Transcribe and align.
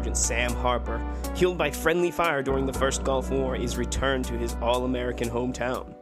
Sergeant 0.00 0.16
Sam 0.16 0.54
Harper, 0.54 0.98
killed 1.34 1.58
by 1.58 1.70
friendly 1.70 2.10
fire 2.10 2.42
during 2.42 2.64
the 2.64 2.72
First 2.72 3.04
Gulf 3.04 3.30
War, 3.30 3.54
is 3.54 3.76
returned 3.76 4.24
to 4.24 4.38
his 4.38 4.56
all 4.62 4.86
American 4.86 5.28
hometown. 5.28 5.94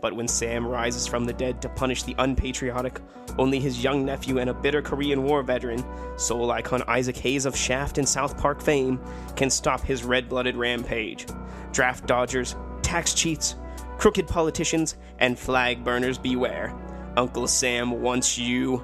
But 0.00 0.16
when 0.16 0.26
Sam 0.26 0.66
rises 0.66 1.06
from 1.06 1.24
the 1.24 1.34
dead 1.34 1.62
to 1.62 1.68
punish 1.68 2.02
the 2.02 2.16
unpatriotic, 2.18 3.00
only 3.38 3.60
his 3.60 3.84
young 3.84 4.04
nephew 4.04 4.38
and 4.38 4.50
a 4.50 4.54
bitter 4.54 4.82
Korean 4.82 5.22
War 5.22 5.44
veteran, 5.44 5.84
soul 6.18 6.50
icon 6.50 6.82
Isaac 6.88 7.16
Hayes 7.18 7.46
of 7.46 7.54
Shaft 7.54 7.96
and 7.96 8.08
South 8.08 8.36
Park 8.36 8.60
fame, 8.60 8.98
can 9.36 9.50
stop 9.50 9.82
his 9.82 10.02
red 10.02 10.28
blooded 10.28 10.56
rampage. 10.56 11.24
Draft 11.70 12.08
dodgers, 12.08 12.56
tax 12.82 13.14
cheats, 13.14 13.54
crooked 13.98 14.26
politicians, 14.26 14.96
and 15.20 15.38
flag 15.38 15.84
burners 15.84 16.18
beware. 16.18 16.74
Uncle 17.16 17.46
Sam 17.46 18.02
wants 18.02 18.36
you 18.36 18.82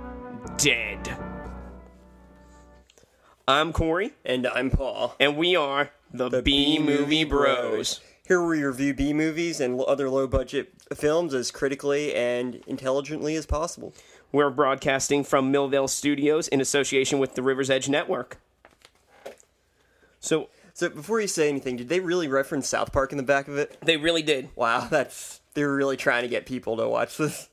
dead. 0.58 1.29
I'm 3.50 3.72
Corey, 3.72 4.12
And 4.24 4.46
I'm 4.46 4.70
Paul. 4.70 5.16
and 5.18 5.36
we 5.36 5.56
are 5.56 5.90
the, 6.12 6.40
B 6.40 6.78
Movie 6.78 7.24
Bros. 7.24 8.00
Here 8.24 8.40
we 8.40 8.62
review 8.62 8.94
B 8.94 9.12
movies 9.12 9.58
and 9.58 9.80
other 9.80 10.08
low 10.08 10.28
budget 10.28 10.72
films 10.94 11.34
as 11.34 11.50
critically 11.50 12.14
and 12.14 12.62
intelligently 12.68 13.34
as 13.34 13.46
possible. 13.46 13.92
We're 14.30 14.50
broadcasting 14.50 15.24
from 15.24 15.52
Millvale 15.52 15.88
Studios 15.88 16.46
in 16.46 16.60
association 16.60 17.18
with 17.18 17.34
the 17.34 17.42
River's 17.42 17.70
Edge 17.70 17.88
Network. 17.88 18.38
So 20.20 20.48
So 20.72 20.88
before 20.88 21.20
you 21.20 21.26
say 21.26 21.48
anything, 21.48 21.76
did 21.76 21.88
they 21.88 21.98
really 21.98 22.28
reference 22.28 22.68
South 22.68 22.92
Park 22.92 23.10
in 23.10 23.16
the 23.16 23.24
back 23.24 23.48
of 23.48 23.58
it? 23.58 23.76
they 23.82 23.96
really 23.96 24.22
did. 24.22 24.50
Wow, 24.54 24.86
that's 24.88 25.40
they're 25.54 25.74
really 25.74 25.96
trying 25.96 26.22
to 26.22 26.28
get 26.28 26.46
people 26.46 26.76
to 26.76 26.88
watch 26.88 27.16
this. 27.16 27.48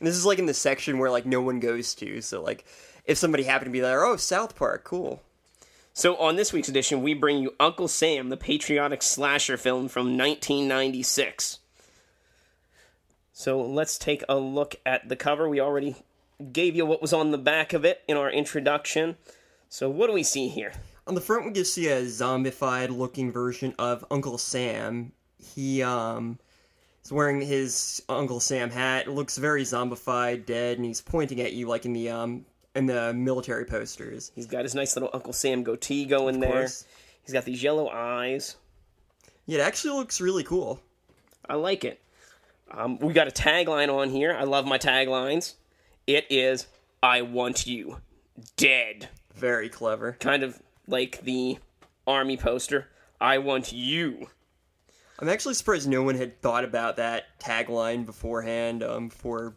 And 0.00 0.06
this 0.06 0.16
is 0.16 0.24
like 0.24 0.38
in 0.38 0.46
the 0.46 0.54
section 0.54 0.98
where 0.98 1.10
like 1.10 1.26
no 1.26 1.42
one 1.42 1.60
goes 1.60 1.94
to. 1.96 2.22
So 2.22 2.42
like 2.42 2.64
if 3.04 3.18
somebody 3.18 3.44
happened 3.44 3.66
to 3.66 3.72
be 3.72 3.80
there, 3.80 4.02
oh 4.02 4.16
South 4.16 4.56
Park, 4.56 4.82
cool. 4.84 5.22
So 5.96 6.14
on 6.18 6.36
this 6.36 6.52
week's 6.52 6.68
edition, 6.68 7.00
we 7.00 7.14
bring 7.14 7.38
you 7.38 7.54
Uncle 7.58 7.88
Sam, 7.88 8.28
the 8.28 8.36
patriotic 8.36 9.02
slasher 9.02 9.56
film 9.56 9.88
from 9.88 10.18
1996. 10.18 11.60
So 13.32 13.62
let's 13.62 13.96
take 13.96 14.22
a 14.28 14.36
look 14.36 14.76
at 14.84 15.08
the 15.08 15.16
cover. 15.16 15.48
We 15.48 15.58
already 15.58 15.96
gave 16.52 16.76
you 16.76 16.84
what 16.84 17.00
was 17.00 17.14
on 17.14 17.30
the 17.30 17.38
back 17.38 17.72
of 17.72 17.86
it 17.86 18.02
in 18.06 18.18
our 18.18 18.30
introduction. 18.30 19.16
So 19.70 19.88
what 19.88 20.08
do 20.08 20.12
we 20.12 20.22
see 20.22 20.48
here? 20.48 20.74
On 21.06 21.14
the 21.14 21.20
front, 21.22 21.46
we 21.46 21.52
just 21.52 21.72
see 21.72 21.88
a 21.88 22.02
zombified 22.02 22.94
looking 22.94 23.32
version 23.32 23.74
of 23.78 24.04
Uncle 24.10 24.36
Sam. 24.36 25.12
He 25.38 25.82
um 25.82 26.38
is 27.02 27.10
wearing 27.10 27.40
his 27.40 28.02
Uncle 28.10 28.40
Sam 28.40 28.68
hat. 28.68 29.06
It 29.06 29.12
looks 29.12 29.38
very 29.38 29.62
zombified, 29.62 30.44
dead, 30.44 30.76
and 30.76 30.84
he's 30.84 31.00
pointing 31.00 31.40
at 31.40 31.54
you 31.54 31.66
like 31.66 31.86
in 31.86 31.94
the 31.94 32.10
um 32.10 32.44
in 32.76 32.86
the 32.86 33.12
military 33.14 33.64
posters. 33.64 34.30
He's 34.34 34.46
got 34.46 34.62
his 34.62 34.74
nice 34.74 34.94
little 34.94 35.10
Uncle 35.12 35.32
Sam 35.32 35.62
goatee 35.62 36.04
going 36.04 36.40
there. 36.40 36.62
He's 36.62 37.32
got 37.32 37.44
these 37.44 37.62
yellow 37.62 37.88
eyes. 37.88 38.56
Yeah, 39.46 39.60
it 39.60 39.62
actually 39.62 39.94
looks 39.94 40.20
really 40.20 40.44
cool. 40.44 40.80
I 41.48 41.54
like 41.54 41.84
it. 41.84 42.00
Um, 42.70 42.98
we 42.98 43.12
got 43.12 43.28
a 43.28 43.30
tagline 43.30 43.92
on 43.92 44.10
here. 44.10 44.34
I 44.38 44.44
love 44.44 44.66
my 44.66 44.78
taglines. 44.78 45.54
It 46.06 46.26
is 46.30 46.66
"I 47.02 47.22
want 47.22 47.66
you 47.66 47.98
dead." 48.56 49.08
Very 49.34 49.68
clever. 49.68 50.16
Kind 50.20 50.42
of 50.42 50.60
like 50.86 51.22
the 51.22 51.58
army 52.06 52.36
poster. 52.36 52.88
I 53.20 53.38
want 53.38 53.72
you. 53.72 54.28
I'm 55.18 55.28
actually 55.28 55.54
surprised 55.54 55.88
no 55.88 56.02
one 56.02 56.16
had 56.16 56.42
thought 56.42 56.64
about 56.64 56.96
that 56.96 57.38
tagline 57.40 58.04
beforehand. 58.04 58.82
Um, 58.82 59.08
for 59.08 59.54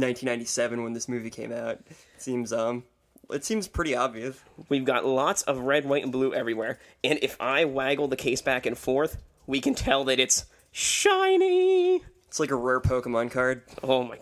1997 0.00 0.82
when 0.82 0.92
this 0.92 1.08
movie 1.08 1.30
came 1.30 1.52
out, 1.52 1.80
it 1.88 1.96
seems 2.18 2.52
um, 2.52 2.84
it 3.30 3.44
seems 3.44 3.68
pretty 3.68 3.94
obvious. 3.94 4.40
We've 4.68 4.84
got 4.84 5.04
lots 5.04 5.42
of 5.42 5.58
red, 5.60 5.84
white, 5.84 6.02
and 6.02 6.12
blue 6.12 6.34
everywhere. 6.34 6.78
And 7.04 7.18
if 7.22 7.36
I 7.40 7.64
waggle 7.64 8.08
the 8.08 8.16
case 8.16 8.42
back 8.42 8.66
and 8.66 8.76
forth, 8.76 9.22
we 9.46 9.60
can 9.60 9.74
tell 9.74 10.04
that 10.04 10.18
it's 10.18 10.46
shiny. 10.72 12.02
It's 12.26 12.40
like 12.40 12.50
a 12.50 12.56
rare 12.56 12.80
Pokemon 12.80 13.30
card. 13.30 13.62
Oh 13.82 14.04
my. 14.04 14.18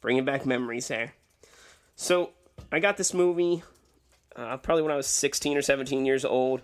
Bringing 0.00 0.24
back 0.24 0.44
memories 0.44 0.88
there. 0.88 1.14
So, 1.96 2.30
I 2.70 2.80
got 2.80 2.96
this 2.96 3.14
movie 3.14 3.62
uh, 4.36 4.56
probably 4.58 4.82
when 4.82 4.92
I 4.92 4.96
was 4.96 5.06
16 5.06 5.56
or 5.56 5.62
17 5.62 6.04
years 6.04 6.24
old 6.24 6.62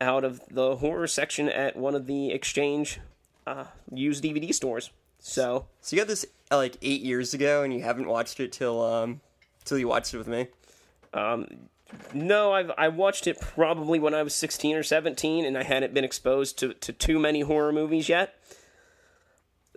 out 0.00 0.24
of 0.24 0.40
the 0.50 0.76
horror 0.76 1.06
section 1.06 1.48
at 1.48 1.76
one 1.76 1.94
of 1.94 2.06
the 2.06 2.30
exchange 2.30 3.00
uh, 3.46 3.64
used 3.92 4.22
DVD 4.22 4.52
stores. 4.52 4.90
So, 5.28 5.66
So 5.80 5.96
you 5.96 6.00
got 6.00 6.06
this 6.06 6.24
uh, 6.52 6.56
like 6.56 6.76
eight 6.82 7.02
years 7.02 7.34
ago, 7.34 7.64
and 7.64 7.74
you 7.74 7.82
haven't 7.82 8.06
watched 8.06 8.38
it 8.38 8.52
till 8.52 8.80
um 8.80 9.20
till 9.64 9.76
you 9.76 9.88
watched 9.88 10.14
it 10.14 10.18
with 10.18 10.28
me. 10.28 10.46
Um, 11.12 11.48
no, 12.14 12.52
I've 12.52 12.70
I 12.78 12.88
watched 12.88 13.26
it 13.26 13.40
probably 13.40 13.98
when 13.98 14.14
I 14.14 14.22
was 14.22 14.36
16 14.36 14.76
or 14.76 14.84
17 14.84 15.44
and 15.44 15.58
I 15.58 15.64
hadn't 15.64 15.92
been 15.92 16.04
exposed 16.04 16.60
to, 16.60 16.74
to 16.74 16.92
too 16.92 17.18
many 17.18 17.40
horror 17.40 17.72
movies 17.72 18.08
yet. 18.08 18.38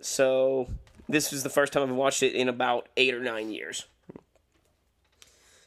So, 0.00 0.68
this 1.08 1.32
was 1.32 1.42
the 1.42 1.50
first 1.50 1.72
time 1.72 1.82
I've 1.82 1.96
watched 1.96 2.22
it 2.22 2.32
in 2.32 2.48
about 2.48 2.88
8 2.96 3.12
or 3.12 3.20
9 3.20 3.50
years. 3.50 3.86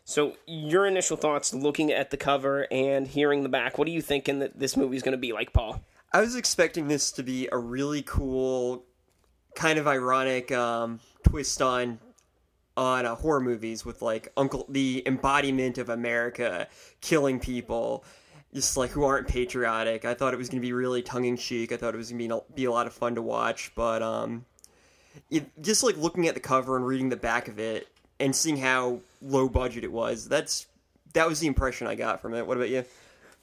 So, 0.05 0.37
your 0.47 0.85
initial 0.85 1.17
thoughts 1.17 1.53
looking 1.53 1.91
at 1.91 2.09
the 2.09 2.17
cover 2.17 2.67
and 2.71 3.05
hearing 3.05 3.43
the 3.43 3.49
back, 3.49 3.77
what 3.77 3.89
are 3.89 3.91
you 3.91 4.01
thinking 4.01 4.39
that 4.39 4.57
this 4.57 4.77
movie's 4.77 5.03
going 5.03 5.11
to 5.11 5.17
be 5.17 5.33
like, 5.33 5.51
Paul? 5.51 5.81
I 6.13 6.21
was 6.21 6.37
expecting 6.37 6.87
this 6.87 7.11
to 7.11 7.23
be 7.23 7.49
a 7.51 7.57
really 7.57 8.01
cool, 8.01 8.85
kind 9.55 9.79
of 9.79 9.87
ironic 9.87 10.51
um, 10.51 10.99
twist 11.23 11.61
on 11.61 11.99
on 12.75 13.05
uh, 13.05 13.15
horror 13.15 13.39
movies 13.39 13.85
with 13.85 14.01
like 14.01 14.31
Uncle 14.35 14.65
the 14.69 15.03
embodiment 15.05 15.77
of 15.77 15.89
America 15.89 16.67
killing 17.01 17.39
people, 17.39 18.03
just 18.53 18.77
like 18.77 18.89
who 18.89 19.03
aren't 19.03 19.27
patriotic. 19.27 20.05
I 20.05 20.13
thought 20.13 20.33
it 20.33 20.37
was 20.37 20.49
going 20.49 20.61
to 20.61 20.65
be 20.65 20.73
really 20.73 21.01
tongue 21.01 21.25
in 21.25 21.37
cheek. 21.37 21.71
I 21.71 21.77
thought 21.77 21.93
it 21.93 21.97
was 21.97 22.11
going 22.11 22.29
to 22.29 22.43
be, 22.55 22.65
a 22.65 22.71
lot 22.71 22.87
of 22.87 22.93
fun 22.93 23.15
to 23.15 23.21
watch, 23.21 23.71
but 23.75 24.01
um, 24.01 24.45
it, 25.29 25.49
just 25.61 25.83
like 25.83 25.97
looking 25.97 26.27
at 26.27 26.33
the 26.33 26.39
cover 26.39 26.75
and 26.75 26.85
reading 26.85 27.09
the 27.09 27.15
back 27.15 27.47
of 27.47 27.59
it 27.59 27.87
and 28.19 28.35
seeing 28.35 28.57
how 28.57 29.01
low 29.21 29.47
budget 29.47 29.83
it 29.83 29.91
was, 29.91 30.27
that's 30.27 30.67
that 31.13 31.27
was 31.27 31.39
the 31.39 31.47
impression 31.47 31.85
I 31.85 31.93
got 31.93 32.21
from 32.21 32.33
it. 32.33 32.45
What 32.45 32.57
about 32.57 32.69
you? 32.69 32.85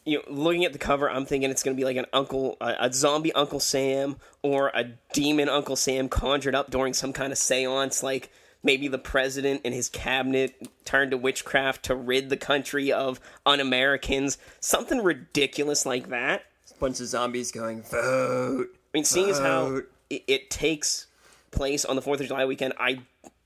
You 0.05 0.19
know, 0.19 0.25
looking 0.29 0.65
at 0.65 0.73
the 0.73 0.79
cover, 0.79 1.11
I'm 1.11 1.27
thinking 1.27 1.51
it's 1.51 1.63
going 1.63 1.77
to 1.77 1.81
be 1.81 1.85
like 1.85 1.97
an 1.97 2.07
uncle, 2.13 2.57
a, 2.61 2.77
a 2.81 2.93
zombie 2.93 3.33
Uncle 3.33 3.61
Sam, 3.61 4.17
or 4.43 4.69
a 4.75 4.85
demon 5.13 5.49
Uncle 5.49 5.77
Sam 5.77 6.09
conjured 6.09 6.55
up 6.55 6.71
during 6.71 6.95
some 6.95 7.13
kind 7.13 7.33
of 7.33 7.39
seance. 7.39 8.03
Like 8.03 8.31
maybe 8.63 8.89
the 8.89 8.99
president 8.99 9.63
and 9.65 9.75
his 9.75 9.89
cabinet 9.89 10.55
turned 10.85 11.11
to 11.13 11.17
witchcraft 11.17 11.85
to 11.85 11.95
rid 11.95 12.29
the 12.29 12.37
country 12.37 12.93
of 12.93 13.21
un-Americans. 13.47 14.39
Something 14.61 15.03
ridiculous 15.03 15.87
like 15.87 16.09
that. 16.09 16.45
bunch 16.79 17.01
of 17.01 17.07
zombies 17.07 17.53
going 17.53 17.83
vote. 17.83 18.69
I 18.73 18.89
mean, 18.93 19.05
seeing 19.05 19.31
as 19.31 19.39
how 19.39 19.83
it, 20.09 20.25
it 20.27 20.51
takes 20.51 21.07
place 21.51 21.85
on 21.85 21.97
the 21.97 22.03
Fourth 22.03 22.21
of 22.21 22.27
July 22.27 22.45
weekend, 22.45 22.75
I 22.79 23.01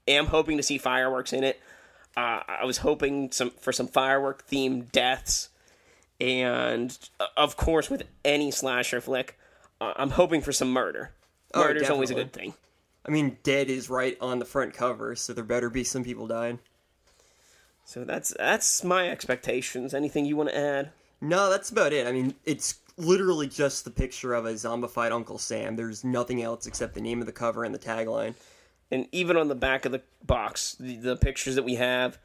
am 0.08 0.26
hoping 0.26 0.56
to 0.56 0.62
see 0.62 0.78
fireworks 0.78 1.32
in 1.32 1.44
it. 1.44 1.60
Uh, 2.16 2.40
I 2.46 2.64
was 2.64 2.78
hoping 2.78 3.32
some 3.32 3.50
for 3.50 3.72
some 3.72 3.88
firework 3.88 4.46
themed 4.48 4.92
deaths, 4.92 5.48
and 6.20 6.96
uh, 7.20 7.26
of 7.36 7.56
course, 7.56 7.90
with 7.90 8.04
any 8.24 8.50
slasher 8.50 9.00
flick, 9.00 9.38
uh, 9.80 9.92
I'm 9.96 10.10
hoping 10.10 10.40
for 10.40 10.52
some 10.52 10.72
murder. 10.72 11.12
Oh, 11.52 11.60
Murder's 11.64 11.90
always 11.90 12.10
a 12.10 12.14
good 12.14 12.32
thing. 12.32 12.54
I 13.06 13.10
mean, 13.10 13.38
dead 13.42 13.68
is 13.68 13.90
right 13.90 14.16
on 14.20 14.38
the 14.38 14.44
front 14.44 14.74
cover, 14.74 15.14
so 15.14 15.32
there 15.32 15.44
better 15.44 15.70
be 15.70 15.84
some 15.84 16.04
people 16.04 16.26
dying. 16.26 16.58
So 17.84 18.04
that's 18.04 18.34
that's 18.38 18.82
my 18.82 19.10
expectations. 19.10 19.94
Anything 19.94 20.24
you 20.24 20.36
want 20.36 20.48
to 20.50 20.58
add? 20.58 20.90
No, 21.20 21.50
that's 21.50 21.70
about 21.70 21.92
it. 21.92 22.06
I 22.06 22.12
mean, 22.12 22.34
it's 22.44 22.76
literally 22.96 23.46
just 23.46 23.84
the 23.84 23.90
picture 23.90 24.34
of 24.34 24.46
a 24.46 24.52
zombified 24.52 25.10
Uncle 25.10 25.38
Sam. 25.38 25.76
There's 25.76 26.04
nothing 26.04 26.42
else 26.42 26.66
except 26.66 26.94
the 26.94 27.00
name 27.00 27.20
of 27.20 27.26
the 27.26 27.32
cover 27.32 27.64
and 27.64 27.74
the 27.74 27.78
tagline. 27.78 28.34
And 28.90 29.06
even 29.12 29.36
on 29.36 29.48
the 29.48 29.54
back 29.54 29.84
of 29.84 29.92
the 29.92 30.02
box, 30.24 30.76
the, 30.78 30.96
the 30.96 31.16
pictures 31.16 31.56
that 31.56 31.64
we 31.64 31.74
have, 31.74 32.18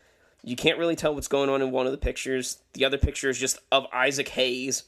you 0.44 0.56
can't 0.56 0.78
really 0.78 0.96
tell 0.96 1.14
what's 1.16 1.28
going 1.28 1.50
on 1.50 1.62
in 1.62 1.72
one 1.72 1.86
of 1.86 1.92
the 1.92 1.98
pictures. 1.98 2.60
The 2.74 2.86
other 2.86 2.98
picture 2.98 3.30
is 3.30 3.38
just 3.38 3.60
of 3.72 3.86
Isaac 3.94 4.30
Hayes, 4.30 4.84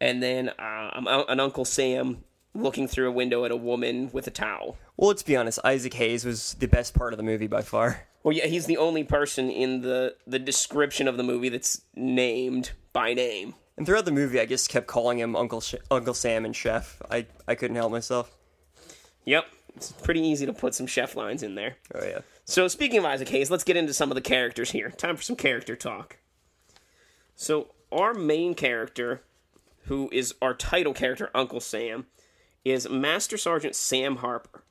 and 0.00 0.22
then 0.22 0.50
uh, 0.50 1.24
an 1.28 1.40
Uncle 1.40 1.64
Sam 1.64 2.24
looking 2.54 2.86
through 2.86 3.08
a 3.08 3.12
window 3.12 3.44
at 3.44 3.50
a 3.50 3.56
woman 3.56 4.10
with 4.12 4.26
a 4.26 4.30
towel. 4.30 4.76
Well, 4.96 5.08
let's 5.08 5.22
be 5.22 5.36
honest. 5.36 5.58
Isaac 5.64 5.94
Hayes 5.94 6.24
was 6.24 6.54
the 6.54 6.68
best 6.68 6.94
part 6.94 7.12
of 7.12 7.16
the 7.16 7.22
movie 7.22 7.46
by 7.46 7.62
far. 7.62 8.06
Well, 8.22 8.34
yeah, 8.36 8.46
he's 8.46 8.66
the 8.66 8.76
only 8.76 9.04
person 9.04 9.50
in 9.50 9.80
the 9.80 10.14
the 10.26 10.38
description 10.38 11.08
of 11.08 11.16
the 11.16 11.22
movie 11.22 11.48
that's 11.48 11.82
named 11.94 12.72
by 12.92 13.14
name. 13.14 13.54
And 13.76 13.86
throughout 13.86 14.04
the 14.04 14.12
movie, 14.12 14.38
I 14.38 14.46
just 14.46 14.68
kept 14.68 14.86
calling 14.86 15.18
him 15.18 15.34
Uncle 15.34 15.60
Sh- 15.60 15.76
Uncle 15.90 16.14
Sam 16.14 16.44
and 16.44 16.54
Chef. 16.54 17.00
I 17.10 17.26
I 17.48 17.54
couldn't 17.54 17.76
help 17.76 17.90
myself. 17.90 18.30
Yep, 19.24 19.46
it's 19.76 19.92
pretty 19.92 20.20
easy 20.20 20.46
to 20.46 20.52
put 20.52 20.74
some 20.74 20.86
chef 20.86 21.16
lines 21.16 21.42
in 21.42 21.54
there. 21.54 21.76
Oh 21.94 22.04
yeah. 22.04 22.20
So, 22.52 22.68
speaking 22.68 22.98
of 22.98 23.06
Isaac 23.06 23.30
Hayes, 23.30 23.50
let's 23.50 23.64
get 23.64 23.78
into 23.78 23.94
some 23.94 24.10
of 24.10 24.14
the 24.14 24.20
characters 24.20 24.72
here. 24.72 24.90
Time 24.90 25.16
for 25.16 25.22
some 25.22 25.36
character 25.36 25.74
talk. 25.74 26.18
So, 27.34 27.68
our 27.90 28.12
main 28.12 28.54
character, 28.54 29.22
who 29.86 30.10
is 30.12 30.34
our 30.42 30.52
title 30.52 30.92
character, 30.92 31.30
Uncle 31.34 31.60
Sam, 31.60 32.08
is 32.62 32.90
Master 32.90 33.38
Sergeant 33.38 33.74
Sam 33.74 34.16
Harper. 34.16 34.64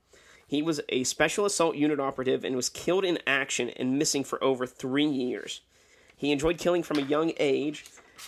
He 0.45 0.61
was 0.61 0.81
a 0.89 1.05
special 1.05 1.43
assault 1.43 1.75
unit 1.75 1.99
operative 1.99 2.45
and 2.45 2.55
was 2.55 2.69
killed 2.69 3.03
in 3.03 3.17
action 3.25 3.71
and 3.71 3.97
missing 3.97 4.23
for 4.23 4.43
over 4.43 4.67
three 4.67 5.07
years. 5.07 5.61
He 6.15 6.31
enjoyed 6.31 6.59
killing 6.59 6.83
from 6.83 6.99
a 6.99 7.07
young 7.07 7.33
age 7.39 7.85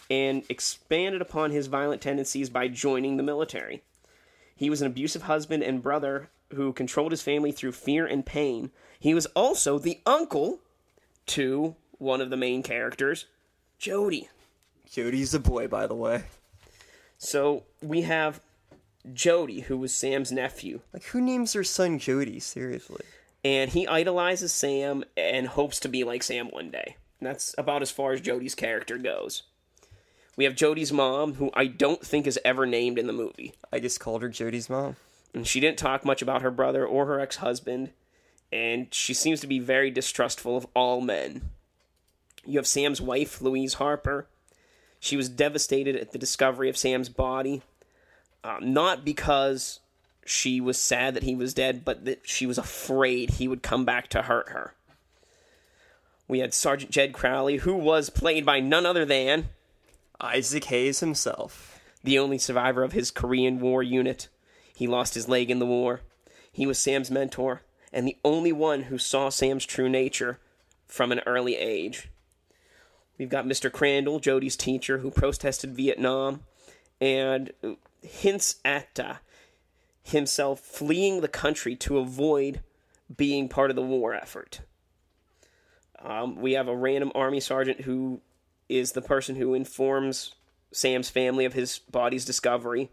and 0.10 0.42
expanded 0.50 1.22
upon 1.22 1.52
his 1.52 1.68
violent 1.68 2.02
tendencies 2.02 2.50
by 2.50 2.70
joining 2.70 3.18
the 3.18 3.22
military. 3.22 3.84
He 4.56 4.72
was 4.72 4.82
an 4.82 4.88
abusive 4.88 5.22
husband 5.22 5.62
and 5.62 5.84
brother 5.84 6.32
who 6.56 6.74
controlled 6.74 7.12
his 7.12 7.22
family 7.22 7.52
through 7.52 7.74
fear 7.74 8.08
and 8.08 8.26
pain. 8.26 8.72
He 9.04 9.14
was 9.14 9.26
also 9.36 9.78
the 9.80 10.00
uncle 10.06 10.60
to 11.26 11.76
one 11.98 12.22
of 12.22 12.30
the 12.30 12.38
main 12.38 12.64
characters, 12.64 13.26
Jody. 13.78 14.30
Jody's 14.90 15.34
a 15.34 15.42
boy, 15.42 15.68
by 15.68 15.88
the 15.88 15.94
way. 15.94 16.24
So 17.18 17.64
we 17.82 18.04
have 18.04 18.40
Jody, 19.14 19.60
who 19.60 19.76
was 19.78 19.94
Sam's 19.94 20.32
nephew, 20.32 20.80
Like, 20.94 21.04
who 21.04 21.20
names 21.20 21.52
their 21.52 21.66
son 21.66 22.00
Jody? 22.00 22.40
Seriously. 22.40 23.02
and 23.44 23.72
he 23.72 23.86
idolizes 23.88 24.54
Sam 24.54 25.04
and 25.18 25.48
hopes 25.48 25.82
to 25.82 25.90
be 25.90 26.06
like 26.06 26.24
Sam 26.24 26.48
one 26.48 26.72
day. 26.72 26.96
And 27.20 27.28
that's 27.28 27.54
about 27.58 27.82
as 27.82 27.92
far 27.92 28.14
as 28.14 28.22
Jody's 28.22 28.56
character 28.56 28.98
goes. 28.98 29.44
We 30.38 30.46
have 30.46 30.56
Jody's 30.56 30.94
mom, 30.94 31.34
who 31.34 31.52
I 31.54 31.66
don't 31.68 32.06
think 32.06 32.26
is 32.26 32.40
ever 32.46 32.66
named 32.66 32.98
in 32.98 33.08
the 33.08 33.12
movie. 33.14 33.54
I 33.74 33.82
just 33.82 34.00
called 34.00 34.22
her 34.22 34.30
Jody's 34.30 34.70
mom. 34.70 34.96
And 35.34 35.46
she 35.46 35.60
didn't 35.60 35.78
talk 35.78 36.06
much 36.06 36.22
about 36.22 36.42
her 36.42 36.52
brother 36.52 36.86
or 36.86 37.06
her 37.08 37.20
ex 37.20 37.36
husband, 37.38 37.90
and 38.54 38.94
she 38.94 39.16
seems 39.16 39.42
to 39.42 39.48
be 39.48 39.58
very 39.58 39.90
distrustful 39.90 40.56
of 40.56 40.68
all 40.76 41.02
men. 41.02 41.50
You 42.46 42.60
have 42.60 42.68
Sam's 42.68 43.02
wife, 43.02 43.42
Louise 43.42 43.76
Harper. 43.76 44.28
She 45.00 45.18
was 45.18 45.28
devastated 45.28 45.96
at 45.96 46.12
the 46.12 46.20
discovery 46.20 46.70
of 46.70 46.78
Sam's 46.78 47.10
body, 47.10 47.64
uh, 48.44 48.58
not 48.62 49.04
because 49.04 49.80
she 50.24 50.62
was 50.62 50.78
sad 50.78 51.16
that 51.16 51.24
he 51.24 51.34
was 51.34 51.56
dead, 51.56 51.84
but 51.84 52.06
that 52.06 52.28
she 52.28 52.46
was 52.46 52.60
afraid 52.60 53.32
he 53.32 53.48
would 53.48 53.64
come 53.64 53.86
back 53.86 54.08
to 54.10 54.22
hurt 54.22 54.50
her. 54.50 54.76
We 56.28 56.38
had 56.38 56.54
Sergeant 56.54 56.92
Jed 56.92 57.12
Crowley, 57.12 57.58
who 57.58 57.74
was 57.74 58.12
played 58.12 58.46
by 58.46 58.60
none 58.60 58.86
other 58.86 59.04
than 59.04 59.50
Isaac 60.22 60.66
Hayes 60.66 61.00
himself. 61.00 61.80
the 62.04 62.20
only 62.20 62.38
survivor 62.38 62.84
of 62.84 62.92
his 62.92 63.12
Korean 63.12 63.62
War 63.62 63.82
unit. 63.82 64.28
He 64.76 64.88
lost 64.88 65.16
his 65.16 65.30
leg 65.30 65.50
in 65.50 65.60
the 65.60 65.66
war. 65.66 66.02
He 66.52 66.68
was 66.68 66.78
Sam's 66.78 67.10
mentor 67.10 67.62
and 67.94 68.07
the 68.07 68.18
only 68.25 68.51
one 68.51 68.84
who 68.84 68.98
saw 68.98 69.30
Sam's 69.30 69.66
true 69.66 69.88
nature 69.88 70.40
from 70.88 71.12
an 71.12 71.22
early 71.25 71.56
age. 71.56 72.10
We've 73.18 73.30
got 73.30 73.45
Mr. 73.45 73.72
Crandall, 73.72 74.19
Jody's 74.19 74.57
teacher, 74.57 74.98
who 74.98 75.12
protested 75.12 75.75
Vietnam 75.75 76.42
and 77.00 77.54
hints 78.01 78.56
at 78.66 79.00
uh, 79.00 79.16
himself 80.01 80.60
fleeing 80.60 81.22
the 81.22 81.28
country 81.28 81.75
to 81.75 82.00
avoid 82.00 82.62
being 83.16 83.48
part 83.48 83.69
of 83.69 83.75
the 83.75 83.81
war 83.81 84.13
effort. 84.13 84.62
Um, 86.00 86.36
we 86.36 86.54
have 86.54 86.68
a 86.68 86.75
random 86.75 87.12
army 87.13 87.39
sergeant 87.39 87.81
who 87.81 88.22
is 88.68 88.94
the 88.94 89.01
person 89.01 89.36
who 89.36 89.54
informs 89.54 90.34
Sam's 90.72 91.10
family 91.10 91.46
of 91.46 91.54
his 91.54 91.80
body's 91.80 92.25
discovery, 92.25 92.89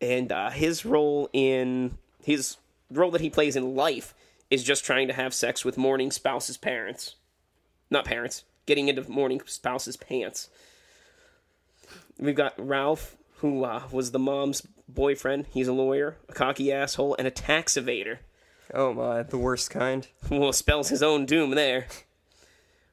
and 0.00 0.30
uh, 0.30 0.50
his 0.50 0.84
role 0.84 1.30
in 1.32 1.96
his 2.22 2.56
role 2.92 3.10
that 3.10 3.20
he 3.20 3.30
plays 3.30 3.56
in 3.56 3.74
life 3.74 4.14
is 4.50 4.62
just 4.62 4.84
trying 4.84 5.08
to 5.08 5.14
have 5.14 5.34
sex 5.34 5.64
with 5.64 5.78
mourning 5.78 6.10
spouse's 6.10 6.56
parents, 6.56 7.16
not 7.90 8.04
parents, 8.04 8.44
getting 8.66 8.88
into 8.88 9.10
mourning 9.10 9.40
spouse's 9.46 9.96
pants. 9.96 10.50
We've 12.18 12.34
got 12.36 12.54
Ralph, 12.58 13.16
who 13.38 13.64
uh, 13.64 13.84
was 13.90 14.10
the 14.10 14.18
mom's 14.18 14.62
boyfriend. 14.88 15.46
He's 15.50 15.68
a 15.68 15.72
lawyer, 15.72 16.16
a 16.28 16.32
cocky 16.32 16.70
asshole, 16.70 17.16
and 17.18 17.26
a 17.26 17.30
tax 17.30 17.74
evader. 17.74 18.18
Oh 18.74 18.94
my, 18.94 19.22
the 19.22 19.38
worst 19.38 19.70
kind. 19.70 20.06
Well, 20.30 20.52
spells 20.52 20.88
his 20.88 21.02
own 21.02 21.26
doom 21.26 21.50
there. 21.50 21.86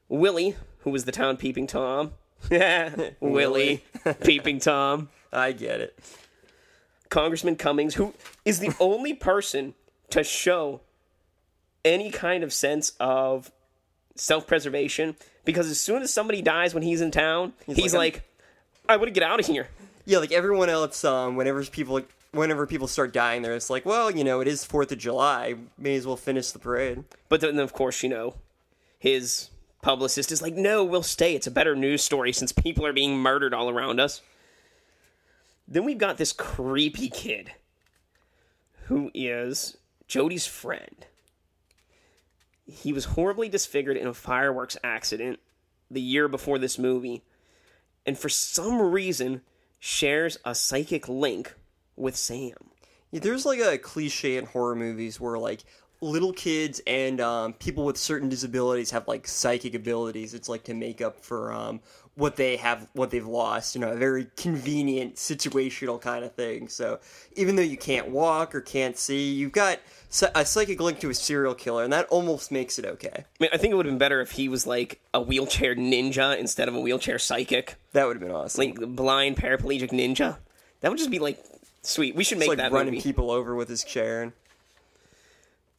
Willie, 0.07 0.55
who 0.79 0.89
was 0.89 1.05
the 1.05 1.11
town 1.11 1.37
peeping 1.37 1.67
Tom. 1.67 2.13
Yeah, 2.49 3.11
Willie, 3.19 3.83
peeping 4.23 4.59
Tom. 4.59 5.09
I 5.31 5.51
get 5.51 5.81
it. 5.81 5.99
Congressman 7.09 7.55
Cummings, 7.55 7.95
who 7.95 8.13
is 8.45 8.59
the 8.59 8.73
only 8.79 9.13
person 9.13 9.73
to 10.11 10.23
show 10.23 10.81
any 11.85 12.11
kind 12.11 12.43
of 12.43 12.53
sense 12.53 12.93
of 12.99 13.51
self 14.15 14.47
preservation 14.47 15.15
because 15.45 15.69
as 15.69 15.79
soon 15.79 16.01
as 16.01 16.13
somebody 16.13 16.41
dies 16.41 16.73
when 16.73 16.83
he's 16.83 17.01
in 17.01 17.11
town, 17.11 17.53
he's, 17.65 17.93
like, 17.93 18.15
like, 18.15 18.23
I 18.87 18.97
want 18.97 19.07
to 19.07 19.11
get 19.11 19.23
out 19.23 19.39
of 19.39 19.45
here. 19.45 19.67
Yeah, 20.05 20.19
like 20.19 20.31
everyone 20.31 20.69
else, 20.69 21.03
um, 21.03 21.35
whenever 21.35 21.63
people 21.63 22.01
whenever 22.31 22.67
people 22.67 22.87
start 22.87 23.13
dying, 23.13 23.41
they're 23.41 23.55
just 23.55 23.69
like, 23.69 23.85
well, 23.85 24.11
you 24.11 24.23
know, 24.23 24.39
it 24.39 24.47
is 24.47 24.63
Fourth 24.63 24.91
of 24.91 24.97
July. 24.97 25.55
May 25.77 25.95
as 25.95 26.05
well 26.05 26.15
finish 26.15 26.51
the 26.51 26.59
parade. 26.59 27.03
But 27.27 27.41
then, 27.41 27.57
of 27.59 27.73
course, 27.73 28.03
you 28.03 28.09
know, 28.09 28.35
his 28.99 29.49
publicist 29.81 30.31
is 30.31 30.41
like, 30.41 30.53
no, 30.53 30.83
we'll 30.83 31.03
stay. 31.03 31.35
It's 31.35 31.47
a 31.47 31.51
better 31.51 31.75
news 31.75 32.03
story 32.03 32.31
since 32.33 32.51
people 32.51 32.85
are 32.85 32.93
being 32.93 33.17
murdered 33.17 33.53
all 33.53 33.69
around 33.69 33.99
us. 33.99 34.21
Then 35.67 35.85
we've 35.85 35.97
got 35.97 36.17
this 36.17 36.33
creepy 36.33 37.09
kid 37.09 37.51
who 38.85 39.11
is 39.13 39.77
Jody's 40.09 40.47
friend. 40.47 41.05
He 42.65 42.91
was 42.91 43.05
horribly 43.05 43.47
disfigured 43.47 43.95
in 43.95 44.07
a 44.07 44.13
fireworks 44.13 44.75
accident 44.83 45.39
the 45.89 46.01
year 46.01 46.27
before 46.27 46.59
this 46.59 46.77
movie, 46.77 47.23
and 48.05 48.17
for 48.17 48.27
some 48.27 48.81
reason 48.81 49.41
shares 49.79 50.37
a 50.43 50.53
psychic 50.53 51.07
link 51.07 51.53
with 51.95 52.15
Sam. 52.15 52.71
Yeah, 53.11 53.21
there's 53.21 53.45
like 53.45 53.59
a 53.59 53.77
cliche 53.77 54.37
in 54.37 54.45
horror 54.45 54.75
movies 54.75 55.19
where 55.19 55.37
like 55.37 55.63
little 56.01 56.31
kids 56.31 56.81
and 56.87 57.19
um, 57.19 57.53
people 57.53 57.83
with 57.85 57.97
certain 57.97 58.29
disabilities 58.29 58.91
have 58.91 59.07
like 59.07 59.27
psychic 59.27 59.73
abilities. 59.73 60.33
It's 60.33 60.49
like 60.49 60.63
to 60.65 60.73
make 60.73 61.01
up 61.01 61.19
for 61.19 61.51
um, 61.51 61.81
what 62.15 62.35
they 62.35 62.55
have, 62.57 62.87
what 62.93 63.11
they've 63.11 63.25
lost. 63.25 63.75
You 63.75 63.81
know, 63.81 63.91
a 63.91 63.97
very 63.97 64.27
convenient 64.37 65.15
situational 65.15 65.99
kind 65.99 66.23
of 66.23 66.33
thing. 66.33 66.67
So 66.67 66.99
even 67.35 67.55
though 67.55 67.61
you 67.61 67.77
can't 67.77 68.09
walk 68.09 68.55
or 68.55 68.61
can't 68.61 68.97
see, 68.97 69.33
you've 69.33 69.51
got 69.51 69.79
a 70.33 70.45
psychic 70.45 70.79
link 70.81 70.99
to 70.99 71.09
a 71.09 71.13
serial 71.13 71.53
killer, 71.53 71.83
and 71.83 71.93
that 71.93 72.07
almost 72.07 72.51
makes 72.51 72.79
it 72.79 72.85
okay. 72.85 73.13
I 73.13 73.25
mean, 73.39 73.49
I 73.53 73.57
think 73.57 73.71
it 73.71 73.75
would 73.75 73.85
have 73.85 73.93
been 73.93 73.99
better 73.99 74.21
if 74.21 74.31
he 74.31 74.49
was 74.49 74.65
like 74.65 74.99
a 75.13 75.21
wheelchair 75.21 75.75
ninja 75.75 76.37
instead 76.37 76.67
of 76.67 76.75
a 76.75 76.79
wheelchair 76.79 77.19
psychic. 77.19 77.75
That 77.93 78.07
would 78.07 78.15
have 78.15 78.23
been 78.23 78.35
awesome. 78.35 78.59
like 78.65 78.95
blind 78.95 79.37
paraplegic 79.37 79.91
ninja. 79.91 80.37
That 80.81 80.89
would 80.89 80.97
just 80.97 81.11
be 81.11 81.19
like 81.19 81.43
sweet. 81.83 82.15
We 82.15 82.23
should 82.23 82.39
make 82.39 82.49
like 82.49 82.57
that 82.57 82.71
running 82.71 82.95
movie. 82.95 83.03
people 83.03 83.29
over 83.29 83.53
with 83.55 83.69
his 83.69 83.83
chair 83.83 84.23
and 84.23 84.33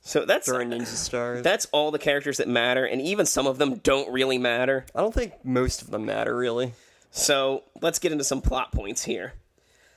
so 0.02 0.24
that's 0.24 0.46
throwing 0.46 0.70
ninja 0.70 0.86
stars. 0.86 1.42
that's 1.42 1.66
all 1.72 1.90
the 1.90 1.98
characters 1.98 2.38
that 2.38 2.48
matter, 2.48 2.84
and 2.84 3.02
even 3.02 3.26
some 3.26 3.46
of 3.46 3.58
them 3.58 3.76
don't 3.76 4.10
really 4.12 4.38
matter. 4.38 4.86
I 4.94 5.00
don't 5.00 5.12
think 5.12 5.44
most 5.44 5.82
of 5.82 5.90
them 5.90 6.06
matter 6.06 6.34
really. 6.36 6.72
So 7.10 7.64
let's 7.82 7.98
get 7.98 8.12
into 8.12 8.24
some 8.24 8.40
plot 8.40 8.72
points 8.72 9.04
here. 9.04 9.34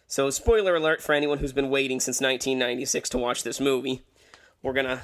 So 0.07 0.29
spoiler 0.29 0.75
alert 0.75 1.01
for 1.01 1.13
anyone 1.13 1.37
who's 1.37 1.53
been 1.53 1.69
waiting 1.69 1.99
since 1.99 2.19
1996 2.19 3.09
to 3.09 3.17
watch 3.17 3.43
this 3.43 3.59
movie. 3.59 4.03
We're 4.63 4.73
gonna 4.73 5.03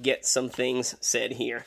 get 0.00 0.24
some 0.24 0.48
things 0.48 0.94
said 1.00 1.32
here. 1.32 1.66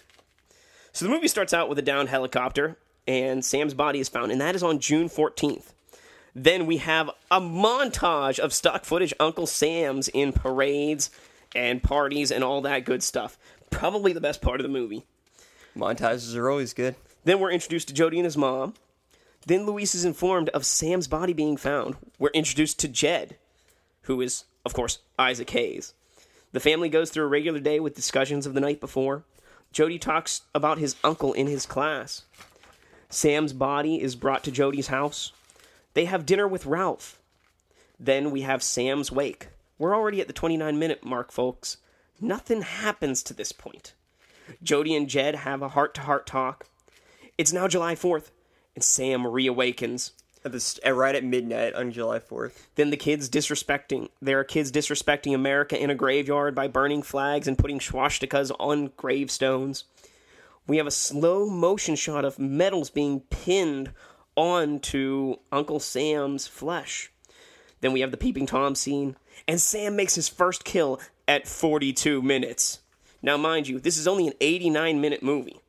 So 0.93 1.05
the 1.05 1.11
movie 1.11 1.27
starts 1.27 1.53
out 1.53 1.67
with 1.67 1.79
a 1.79 1.81
downed 1.81 2.07
helicopter, 2.07 2.77
and 3.07 3.43
Sam's 3.43 3.73
body 3.73 3.99
is 3.99 4.07
found, 4.07 4.31
and 4.31 4.39
that 4.39 4.55
is 4.55 4.63
on 4.63 4.79
June 4.79 5.09
14th. 5.09 5.73
Then 6.35 6.67
we 6.67 6.77
have 6.77 7.09
a 7.31 7.41
montage 7.41 8.37
of 8.37 8.53
stock 8.53 8.85
footage 8.85 9.13
Uncle 9.19 9.47
Sam's 9.47 10.07
in 10.09 10.33
parades 10.33 11.09
and 11.55 11.81
parties 11.81 12.31
and 12.31 12.43
all 12.43 12.61
that 12.61 12.85
good 12.85 13.01
stuff. 13.01 13.39
Probably 13.71 14.13
the 14.13 14.21
best 14.21 14.41
part 14.41 14.59
of 14.59 14.63
the 14.63 14.69
movie. 14.71 15.03
Montages 15.75 16.35
are 16.35 16.49
always 16.49 16.73
good. 16.73 16.95
Then 17.23 17.39
we're 17.39 17.51
introduced 17.51 17.87
to 17.87 17.93
Jody 17.93 18.17
and 18.19 18.25
his 18.25 18.37
mom. 18.37 18.75
Then 19.47 19.65
Louise 19.65 19.95
is 19.95 20.05
informed 20.05 20.49
of 20.49 20.65
Sam's 20.65 21.07
body 21.07 21.33
being 21.33 21.57
found. 21.57 21.95
We're 22.19 22.29
introduced 22.29 22.79
to 22.79 22.87
Jed, 22.87 23.37
who 24.03 24.21
is, 24.21 24.45
of 24.63 24.73
course, 24.73 24.99
Isaac 25.17 25.49
Hayes. 25.49 25.94
The 26.55 26.61
family 26.61 26.87
goes 26.87 27.09
through 27.09 27.25
a 27.25 27.27
regular 27.27 27.59
day 27.59 27.81
with 27.81 27.97
discussions 27.97 28.45
of 28.45 28.53
the 28.53 28.61
night 28.61 28.79
before. 28.79 29.25
Jody 29.73 29.99
talks 29.99 30.43
about 30.55 30.77
his 30.77 30.95
uncle 31.03 31.33
in 31.33 31.47
his 31.47 31.65
class. 31.65 32.23
Sam's 33.09 33.51
body 33.51 34.01
is 34.01 34.15
brought 34.15 34.41
to 34.45 34.51
Jody's 34.51 34.87
house. 34.87 35.33
They 35.95 36.05
have 36.05 36.25
dinner 36.25 36.47
with 36.47 36.65
Ralph. 36.65 37.19
Then 37.99 38.31
we 38.31 38.43
have 38.43 38.63
Sam's 38.63 39.11
wake. 39.11 39.49
We're 39.77 39.93
already 39.93 40.21
at 40.21 40.27
the 40.27 40.33
29 40.33 40.79
minute 40.79 41.03
mark, 41.03 41.29
folks. 41.29 41.75
Nothing 42.21 42.61
happens 42.61 43.21
to 43.23 43.33
this 43.33 43.51
point. 43.51 43.91
Jody 44.63 44.95
and 44.95 45.09
Jed 45.09 45.35
have 45.35 45.61
a 45.61 45.67
heart 45.67 45.93
to 45.95 46.01
heart 46.03 46.25
talk. 46.25 46.67
It's 47.37 47.51
now 47.51 47.67
July 47.67 47.95
4th, 47.95 48.31
and 48.75 48.83
Sam 48.85 49.23
reawakens. 49.23 50.11
At 50.45 50.95
right 50.95 51.15
at 51.15 51.23
midnight 51.23 51.73
on 51.73 51.91
July 51.91 52.19
4th. 52.19 52.67
Then 52.75 52.91
the 52.91 52.97
kids 52.97 53.29
disrespecting. 53.29 54.09
There 54.21 54.39
are 54.39 54.43
kids 54.43 54.71
disrespecting 54.71 55.33
America 55.33 55.81
in 55.81 55.89
a 55.89 55.95
graveyard 55.95 56.53
by 56.53 56.67
burning 56.67 57.01
flags 57.01 57.47
and 57.47 57.57
putting 57.57 57.79
swastikas 57.79 58.51
on 58.59 58.91
gravestones. 58.95 59.85
We 60.67 60.77
have 60.77 60.85
a 60.85 60.91
slow 60.91 61.49
motion 61.49 61.95
shot 61.95 62.25
of 62.25 62.37
medals 62.37 62.91
being 62.91 63.21
pinned 63.21 63.91
onto 64.35 65.37
Uncle 65.51 65.79
Sam's 65.79 66.45
flesh. 66.45 67.11
Then 67.81 67.91
we 67.91 68.01
have 68.01 68.11
the 68.11 68.17
peeping 68.17 68.45
Tom 68.45 68.75
scene, 68.75 69.15
and 69.47 69.59
Sam 69.59 69.95
makes 69.95 70.13
his 70.13 70.29
first 70.29 70.63
kill 70.63 70.99
at 71.27 71.47
42 71.47 72.21
minutes. 72.21 72.81
Now, 73.21 73.37
mind 73.37 73.67
you, 73.67 73.79
this 73.79 73.97
is 73.97 74.07
only 74.07 74.27
an 74.27 74.33
89 74.39 75.01
minute 75.01 75.23
movie. 75.23 75.59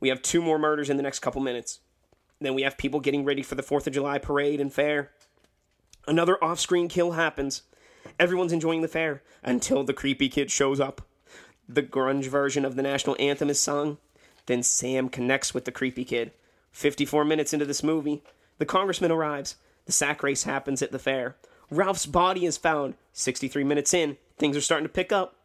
We 0.00 0.08
have 0.08 0.22
two 0.22 0.42
more 0.42 0.58
murders 0.58 0.90
in 0.90 0.96
the 0.96 1.02
next 1.04 1.20
couple 1.20 1.40
minutes. 1.40 1.78
Then 2.42 2.54
we 2.54 2.62
have 2.62 2.78
people 2.78 3.00
getting 3.00 3.24
ready 3.24 3.42
for 3.42 3.54
the 3.54 3.62
4th 3.62 3.86
of 3.86 3.92
July 3.92 4.18
parade 4.18 4.60
and 4.60 4.72
fair. 4.72 5.10
Another 6.06 6.42
off 6.42 6.58
screen 6.60 6.88
kill 6.88 7.12
happens. 7.12 7.62
Everyone's 8.18 8.52
enjoying 8.52 8.82
the 8.82 8.88
fair 8.88 9.22
until 9.42 9.84
the 9.84 9.92
creepy 9.92 10.28
kid 10.28 10.50
shows 10.50 10.80
up. 10.80 11.02
The 11.68 11.82
grunge 11.82 12.26
version 12.26 12.64
of 12.64 12.74
the 12.74 12.82
national 12.82 13.16
anthem 13.18 13.48
is 13.50 13.60
sung. 13.60 13.98
Then 14.46 14.62
Sam 14.62 15.08
connects 15.08 15.54
with 15.54 15.64
the 15.64 15.72
creepy 15.72 16.04
kid. 16.04 16.32
54 16.72 17.24
minutes 17.24 17.52
into 17.52 17.66
this 17.66 17.82
movie, 17.82 18.22
the 18.58 18.66
congressman 18.66 19.12
arrives. 19.12 19.56
The 19.86 19.92
sack 19.92 20.22
race 20.22 20.44
happens 20.44 20.82
at 20.82 20.90
the 20.90 20.98
fair. 20.98 21.36
Ralph's 21.70 22.06
body 22.06 22.44
is 22.44 22.56
found. 22.56 22.94
63 23.12 23.64
minutes 23.64 23.94
in, 23.94 24.16
things 24.38 24.56
are 24.56 24.60
starting 24.60 24.86
to 24.86 24.92
pick 24.92 25.12
up. 25.12 25.36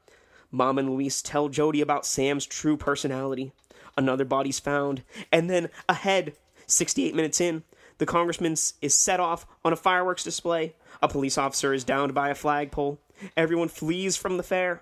Mom 0.52 0.78
and 0.78 0.90
Louise 0.90 1.22
tell 1.22 1.50
Jody 1.50 1.82
about 1.82 2.06
Sam's 2.06 2.46
true 2.46 2.78
personality. 2.78 3.52
Another 3.98 4.26
body's 4.26 4.60
found. 4.60 5.04
And 5.32 5.50
then 5.50 5.70
ahead, 5.90 6.36
68 6.68 7.16
minutes 7.16 7.42
in, 7.42 7.64
the 7.98 8.06
congressman 8.06 8.54
is 8.82 8.94
set 8.94 9.20
off 9.20 9.46
on 9.66 9.74
a 9.74 9.78
fireworks 9.78 10.24
display. 10.24 10.76
A 11.02 11.08
police 11.08 11.38
officer 11.38 11.74
is 11.74 11.84
downed 11.84 12.14
by 12.14 12.30
a 12.30 12.36
flagpole. 12.36 13.00
Everyone 13.36 13.68
flees 13.68 14.16
from 14.16 14.38
the 14.38 14.44
fair. 14.44 14.82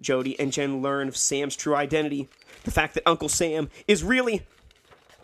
Jody 0.00 0.38
and 0.38 0.52
Jen 0.52 0.82
learn 0.82 1.08
of 1.08 1.16
Sam's 1.16 1.56
true 1.56 1.74
identity. 1.74 2.28
The 2.64 2.70
fact 2.70 2.94
that 2.94 3.08
Uncle 3.08 3.28
Sam 3.28 3.70
is 3.86 4.02
really 4.02 4.42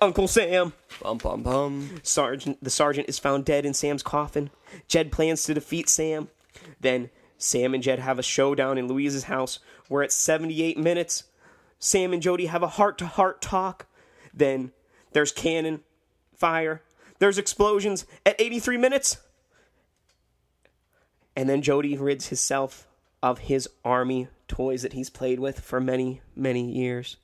Uncle 0.00 0.28
Sam. 0.28 0.72
Bum 1.02 1.18
bum 1.18 1.42
bum. 1.42 2.00
Sergeant, 2.02 2.62
the 2.62 2.70
sergeant 2.70 3.08
is 3.08 3.18
found 3.18 3.44
dead 3.44 3.66
in 3.66 3.74
Sam's 3.74 4.02
coffin. 4.02 4.50
Jed 4.88 5.12
plans 5.12 5.44
to 5.44 5.54
defeat 5.54 5.88
Sam. 5.88 6.28
Then 6.80 7.10
Sam 7.38 7.74
and 7.74 7.82
Jed 7.82 7.98
have 7.98 8.18
a 8.18 8.22
showdown 8.22 8.78
in 8.78 8.88
Louise's 8.88 9.24
house 9.24 9.58
where 9.88 10.02
at 10.02 10.12
78 10.12 10.78
minutes, 10.78 11.24
Sam 11.78 12.12
and 12.12 12.22
Jody 12.22 12.46
have 12.46 12.62
a 12.62 12.68
heart 12.68 12.98
to 12.98 13.06
heart 13.06 13.42
talk. 13.42 13.86
Then 14.32 14.72
there's 15.12 15.32
cannon, 15.32 15.80
fire, 16.42 16.82
there's 17.20 17.38
explosions 17.38 18.04
at 18.26 18.34
83 18.40 18.76
minutes. 18.76 19.18
And 21.36 21.48
then 21.48 21.62
Jody 21.62 21.96
rids 21.96 22.30
himself 22.30 22.88
of 23.22 23.38
his 23.38 23.68
army 23.84 24.26
toys 24.48 24.82
that 24.82 24.92
he's 24.92 25.08
played 25.08 25.38
with 25.38 25.60
for 25.60 25.80
many, 25.80 26.20
many 26.34 26.68
years. 26.68 27.16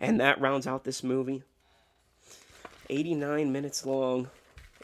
And 0.00 0.20
that 0.20 0.40
rounds 0.40 0.68
out 0.68 0.84
this 0.84 1.02
movie. 1.02 1.42
89 2.88 3.50
minutes 3.50 3.84
long. 3.84 4.30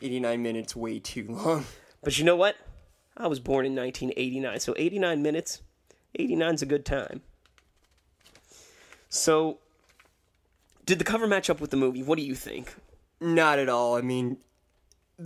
89 0.02 0.42
minutes, 0.42 0.74
way 0.74 0.98
too 0.98 1.26
long. 1.28 1.64
But 2.02 2.18
you 2.18 2.24
know 2.24 2.34
what? 2.34 2.56
I 3.14 3.26
was 3.26 3.40
born 3.40 3.66
in 3.66 3.76
1989, 3.76 4.60
so 4.60 4.74
89 4.78 5.20
minutes, 5.20 5.60
89's 6.18 6.62
a 6.62 6.66
good 6.66 6.86
time. 6.86 7.20
So, 9.10 9.58
did 10.86 10.98
the 10.98 11.04
cover 11.04 11.26
match 11.26 11.50
up 11.50 11.60
with 11.60 11.70
the 11.70 11.76
movie? 11.76 12.02
What 12.02 12.16
do 12.16 12.24
you 12.24 12.34
think? 12.34 12.74
Not 13.20 13.58
at 13.58 13.68
all. 13.68 13.96
I 13.96 14.00
mean, 14.00 14.38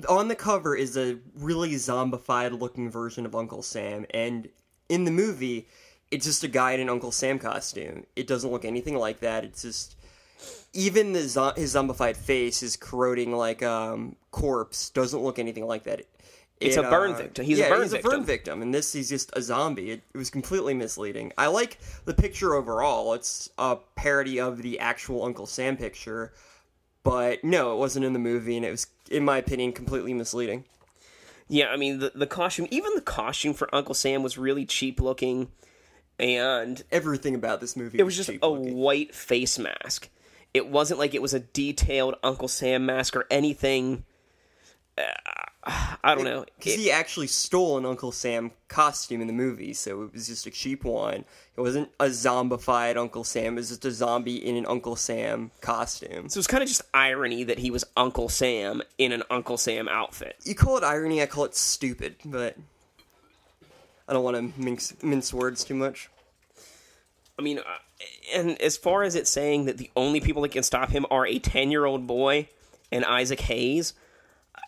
on 0.08 0.28
the 0.28 0.34
cover 0.34 0.74
is 0.74 0.96
a 0.96 1.18
really 1.36 1.72
zombified 1.74 2.58
looking 2.58 2.90
version 2.90 3.24
of 3.26 3.34
Uncle 3.34 3.62
Sam, 3.62 4.06
and 4.12 4.48
in 4.88 5.04
the 5.04 5.10
movie, 5.10 5.68
it's 6.10 6.26
just 6.26 6.42
a 6.44 6.48
guy 6.48 6.72
in 6.72 6.80
an 6.80 6.88
Uncle 6.90 7.12
Sam 7.12 7.38
costume. 7.38 8.04
It 8.16 8.26
doesn't 8.26 8.50
look 8.50 8.64
anything 8.64 8.96
like 8.96 9.20
that. 9.20 9.44
It's 9.44 9.62
just 9.62 9.96
even 10.72 11.12
the 11.12 11.28
zo- 11.28 11.52
his 11.56 11.74
zombified 11.74 12.16
face 12.16 12.62
is 12.62 12.76
corroding 12.76 13.32
like 13.32 13.62
um 13.62 14.16
corpse. 14.32 14.90
Doesn't 14.90 15.22
look 15.22 15.38
anything 15.38 15.66
like 15.66 15.84
that. 15.84 16.02
It's 16.60 16.76
It, 16.76 16.84
a 16.84 16.90
burn 16.90 17.12
uh, 17.12 17.16
victim. 17.16 17.44
He's 17.44 17.58
yeah, 17.58 17.66
a 17.66 17.70
burn 17.70 17.82
he's 17.82 17.92
victim. 17.92 18.10
a 18.10 18.14
burn 18.16 18.24
victim, 18.24 18.62
and 18.62 18.74
this 18.74 18.92
he's 18.92 19.08
just 19.08 19.30
a 19.36 19.42
zombie. 19.42 19.90
It, 19.92 20.02
it 20.14 20.18
was 20.18 20.30
completely 20.30 20.74
misleading. 20.74 21.32
I 21.38 21.46
like 21.46 21.78
the 22.04 22.14
picture 22.14 22.54
overall. 22.54 23.12
It's 23.14 23.50
a 23.58 23.76
parody 23.94 24.40
of 24.40 24.62
the 24.62 24.78
actual 24.80 25.24
Uncle 25.24 25.46
Sam 25.46 25.76
picture, 25.76 26.32
but 27.04 27.44
no, 27.44 27.72
it 27.72 27.78
wasn't 27.78 28.04
in 28.04 28.12
the 28.14 28.18
movie, 28.18 28.56
and 28.56 28.66
it 28.66 28.70
was, 28.72 28.88
in 29.10 29.24
my 29.24 29.38
opinion, 29.38 29.72
completely 29.72 30.12
misleading. 30.12 30.64
Yeah, 31.46 31.66
I 31.68 31.76
mean 31.76 31.98
the 32.00 32.10
the 32.14 32.26
costume, 32.26 32.66
even 32.70 32.94
the 32.94 33.00
costume 33.02 33.52
for 33.54 33.72
Uncle 33.74 33.94
Sam 33.94 34.22
was 34.22 34.36
really 34.38 34.64
cheap 34.64 35.00
looking, 35.00 35.52
and 36.18 36.82
Everything 36.90 37.34
about 37.34 37.60
this 37.60 37.76
movie 37.76 37.98
it 37.98 38.02
was 38.02 38.16
just 38.16 38.30
cheap 38.30 38.42
a 38.42 38.46
looking. 38.48 38.74
white 38.76 39.14
face 39.14 39.58
mask. 39.58 40.08
It 40.54 40.68
wasn't 40.68 40.98
like 40.98 41.14
it 41.14 41.20
was 41.22 41.34
a 41.34 41.40
detailed 41.40 42.14
Uncle 42.22 42.48
Sam 42.48 42.86
mask 42.86 43.14
or 43.14 43.26
anything. 43.30 44.04
Uh, 44.96 45.02
I 45.66 46.14
don't 46.14 46.24
know. 46.24 46.44
Because 46.58 46.74
he 46.74 46.90
actually 46.90 47.26
stole 47.26 47.78
an 47.78 47.86
Uncle 47.86 48.12
Sam 48.12 48.50
costume 48.68 49.20
in 49.20 49.26
the 49.26 49.32
movie, 49.32 49.72
so 49.72 50.02
it 50.02 50.12
was 50.12 50.26
just 50.26 50.46
a 50.46 50.50
cheap 50.50 50.84
one. 50.84 51.24
It 51.56 51.60
wasn't 51.60 51.90
a 51.98 52.06
zombified 52.06 52.96
Uncle 52.96 53.24
Sam, 53.24 53.54
it 53.54 53.60
was 53.60 53.68
just 53.68 53.84
a 53.84 53.90
zombie 53.90 54.36
in 54.36 54.56
an 54.56 54.66
Uncle 54.66 54.96
Sam 54.96 55.50
costume. 55.60 56.28
so 56.28 56.38
it's 56.38 56.46
kind 56.46 56.62
of 56.62 56.68
just 56.68 56.82
irony 56.92 57.44
that 57.44 57.58
he 57.58 57.70
was 57.70 57.84
Uncle 57.96 58.28
Sam 58.28 58.82
in 58.98 59.12
an 59.12 59.22
Uncle 59.30 59.56
Sam 59.56 59.88
outfit. 59.88 60.36
You 60.44 60.54
call 60.54 60.76
it 60.76 60.84
irony, 60.84 61.22
I 61.22 61.26
call 61.26 61.44
it 61.44 61.54
stupid, 61.54 62.16
but 62.24 62.56
I 64.06 64.12
don't 64.12 64.24
want 64.24 64.36
to 64.36 64.60
mince, 64.60 65.02
mince 65.02 65.32
words 65.32 65.64
too 65.64 65.74
much. 65.74 66.10
I 67.38 67.42
mean, 67.42 67.58
uh, 67.58 67.62
and 68.34 68.60
as 68.60 68.76
far 68.76 69.02
as 69.02 69.14
it 69.14 69.26
saying 69.26 69.64
that 69.64 69.78
the 69.78 69.90
only 69.96 70.20
people 70.20 70.42
that 70.42 70.52
can 70.52 70.62
stop 70.62 70.90
him 70.90 71.06
are 71.10 71.26
a 71.26 71.38
10 71.38 71.70
year 71.70 71.84
old 71.84 72.06
boy 72.06 72.48
and 72.92 73.04
Isaac 73.04 73.40
Hayes, 73.40 73.94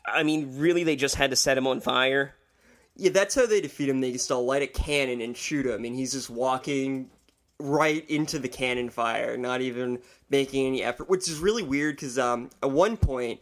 I 0.07 0.23
mean, 0.23 0.59
really, 0.59 0.85
they 0.85 0.97
just 0.97 1.17
had 1.17 1.31
to 1.31 1.37
set 1.37 1.59
him 1.59 1.67
on 1.67 1.81
fire. 1.81 2.35
Yeah, 2.97 3.11
that's 3.11 3.35
how 3.35 3.47
they 3.47 3.61
defeat 3.61 3.89
him. 3.89 4.01
They 4.01 4.13
just 4.13 4.31
all 4.31 4.45
light 4.45 4.63
a 4.63 4.67
cannon 4.67 5.21
and 5.21 5.37
shoot 5.37 5.67
him, 5.67 5.85
and 5.85 5.95
he's 5.95 6.13
just 6.13 6.31
walking 6.31 7.11
right 7.59 8.09
into 8.09 8.39
the 8.39 8.49
cannon 8.49 8.91
fire, 8.91 9.37
not 9.37 9.61
even 9.61 9.99
making 10.31 10.67
any 10.67 10.83
effort, 10.83 11.09
which 11.09 11.29
is 11.29 11.39
really 11.39 11.63
weird 11.63 11.97
because 11.97 12.19
um, 12.19 12.51
at 12.63 12.71
one 12.71 12.97
point 12.97 13.41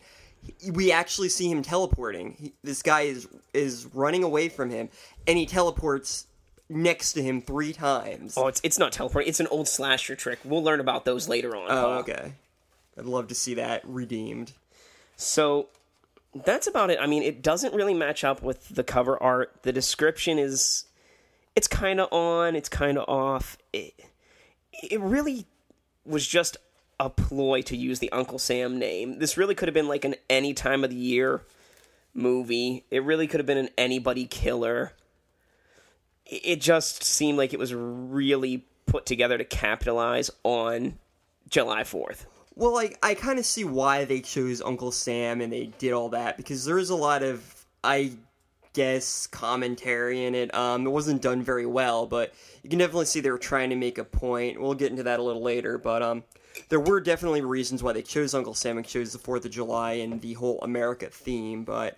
we 0.72 0.92
actually 0.92 1.28
see 1.28 1.50
him 1.50 1.62
teleporting. 1.62 2.36
He, 2.38 2.52
this 2.62 2.82
guy 2.82 3.02
is 3.02 3.28
is 3.52 3.86
running 3.94 4.24
away 4.24 4.48
from 4.48 4.70
him, 4.70 4.88
and 5.26 5.38
he 5.38 5.46
teleports 5.46 6.26
next 6.68 7.12
to 7.14 7.22
him 7.22 7.40
three 7.40 7.72
times. 7.72 8.34
Oh, 8.36 8.46
it's, 8.48 8.60
it's 8.64 8.78
not 8.78 8.92
teleporting, 8.92 9.28
it's 9.28 9.40
an 9.40 9.46
old 9.48 9.68
slasher 9.68 10.16
trick. 10.16 10.38
We'll 10.44 10.62
learn 10.62 10.80
about 10.80 11.04
those 11.04 11.28
later 11.28 11.54
on. 11.56 11.70
Oh, 11.70 11.82
Paul. 11.82 11.98
okay. 12.00 12.32
I'd 12.98 13.04
love 13.06 13.28
to 13.28 13.34
see 13.34 13.54
that 13.54 13.82
redeemed. 13.84 14.52
So 15.16 15.68
that's 16.34 16.66
about 16.66 16.90
it. 16.90 16.98
I 17.00 17.06
mean, 17.06 17.22
it 17.22 17.42
doesn't 17.42 17.74
really 17.74 17.94
match 17.94 18.24
up 18.24 18.42
with 18.42 18.68
the 18.68 18.84
cover 18.84 19.20
art. 19.22 19.62
The 19.62 19.72
description 19.72 20.38
is 20.38 20.84
it's 21.54 21.68
kind 21.68 22.00
of 22.00 22.12
on, 22.12 22.56
it's 22.56 22.68
kind 22.68 22.98
of 22.98 23.08
off. 23.08 23.56
It, 23.72 23.94
it 24.72 25.00
really 25.00 25.46
was 26.04 26.26
just 26.26 26.56
a 26.98 27.10
ploy 27.10 27.62
to 27.62 27.76
use 27.76 27.98
the 27.98 28.10
Uncle 28.12 28.38
Sam 28.38 28.78
name. 28.78 29.18
This 29.18 29.36
really 29.36 29.54
could 29.54 29.68
have 29.68 29.74
been 29.74 29.88
like 29.88 30.04
an 30.04 30.16
any 30.28 30.54
time 30.54 30.84
of 30.84 30.90
the 30.90 30.96
year 30.96 31.42
movie. 32.12 32.84
It 32.90 33.04
really 33.04 33.26
could 33.26 33.40
have 33.40 33.46
been 33.46 33.58
an 33.58 33.70
anybody 33.78 34.26
killer. 34.26 34.92
It 36.26 36.60
just 36.60 37.04
seemed 37.04 37.38
like 37.38 37.52
it 37.52 37.58
was 37.58 37.74
really 37.74 38.66
put 38.86 39.06
together 39.06 39.38
to 39.38 39.44
capitalize 39.44 40.30
on 40.42 40.98
July 41.48 41.82
4th. 41.82 42.26
Well, 42.56 42.73
like 42.73 42.99
I 43.02 43.14
kind 43.14 43.38
of 43.38 43.46
see 43.46 43.64
why 43.64 44.04
they 44.04 44.20
chose 44.20 44.62
Uncle 44.62 44.92
Sam 44.92 45.40
and 45.40 45.52
they 45.52 45.66
did 45.78 45.92
all 45.92 46.11
that 46.11 46.37
because 46.37 46.64
there 46.64 46.78
is 46.78 46.90
a 46.90 46.96
lot 46.96 47.23
of 47.23 47.66
I 47.82 48.12
guess 48.75 49.26
commentary 49.26 50.25
in 50.25 50.34
it. 50.34 50.54
Um, 50.54 50.87
it 50.87 50.90
wasn't 50.90 51.23
done 51.23 51.42
very 51.42 51.66
well, 51.66 52.06
but 52.06 52.32
you 52.62 52.70
can 52.70 52.78
definitely 52.78 53.06
see 53.06 53.20
they 53.20 53.30
were 53.30 53.38
trying 53.38 53.70
to 53.70 53.76
make 53.76 53.99
a 53.99 54.04
point. 54.04 54.61
We'll 54.61 54.75
get 54.75 54.90
into 54.90 55.04
that 55.04 55.20
a 55.20 55.23
little 55.23 55.42
later, 55.42 55.78
but 55.78 56.02
um, 56.02 56.25
there 56.68 56.80
were 56.80 57.00
definitely 57.00 57.40
reasons 57.40 57.82
why 57.82 57.92
they 57.92 58.02
chose 58.02 58.34
Uncle 58.34 58.54
Sam 58.54 58.76
and 58.76 58.87
chose 58.87 59.12
the 59.12 59.18
Fourth 59.18 59.44
of 59.44 59.50
July 59.50 59.94
and 59.94 60.20
the 60.20 60.34
whole 60.34 60.61
America 60.62 61.08
theme, 61.08 61.64
but. 61.64 61.96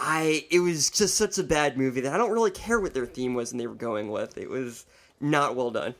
I 0.00 0.46
it 0.52 0.60
was 0.60 0.90
just 0.90 1.16
such 1.16 1.38
a 1.38 1.42
bad 1.42 1.76
movie 1.76 2.02
that 2.02 2.14
I 2.14 2.18
don't 2.18 2.30
really 2.30 2.52
care 2.52 2.78
what 2.78 2.94
their 2.94 3.04
theme 3.04 3.34
was 3.34 3.50
and 3.50 3.60
they 3.60 3.66
were 3.66 3.74
going 3.74 4.12
with. 4.12 4.38
It 4.38 4.48
was 4.48 4.86
not 5.20 5.56
well 5.56 5.72
done. 5.72 5.96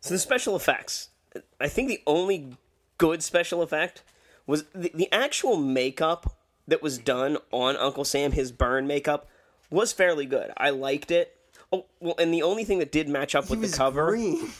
So 0.00 0.14
the 0.14 0.18
special 0.18 0.56
effects. 0.56 1.10
I 1.60 1.68
think 1.68 1.88
the 1.88 2.02
only 2.06 2.56
good 2.98 3.22
special 3.22 3.62
effect 3.62 4.02
was 4.46 4.64
the, 4.74 4.90
the 4.94 5.10
actual 5.12 5.56
makeup 5.56 6.36
that 6.68 6.82
was 6.82 6.98
done 6.98 7.38
on 7.50 7.76
Uncle 7.76 8.04
Sam, 8.04 8.32
his 8.32 8.52
burn 8.52 8.86
makeup, 8.86 9.28
was 9.70 9.92
fairly 9.92 10.26
good. 10.26 10.50
I 10.56 10.70
liked 10.70 11.10
it. 11.10 11.36
Oh, 11.72 11.86
well, 12.00 12.14
and 12.18 12.32
the 12.34 12.42
only 12.42 12.64
thing 12.64 12.78
that 12.80 12.92
did 12.92 13.08
match 13.08 13.34
up 13.34 13.46
He 13.46 13.56
with 13.56 13.70
the 13.70 13.76
cover 13.76 14.06
green. 14.10 14.50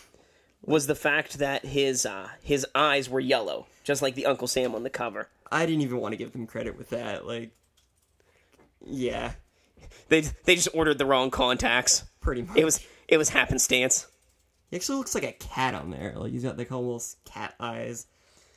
was 0.64 0.86
the 0.86 0.94
fact 0.94 1.38
that 1.38 1.64
his 1.66 2.06
uh, 2.06 2.28
his 2.42 2.66
eyes 2.74 3.08
were 3.10 3.20
yellow, 3.20 3.66
just 3.84 4.00
like 4.02 4.14
the 4.14 4.26
Uncle 4.26 4.48
Sam 4.48 4.74
on 4.74 4.82
the 4.82 4.90
cover. 4.90 5.28
I 5.50 5.66
didn't 5.66 5.82
even 5.82 5.98
want 5.98 6.12
to 6.12 6.16
give 6.16 6.32
them 6.32 6.46
credit 6.46 6.78
with 6.78 6.88
that. 6.90 7.26
Like, 7.26 7.50
yeah, 8.84 9.32
They 10.08 10.22
they 10.44 10.54
just 10.56 10.68
ordered 10.74 10.98
the 10.98 11.06
wrong 11.06 11.30
contacts. 11.30 12.04
pretty 12.20 12.42
much. 12.42 12.56
It 12.56 12.64
was 12.64 12.80
it 13.08 13.18
was 13.18 13.28
happenstance. 13.28 14.06
He 14.72 14.78
actually 14.78 14.96
looks 14.96 15.14
like 15.14 15.24
a 15.24 15.32
cat 15.32 15.74
on 15.74 15.90
there. 15.90 16.14
Like 16.16 16.32
he's 16.32 16.44
got 16.44 16.56
like 16.56 16.72
almost 16.72 17.22
cat 17.26 17.54
eyes, 17.60 18.06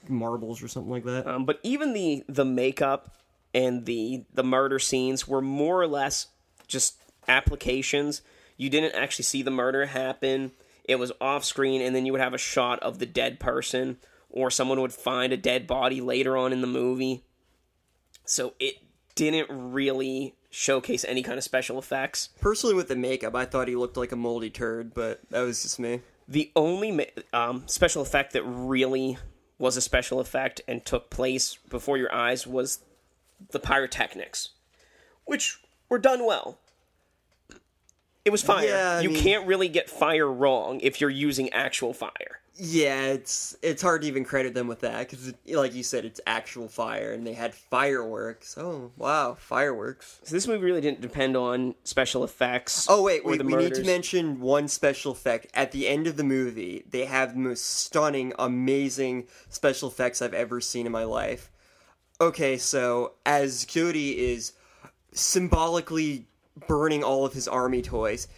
marbles 0.07 0.63
or 0.63 0.69
something 0.69 0.89
like 0.89 1.03
that. 1.03 1.27
Um, 1.27 1.43
but 1.43 1.60
even 1.62 1.91
the 1.91 2.24
the 2.29 2.45
makeup 2.45 3.17
and 3.53 3.86
the 3.86 4.24
the 4.34 4.43
murder 4.43 4.79
scenes 4.79 5.27
were 5.27 5.41
more 5.41 5.81
or 5.81 5.88
less 5.88 6.27
just 6.67 6.95
applications. 7.27 8.22
You 8.55 8.69
didn't 8.69 8.95
actually 8.95 9.24
see 9.24 9.41
the 9.41 9.51
murder 9.51 9.88
happen. 9.88 10.53
It 10.86 11.00
was 11.00 11.12
off 11.19 11.43
screen, 11.43 11.81
and 11.81 11.93
then 11.93 12.05
you 12.05 12.13
would 12.13 12.22
have 12.22 12.34
a 12.34 12.38
shot 12.38 12.79
of 12.79 13.00
the 13.00 13.05
dead 13.05 13.38
person 13.38 13.98
or 14.29 14.50
someone 14.50 14.79
would 14.79 14.93
find 14.93 15.34
a 15.34 15.38
dead 15.38 15.67
body 15.67 16.00
later 16.00 16.38
on 16.38 16.53
in 16.53 16.62
the 16.62 16.67
movie. 16.67 17.25
So 18.24 18.53
it 18.57 18.75
didn't 19.15 19.48
really 19.50 20.36
showcase 20.56 21.04
any 21.04 21.22
kind 21.22 21.38
of 21.38 21.44
special 21.44 21.78
effects. 21.78 22.30
Personally, 22.40 22.76
with 22.76 22.88
the 22.88 22.96
makeup, 22.96 23.36
I 23.36 23.44
thought 23.44 23.68
he 23.68 23.76
looked 23.76 23.98
like 23.98 24.14
a 24.14 24.16
moldy 24.16 24.50
turd, 24.50 24.94
but 24.94 25.20
that 25.30 25.42
was 25.42 25.62
just 25.64 25.80
me. 25.80 26.00
The 26.30 26.50
only 26.56 26.92
ma- 26.92 27.04
um, 27.34 27.64
special 27.68 28.02
effect 28.02 28.32
that 28.34 28.44
really 28.44 29.18
was 29.60 29.76
a 29.76 29.82
special 29.82 30.22
effect 30.22 30.62
and 30.66 30.86
took 30.86 31.10
place 31.10 31.58
before 31.70 31.98
your 31.98 32.14
eyes 32.16 32.48
was 32.48 32.80
the 33.52 33.60
pyrotechnics, 33.60 34.52
which 35.26 35.60
were 35.90 36.00
done 36.00 36.26
well. 36.26 36.58
It 38.24 38.32
was 38.32 38.42
fire. 38.42 38.66
Yeah, 38.66 39.02
you 39.02 39.10
mean- 39.10 39.22
can't 39.22 39.46
really 39.46 39.68
get 39.68 39.90
fire 39.90 40.32
wrong 40.32 40.80
if 40.80 41.02
you're 41.02 41.10
using 41.10 41.50
actual 41.52 41.94
fire. 41.94 42.35
Yeah, 42.58 43.08
it's 43.08 43.58
it's 43.62 43.82
hard 43.82 44.04
to 44.04 44.08
even 44.08 44.24
credit 44.24 44.54
them 44.54 44.68
with 44.68 44.80
that 44.80 45.10
because, 45.10 45.34
like 45.48 45.74
you 45.74 45.84
said, 45.84 46.06
it's 46.06 46.22
actual 46.26 46.70
fire, 46.70 47.12
and 47.12 47.28
they 47.28 47.34
had 47.34 47.54
fireworks. 47.54 48.58
Oh 48.58 48.92
wow, 48.96 49.36
fireworks! 49.38 50.22
So 50.24 50.34
this 50.34 50.48
movie 50.48 50.64
really 50.64 50.80
didn't 50.80 51.02
depend 51.02 51.36
on 51.36 51.76
special 51.84 52.24
effects. 52.24 52.88
Oh 52.90 53.04
wait, 53.04 53.26
wait, 53.26 53.44
we 53.44 53.56
need 53.56 53.76
to 53.76 53.84
mention 53.84 54.40
one 54.40 54.70
special 54.70 55.12
effect 55.12 55.48
at 55.54 55.74
the 55.74 55.86
end 55.88 56.08
of 56.08 56.16
the 56.16 56.24
movie. 56.24 56.86
They 56.90 57.06
have 57.06 57.34
the 57.34 57.40
most 57.40 57.66
stunning, 57.66 58.32
amazing 58.40 59.28
special 59.50 59.90
effects 59.90 60.22
I've 60.22 60.34
ever 60.34 60.62
seen 60.62 60.86
in 60.86 60.94
my 60.94 61.04
life. 61.04 61.52
Okay, 62.22 62.58
so 62.58 63.14
as 63.26 63.66
Jody 63.66 64.32
is 64.32 64.54
symbolically 65.12 66.28
burning 66.68 67.04
all 67.04 67.26
of 67.26 67.34
his 67.34 67.50
army 67.50 67.82
toys, 67.82 68.30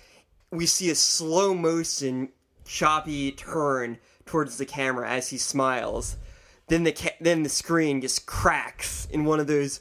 we 0.50 0.66
see 0.66 0.90
a 0.90 0.96
slow 0.96 1.54
motion, 1.54 2.30
choppy 2.68 3.32
turn 3.32 3.98
towards 4.26 4.58
the 4.58 4.66
camera 4.66 5.10
as 5.10 5.30
he 5.30 5.38
smiles. 5.38 6.18
Then 6.68 6.84
the 6.84 6.92
ca- 6.92 7.18
then 7.22 7.44
the 7.44 7.50
screen 7.50 8.02
just 8.02 8.26
cracks 8.26 9.08
in 9.10 9.26
one 9.26 9.40
of 9.40 9.48
those 9.48 9.80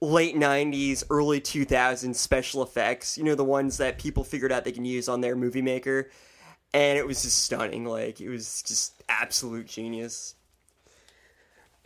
late 0.00 0.36
90s, 0.36 1.04
early 1.08 1.40
2000s 1.40 2.16
special 2.16 2.62
effects. 2.62 3.16
You 3.16 3.24
know, 3.24 3.34
the 3.34 3.44
ones 3.44 3.78
that 3.78 3.98
people 3.98 4.24
figured 4.24 4.52
out 4.52 4.64
they 4.64 4.72
can 4.72 4.84
use 4.84 5.08
on 5.08 5.20
their 5.20 5.36
movie 5.36 5.62
maker. 5.62 6.10
And 6.72 6.98
it 6.98 7.06
was 7.06 7.22
just 7.22 7.44
stunning. 7.44 7.84
Like, 7.84 8.20
it 8.20 8.28
was 8.28 8.62
just 8.62 9.02
absolute 9.08 9.66
genius. 9.66 10.34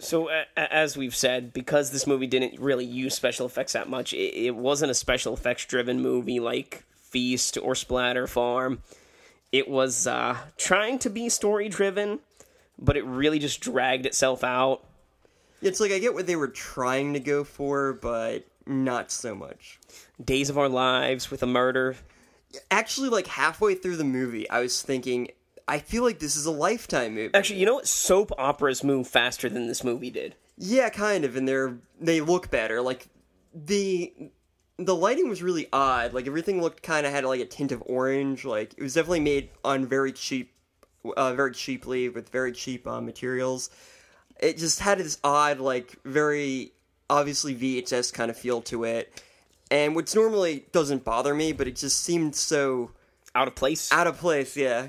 So, 0.01 0.31
as 0.57 0.97
we've 0.97 1.15
said, 1.15 1.53
because 1.53 1.91
this 1.91 2.07
movie 2.07 2.29
didn't 2.29 2.59
really 2.59 2.85
use 2.85 3.15
special 3.15 3.47
effects 3.47 3.73
that 3.73 3.89
much, 3.89 4.13
it, 4.15 4.35
it 4.35 4.57
wasn't 4.57 4.93
a 4.93 4.95
special 4.95 5.35
effects 5.35 5.67
driven 5.67 6.01
movie 6.01 6.41
like 6.41 6.85
Feast 6.95 7.59
or 7.61 7.75
Splatter 7.75 8.27
Farm. 8.27 8.83
It 9.53 9.69
was 9.69 10.07
uh, 10.07 10.37
trying 10.57 10.99
to 11.01 11.11
be 11.11 11.29
story 11.29 11.69
driven, 11.69 12.21
but 12.79 12.97
it 12.97 13.05
really 13.05 13.39
just 13.39 13.61
dragged 13.61 14.07
itself 14.07 14.45
out. 14.45 14.85
It's 15.63 15.81
like 15.81 15.91
I 15.91 15.99
get 15.99 16.15
what 16.15 16.27
they 16.27 16.37
were 16.37 16.49
trying 16.49 17.15
to 17.15 17.21
go 17.21 17.45
for, 17.45 17.95
but 17.95 18.45
not 18.67 19.11
so 19.11 19.35
much. 19.35 19.81
Days 20.23 20.51
of 20.51 20.59
Our 20.59 20.69
Lives 20.69 21.31
with 21.31 21.43
a 21.43 21.47
murder. 21.47 21.97
Actually, 22.71 23.09
like 23.09 23.27
halfway 23.27 23.75
through 23.75 23.97
the 23.97 24.05
movie, 24.05 24.49
I 24.49 24.61
was 24.61 24.83
thinking, 24.83 25.29
I 25.67 25.79
feel 25.79 26.03
like 26.03 26.19
this 26.19 26.37
is 26.37 26.47
a 26.47 26.51
lifetime 26.51 27.15
movie. 27.15 27.35
Actually, 27.35 27.61
you 27.61 27.67
know 27.67 27.75
what? 27.75 27.87
Soap 27.87 28.33
operas 28.39 28.85
move 28.85 29.09
faster 29.09 29.49
than 29.49 29.67
this 29.67 29.83
movie 29.83 30.11
did. 30.11 30.35
Yeah, 30.57 30.89
kind 30.91 31.25
of, 31.25 31.37
and 31.37 31.47
they're 31.49 31.77
they 32.01 32.21
look 32.21 32.51
better. 32.51 32.81
Like 32.81 33.09
the 33.55 34.13
the 34.79 34.95
lighting 34.95 35.29
was 35.29 35.43
really 35.43 35.67
odd. 35.73 36.13
Like 36.15 36.27
everything 36.27 36.63
looked 36.63 36.83
kind 36.83 37.05
of 37.07 37.13
had 37.13 37.25
like 37.25 37.41
a 37.41 37.47
tint 37.47 37.73
of 37.73 37.83
orange. 37.87 38.45
Like 38.45 38.75
it 38.77 38.83
was 38.83 38.95
definitely 38.95 39.21
made 39.21 39.51
on 39.65 39.87
very 39.87 40.13
cheap, 40.13 40.53
uh, 41.17 41.35
very 41.35 41.53
cheaply 41.53 42.09
with 42.09 42.29
very 42.29 42.53
cheap 42.53 42.87
uh, 42.87 43.01
materials. 43.01 43.71
It 44.41 44.57
just 44.57 44.81
had 44.81 44.99
this 44.99 45.19
odd, 45.25 45.59
like 45.59 45.97
very 46.05 46.73
obviously 47.11 47.57
VHS 47.57 48.13
kind 48.13 48.31
of 48.31 48.37
feel 48.37 48.61
to 48.63 48.85
it, 48.85 49.23
and 49.71 49.97
which 49.97 50.15
normally 50.15 50.65
doesn't 50.73 51.05
bother 51.05 51.35
me, 51.35 51.53
but 51.53 51.67
it 51.67 51.75
just 51.77 52.05
seemed 52.05 52.37
so 52.37 52.93
Out 53.35 53.49
of 53.49 53.57
place. 53.57 53.91
out 53.93 54.07
of 54.07 54.17
place. 54.19 54.57
Yeah, 54.57 54.89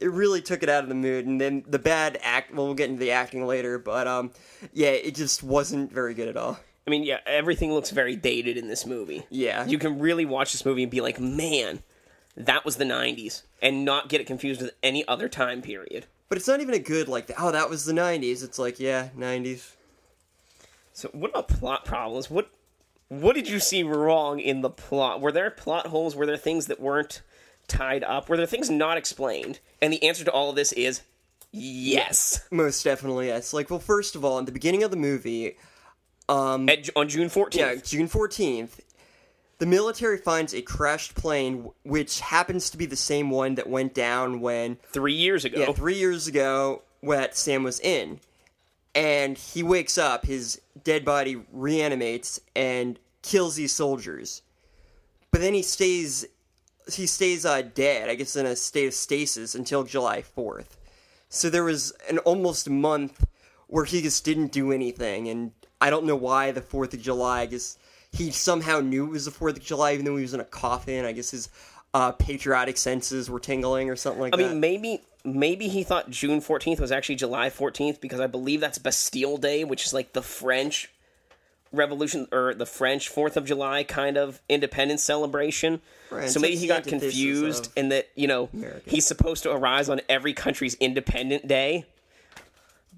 it 0.00 0.10
really 0.10 0.40
took 0.40 0.62
it 0.62 0.70
out 0.70 0.84
of 0.84 0.88
the 0.88 0.94
mood. 0.94 1.26
And 1.26 1.38
then 1.38 1.64
the 1.68 1.78
bad 1.78 2.18
act. 2.22 2.54
Well, 2.54 2.64
we'll 2.66 2.74
get 2.74 2.88
into 2.88 3.00
the 3.00 3.10
acting 3.10 3.44
later, 3.46 3.78
but 3.78 4.06
um, 4.06 4.30
yeah, 4.72 4.88
it 4.90 5.14
just 5.14 5.42
wasn't 5.42 5.92
very 5.92 6.14
good 6.14 6.28
at 6.28 6.36
all. 6.38 6.58
I 6.86 6.90
mean, 6.90 7.02
yeah, 7.02 7.18
everything 7.26 7.72
looks 7.72 7.90
very 7.90 8.14
dated 8.14 8.56
in 8.56 8.68
this 8.68 8.86
movie. 8.86 9.26
Yeah. 9.28 9.66
You 9.66 9.78
can 9.78 9.98
really 9.98 10.24
watch 10.24 10.52
this 10.52 10.64
movie 10.64 10.82
and 10.82 10.90
be 10.90 11.00
like, 11.00 11.18
man, 11.18 11.82
that 12.36 12.64
was 12.64 12.76
the 12.76 12.84
90s, 12.84 13.42
and 13.60 13.84
not 13.84 14.08
get 14.08 14.20
it 14.20 14.26
confused 14.26 14.62
with 14.62 14.72
any 14.82 15.06
other 15.08 15.28
time 15.28 15.62
period. 15.62 16.06
But 16.28 16.38
it's 16.38 16.48
not 16.48 16.60
even 16.60 16.74
a 16.74 16.78
good 16.78 17.08
like. 17.08 17.30
Oh, 17.38 17.52
that 17.52 17.70
was 17.70 17.84
the 17.84 17.92
'90s. 17.92 18.42
It's 18.42 18.58
like 18.58 18.80
yeah, 18.80 19.10
'90s. 19.16 19.74
So, 20.92 21.08
what 21.12 21.30
about 21.30 21.48
plot 21.48 21.84
problems? 21.84 22.30
What 22.30 22.50
what 23.08 23.36
did 23.36 23.48
you 23.48 23.60
see 23.60 23.82
wrong 23.84 24.40
in 24.40 24.60
the 24.60 24.70
plot? 24.70 25.20
Were 25.20 25.30
there 25.30 25.50
plot 25.50 25.86
holes? 25.86 26.16
Were 26.16 26.26
there 26.26 26.36
things 26.36 26.66
that 26.66 26.80
weren't 26.80 27.22
tied 27.68 28.02
up? 28.02 28.28
Were 28.28 28.36
there 28.36 28.46
things 28.46 28.68
not 28.70 28.98
explained? 28.98 29.60
And 29.80 29.92
the 29.92 30.02
answer 30.02 30.24
to 30.24 30.32
all 30.32 30.50
of 30.50 30.56
this 30.56 30.72
is 30.72 31.02
yes. 31.52 32.44
Most 32.50 32.82
definitely, 32.82 33.28
yes. 33.28 33.52
Like, 33.52 33.70
well, 33.70 33.78
first 33.78 34.16
of 34.16 34.24
all, 34.24 34.38
in 34.38 34.46
the 34.46 34.52
beginning 34.52 34.82
of 34.82 34.90
the 34.90 34.96
movie, 34.96 35.56
At, 36.68 36.88
on 36.96 37.08
June 37.08 37.28
14th. 37.28 37.54
yeah, 37.54 37.74
June 37.76 38.08
14th, 38.08 38.80
the 39.58 39.66
military 39.66 40.18
finds 40.18 40.54
a 40.54 40.62
crashed 40.62 41.14
plane, 41.14 41.70
which 41.84 42.20
happens 42.20 42.70
to 42.70 42.76
be 42.76 42.86
the 42.86 42.96
same 42.96 43.30
one 43.30 43.54
that 43.54 43.68
went 43.68 43.94
down 43.94 44.40
when 44.40 44.78
Three 44.92 45.14
years 45.14 45.44
ago. 45.44 45.60
yeah, 45.60 45.72
three 45.72 45.96
years 45.96 46.26
ago, 46.26 46.82
that 47.02 47.36
Sam 47.36 47.62
was 47.62 47.80
in. 47.80 48.20
And 48.94 49.36
he 49.36 49.62
wakes 49.62 49.98
up, 49.98 50.24
his 50.26 50.60
dead 50.82 51.04
body 51.04 51.42
reanimates 51.52 52.40
and 52.54 52.98
kills 53.22 53.56
these 53.56 53.72
soldiers. 53.72 54.42
But 55.30 55.40
then 55.42 55.54
he 55.54 55.62
stays 55.62 56.26
he 56.92 57.06
stays 57.06 57.44
uh, 57.44 57.62
dead, 57.62 58.08
I 58.08 58.14
guess 58.14 58.36
in 58.36 58.46
a 58.46 58.54
state 58.54 58.86
of 58.86 58.94
stasis 58.94 59.54
until 59.54 59.82
July 59.82 60.22
4th. 60.22 60.76
So 61.28 61.50
there 61.50 61.64
was 61.64 61.92
an 62.08 62.18
almost 62.18 62.70
month 62.70 63.26
where 63.66 63.84
he 63.84 64.00
just 64.02 64.24
didn't 64.24 64.52
do 64.52 64.70
anything 64.70 65.28
and 65.28 65.50
I 65.80 65.90
don't 65.90 66.04
know 66.04 66.16
why 66.16 66.52
the 66.52 66.60
4th 66.60 66.94
of 66.94 67.02
July, 67.02 67.40
I 67.40 67.46
guess 67.46 67.78
he 68.12 68.30
somehow 68.30 68.80
knew 68.80 69.06
it 69.06 69.10
was 69.10 69.24
the 69.26 69.30
4th 69.30 69.56
of 69.56 69.62
July 69.62 69.92
even 69.92 70.04
though 70.04 70.16
he 70.16 70.22
was 70.22 70.34
in 70.34 70.40
a 70.40 70.44
coffin. 70.44 71.04
I 71.04 71.12
guess 71.12 71.30
his 71.30 71.48
uh, 71.94 72.12
patriotic 72.12 72.76
senses 72.76 73.30
were 73.30 73.40
tingling 73.40 73.90
or 73.90 73.96
something 73.96 74.20
like 74.20 74.34
I 74.34 74.36
that. 74.36 74.44
I 74.44 74.48
mean, 74.50 74.60
maybe 74.60 75.00
maybe 75.24 75.68
he 75.68 75.82
thought 75.82 76.10
June 76.10 76.40
14th 76.40 76.80
was 76.80 76.92
actually 76.92 77.16
July 77.16 77.50
14th 77.50 78.00
because 78.00 78.20
I 78.20 78.26
believe 78.26 78.60
that's 78.60 78.78
Bastille 78.78 79.36
Day, 79.38 79.64
which 79.64 79.84
is 79.86 79.92
like 79.92 80.12
the 80.12 80.22
French 80.22 80.90
Revolution 81.72 82.28
or 82.32 82.54
the 82.54 82.66
French 82.66 83.08
Fourth 83.08 83.36
of 83.36 83.44
July 83.44 83.82
kind 83.82 84.16
of 84.16 84.40
independence 84.48 85.02
celebration. 85.02 85.80
Right, 86.10 86.28
so 86.28 86.38
maybe 86.38 86.56
he 86.56 86.66
got 86.66 86.84
confused 86.84 87.70
and 87.76 87.90
that 87.92 88.08
you 88.14 88.28
know 88.28 88.48
America. 88.52 88.88
he's 88.88 89.06
supposed 89.06 89.42
to 89.42 89.50
arise 89.50 89.88
on 89.88 90.00
every 90.08 90.32
country's 90.32 90.74
independent 90.74 91.48
day, 91.48 91.84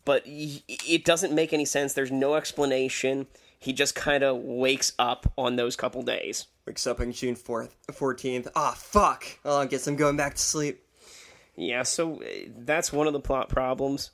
but 0.04 0.22
it 0.26 1.04
doesn't 1.04 1.34
make 1.34 1.52
any 1.52 1.64
sense. 1.64 1.92
There's 1.92 2.12
no 2.12 2.34
explanation. 2.34 3.26
He 3.58 3.72
just 3.72 3.94
kind 3.94 4.22
of 4.22 4.38
wakes 4.38 4.92
up 4.98 5.32
on 5.37 5.56
those 5.56 5.76
couple 5.76 6.02
days. 6.02 6.46
wakes 6.66 6.87
up 6.87 7.00
on 7.00 7.12
June 7.12 7.34
4th, 7.34 7.70
14th. 7.90 8.48
Ah, 8.54 8.74
fuck. 8.76 9.24
Oh, 9.44 9.61
I 9.61 9.66
guess 9.66 9.87
I'm 9.87 9.96
going 9.96 10.16
back 10.16 10.34
to 10.34 10.40
sleep. 10.40 10.84
Yeah, 11.56 11.82
so 11.82 12.22
uh, 12.22 12.26
that's 12.56 12.92
one 12.92 13.08
of 13.08 13.12
the 13.12 13.20
plot 13.20 13.48
problems. 13.48 14.11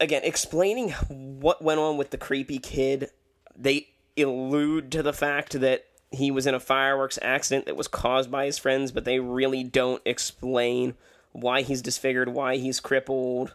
Again, 0.00 0.22
explaining 0.24 0.90
what 0.90 1.62
went 1.62 1.78
on 1.78 1.96
with 1.96 2.10
the 2.10 2.18
creepy 2.18 2.58
kid, 2.58 3.10
they 3.56 3.88
allude 4.18 4.90
to 4.92 5.02
the 5.02 5.12
fact 5.12 5.60
that 5.60 5.86
he 6.10 6.30
was 6.30 6.46
in 6.46 6.54
a 6.54 6.60
fireworks 6.60 7.18
accident 7.22 7.66
that 7.66 7.76
was 7.76 7.88
caused 7.88 8.30
by 8.30 8.46
his 8.46 8.58
friends, 8.58 8.90
but 8.92 9.04
they 9.04 9.20
really 9.20 9.64
don't 9.64 10.02
explain 10.04 10.94
why 11.32 11.62
he's 11.62 11.82
disfigured, 11.82 12.28
why 12.28 12.56
he's 12.56 12.80
crippled, 12.80 13.54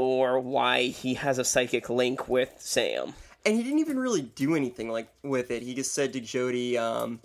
or 0.00 0.40
why 0.40 0.84
he 0.84 1.14
has 1.14 1.38
a 1.38 1.44
psychic 1.44 1.90
link 1.90 2.28
with 2.28 2.54
Sam. 2.58 3.14
And 3.44 3.54
he 3.54 3.62
didn't 3.62 3.80
even 3.80 3.98
really 3.98 4.22
do 4.22 4.54
anything 4.54 4.88
like 4.88 5.08
with 5.22 5.50
it. 5.50 5.62
He 5.62 5.74
just 5.74 5.94
said 5.94 6.12
to 6.14 6.20
Jody, 6.20 6.76
um, 6.78 7.20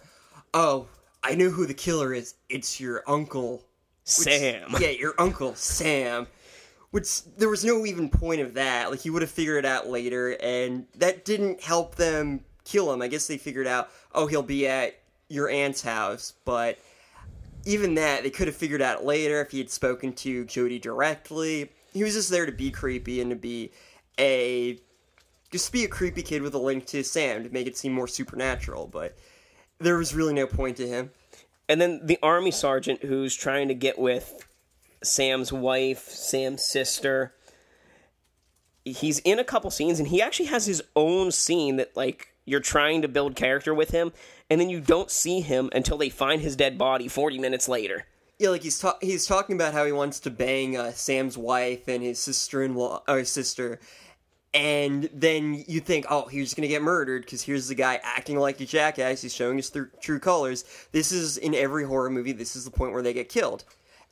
"Oh, 0.54 0.88
I 1.24 1.36
know 1.36 1.50
who 1.50 1.66
the 1.66 1.74
killer 1.74 2.14
is. 2.14 2.36
It's 2.50 2.80
your 2.80 3.04
uncle, 3.08 3.64
Sam. 4.04 4.76
Yeah, 4.80 4.90
your 4.90 5.14
uncle 5.18 5.56
Sam." 5.56 6.28
Which 6.92 7.24
there 7.38 7.50
was 7.50 7.66
no 7.66 7.86
even 7.86 8.10
point 8.10 8.42
of 8.42 8.54
that. 8.54 8.92
Like 8.92 9.02
he 9.02 9.10
would 9.10 9.22
have 9.22 9.32
figured 9.32 9.66
it 9.66 9.66
out 9.66 9.88
later, 9.88 10.38
and 10.42 10.88
that 10.96 11.26
didn't 11.26 11.62
help 11.62 11.96
them 11.96 12.46
kill 12.66 12.92
him. 12.92 13.02
I 13.02 13.08
guess 13.08 13.28
they 13.28 13.38
figured 13.38 13.68
out, 13.68 13.90
oh, 14.14 14.28
he'll 14.28 14.44
be 14.44 14.68
at 14.68 15.00
your 15.30 15.50
aunt's 15.50 15.82
house, 15.82 16.34
but 16.44 16.78
even 17.66 17.96
that 17.96 18.24
they 18.24 18.30
could 18.30 18.48
have 18.48 18.56
figured 18.56 18.82
out 18.82 19.06
later 19.06 19.42
if 19.42 19.52
he 19.52 19.58
had 19.58 19.70
spoken 19.70 20.14
to 20.14 20.46
Jody 20.46 20.80
directly. 20.80 21.72
He 21.96 22.04
was 22.04 22.14
just 22.14 22.30
there 22.30 22.46
to 22.46 22.52
be 22.52 22.72
creepy 22.72 23.22
and 23.22 23.30
to 23.30 23.38
be 23.38 23.72
a 24.20 24.78
just 25.50 25.72
be 25.72 25.86
a 25.86 25.88
creepy 25.88 26.24
kid 26.24 26.42
with 26.42 26.54
a 26.54 26.58
link 26.58 26.86
to 26.88 27.06
Sam 27.06 27.46
to 27.46 27.50
make 27.50 27.68
it 27.68 27.78
seem 27.78 27.94
more 27.94 28.10
supernatural, 28.10 28.88
but 28.88 29.18
there 29.80 29.96
was 29.96 30.14
really 30.14 30.34
no 30.34 30.46
point 30.46 30.76
to 30.76 30.88
him. 30.88 31.12
And 31.70 31.80
then 31.80 32.02
the 32.04 32.20
army 32.22 32.52
sergeant 32.52 33.04
who's 33.04 33.34
trying 33.34 33.70
to 33.70 33.74
get 33.74 33.98
with 33.98 34.46
Sam's 35.06 35.54
wife, 35.54 36.10
Sam's 36.10 36.68
sister, 36.68 37.34
he's 38.84 39.20
in 39.20 39.40
a 39.40 39.46
couple 39.46 39.72
scenes 39.72 39.98
and 39.98 40.10
he 40.10 40.22
actually 40.22 40.48
has 40.48 40.66
his 40.66 40.84
own 40.98 41.32
scene 41.32 41.78
that 41.78 41.96
like 41.96 42.34
you're 42.44 42.60
trying 42.60 43.04
to 43.04 43.08
build 43.08 43.38
character 43.38 43.74
with 43.74 43.92
him 43.92 44.12
and 44.50 44.60
then 44.60 44.70
you 44.70 44.82
don't 44.82 45.10
see 45.10 45.40
him 45.40 45.70
until 45.74 45.98
they 45.98 46.10
find 46.10 46.42
his 46.42 46.58
dead 46.58 46.78
body 46.78 47.08
40 47.08 47.40
minutes 47.40 47.70
later. 47.70 48.06
Yeah, 48.38 48.50
like 48.50 48.63
he's 48.63 48.80
ta- 48.80 48.98
he's 49.02 49.26
talking 49.26 49.56
about 49.56 49.74
how 49.74 49.86
he 49.86 49.93
wants 49.93 50.19
to 50.21 50.30
bang 50.30 50.76
uh, 50.76 50.91
Sam's 50.91 51.38
wife 51.38 51.88
and 51.88 52.04
his 52.04 52.19
sister-in-law 52.19 53.04
or 53.08 53.24
sister, 53.24 53.80
and 54.54 55.10
then 55.13 55.63
you 55.67 55.80
think, 55.80 56.06
oh, 56.10 56.26
he's 56.26 56.54
gonna 56.54 56.67
get 56.67 56.82
murdered 56.82 57.21
because 57.24 57.43
here's 57.43 57.69
the 57.69 57.76
guy 57.76 58.00
acting 58.04 58.38
like 58.38 58.60
a 58.60 58.65
jackass. 58.65 59.21
He's 59.21 59.34
showing 59.34 59.56
his 59.56 59.69
th- 59.69 59.86
true 60.02 60.19
colors. 60.19 60.65
This 60.91 61.13
is 61.13 61.38
in 61.38 61.56
every 61.56 61.86
horror 61.86 62.10
movie. 62.10 62.34
This 62.34 62.58
is 62.58 62.65
the 62.65 62.71
point 62.71 62.91
where 62.91 63.02
they 63.02 63.13
get 63.13 63.30
killed, 63.30 63.63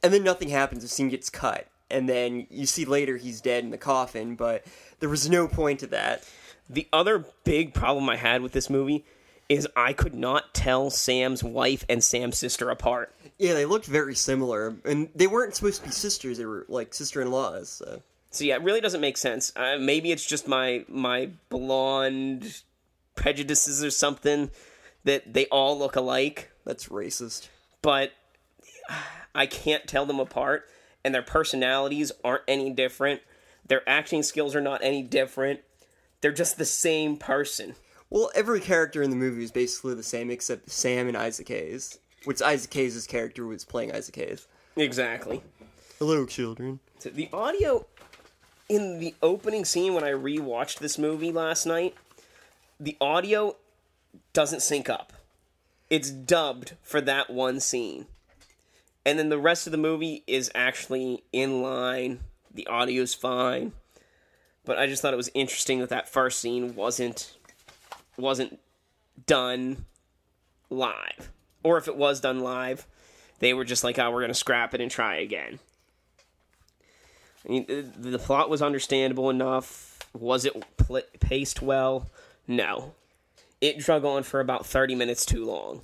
and 0.02 0.14
then 0.14 0.24
nothing 0.24 0.50
happens. 0.50 0.84
The 0.84 0.90
scene 0.90 1.10
gets 1.10 1.30
cut, 1.30 1.68
and 1.90 2.08
then 2.08 2.48
you 2.50 2.66
see 2.66 2.86
later 2.86 3.18
he's 3.18 3.42
dead 3.42 3.66
in 3.66 3.72
the 3.72 3.78
coffin. 3.78 4.36
But 4.36 4.66
there 5.02 5.10
was 5.10 5.30
no 5.30 5.50
point 5.50 5.82
to 5.82 5.88
that. 5.88 6.24
The 6.70 6.88
other 6.94 7.26
big 7.44 7.74
problem 7.74 8.10
I 8.10 8.16
had 8.16 8.42
with 8.42 8.54
this 8.54 8.70
movie 8.70 9.04
is 9.50 9.68
I 9.76 9.92
could 9.94 10.16
not 10.16 10.54
tell 10.54 10.90
Sam's 10.90 11.44
wife 11.44 11.86
and 11.90 12.02
Sam's 12.02 12.38
sister 12.38 12.70
apart. 12.70 13.14
Yeah, 13.44 13.56
they 13.56 13.66
looked 13.66 13.88
very 13.88 14.16
similar, 14.16 14.74
and 14.86 15.10
they 15.14 15.28
weren't 15.28 15.54
supposed 15.54 15.82
to 15.82 15.88
be 15.90 15.92
sisters. 15.92 16.38
They 16.38 16.46
were 16.46 16.66
like 16.70 16.94
sister-in-laws. 16.94 17.68
So. 17.68 18.02
So 18.30 18.46
yeah, 18.46 18.56
it 18.56 18.64
really 18.64 18.80
doesn't 18.80 19.02
make 19.02 19.18
sense. 19.18 19.52
Uh, 19.54 19.76
maybe 19.78 20.14
it's 20.14 20.26
just 20.26 20.48
my 20.48 20.86
my 20.88 21.30
blonde 21.50 22.62
prejudices 23.16 23.84
or 23.84 23.92
something 23.92 24.50
that 25.04 25.34
they 25.34 25.48
all 25.48 25.78
look 25.78 25.98
alike, 25.98 26.52
That's 26.64 26.88
racist. 26.88 27.50
but 27.82 28.14
I 29.36 29.46
can't 29.46 29.88
tell 29.88 30.06
them 30.06 30.22
apart, 30.22 30.64
and 31.04 31.14
their 31.14 31.22
personalities 31.22 32.14
aren't 32.24 32.44
any 32.48 32.70
different. 32.70 33.20
Their 33.68 33.88
acting 33.90 34.24
skills 34.24 34.56
are 34.56 34.62
not 34.62 34.82
any 34.82 35.04
different. 35.04 35.60
They're 36.22 36.32
just 36.32 36.58
the 36.58 36.64
same 36.64 37.18
person. 37.18 37.76
Well, 38.10 38.32
every 38.36 38.62
character 38.62 39.02
in 39.02 39.10
the 39.10 39.18
movie 39.18 39.44
is 39.44 39.52
basically 39.52 39.96
the 39.96 40.02
same 40.04 40.32
except 40.32 40.72
Sam 40.72 41.10
and 41.10 41.18
Isaac 41.18 41.50
Hayes, 41.50 42.00
which 42.26 42.42
Isaac 42.42 42.74
Hayes' 42.74 43.08
character 43.08 43.46
was 43.46 43.66
playing 43.66 43.94
Isaac 43.94 44.16
Hayes. 44.16 44.48
Exactly. 44.76 45.42
Hello, 46.00 46.26
children. 46.26 46.80
So 47.00 47.10
the 47.10 47.30
audio 47.32 47.86
in 48.70 49.00
the 49.00 49.16
opening 49.22 49.66
scene 49.66 49.94
when 49.94 50.04
I 50.04 50.12
rewatched 50.12 50.80
this 50.80 50.98
movie 50.98 51.32
last 51.32 51.66
night, 51.66 51.96
the 52.80 52.98
audio 53.00 53.56
doesn't 54.34 54.62
sync 54.62 54.90
up. 54.90 55.14
It's 55.90 56.10
dubbed 56.10 56.74
for 56.82 57.02
that 57.02 57.30
one 57.30 57.60
scene. 57.60 58.08
And 59.06 59.20
then 59.20 59.30
the 59.30 59.38
rest 59.38 59.68
of 59.68 59.72
the 59.72 59.78
movie 59.78 60.24
is 60.28 60.50
actually 60.56 61.24
in 61.32 61.62
line. 61.62 62.22
The 62.54 62.68
audio's 62.68 63.14
fine. 63.14 63.74
But 64.66 64.80
I 64.80 64.88
just 64.88 65.02
thought 65.02 65.14
it 65.14 65.18
was 65.18 65.30
interesting 65.34 65.80
that 65.80 65.90
that 65.90 66.10
first 66.10 66.40
scene 66.40 66.76
wasn't 66.76 67.38
wasn't 68.18 68.60
done 69.26 69.86
live. 70.70 71.32
Or 71.64 71.78
if 71.78 71.88
it 71.88 71.96
was 71.96 72.20
done 72.20 72.40
live, 72.40 72.86
they 73.40 73.54
were 73.54 73.66
just 73.66 73.84
like, 73.84 73.98
"Oh, 74.00 74.12
we're 74.12 74.28
to 74.28 74.34
scrap 74.34 74.74
it 74.74 74.82
and 74.82 74.92
try 74.92 75.18
again." 75.18 75.60
I 77.46 77.52
mean, 77.52 77.66
the, 77.68 78.10
the 78.12 78.20
plot 78.20 78.50
was 78.50 78.62
understandable 78.62 79.30
enough. 79.30 80.00
Was 80.14 80.46
it 80.46 80.54
pl- 80.78 81.02
paced 81.20 81.62
well? 81.62 82.10
No. 82.48 82.94
It 83.60 83.80
drug 83.80 84.06
on 84.06 84.24
for 84.24 84.40
about 84.40 84.66
30 84.66 84.96
minutes 84.96 85.26
too 85.26 85.46
long. 85.46 85.82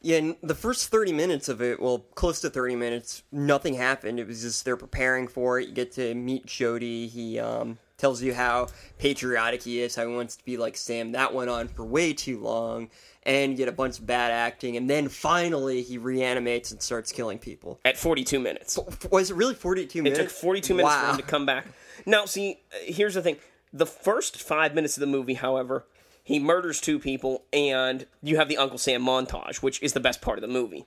Yeah, 0.00 0.18
and 0.18 0.36
the 0.42 0.54
first 0.54 0.88
30 0.90 1.12
minutes 1.12 1.48
of 1.48 1.60
it, 1.60 1.80
well, 1.80 1.98
close 2.14 2.40
to 2.42 2.50
30 2.50 2.76
minutes, 2.76 3.22
nothing 3.32 3.74
happened. 3.74 4.20
It 4.20 4.26
was 4.26 4.42
just 4.42 4.64
they're 4.64 4.76
preparing 4.76 5.26
for 5.26 5.58
it. 5.58 5.68
You 5.68 5.74
get 5.74 5.92
to 5.92 6.14
meet 6.14 6.46
Jody. 6.46 7.08
He 7.08 7.38
um, 7.38 7.78
tells 7.98 8.22
you 8.22 8.34
how 8.34 8.68
patriotic 8.98 9.62
he 9.62 9.80
is, 9.80 9.94
how 9.94 10.06
he 10.06 10.14
wants 10.14 10.36
to 10.36 10.44
be 10.44 10.56
like 10.56 10.76
Sam. 10.76 11.12
That 11.12 11.34
went 11.34 11.50
on 11.50 11.68
for 11.68 11.84
way 11.84 12.12
too 12.12 12.38
long. 12.40 12.90
And 13.22 13.52
you 13.52 13.58
get 13.58 13.68
a 13.68 13.72
bunch 13.72 13.98
of 13.98 14.06
bad 14.06 14.30
acting. 14.30 14.76
And 14.76 14.88
then 14.88 15.08
finally, 15.08 15.82
he 15.82 15.98
reanimates 15.98 16.70
and 16.70 16.80
starts 16.80 17.10
killing 17.10 17.38
people. 17.38 17.80
At 17.84 17.96
42 17.96 18.38
minutes. 18.38 18.78
Was 19.10 19.30
it 19.30 19.36
really 19.36 19.54
42 19.54 20.02
minutes? 20.02 20.18
It 20.18 20.22
took 20.22 20.30
42 20.30 20.74
minutes 20.74 20.94
for 20.94 21.10
him 21.10 21.16
to 21.16 21.22
come 21.22 21.46
back. 21.46 21.66
Now, 22.04 22.24
see, 22.26 22.60
here's 22.82 23.14
the 23.14 23.22
thing. 23.22 23.36
The 23.72 23.86
first 23.86 24.40
five 24.40 24.74
minutes 24.74 24.96
of 24.96 25.00
the 25.00 25.06
movie, 25.06 25.34
however, 25.34 25.86
he 26.22 26.38
murders 26.38 26.80
two 26.80 26.98
people, 26.98 27.44
and 27.52 28.06
you 28.22 28.36
have 28.36 28.48
the 28.48 28.56
Uncle 28.56 28.78
Sam 28.78 29.02
montage, 29.02 29.56
which 29.56 29.82
is 29.82 29.92
the 29.92 30.00
best 30.00 30.20
part 30.20 30.38
of 30.38 30.42
the 30.42 30.48
movie. 30.48 30.86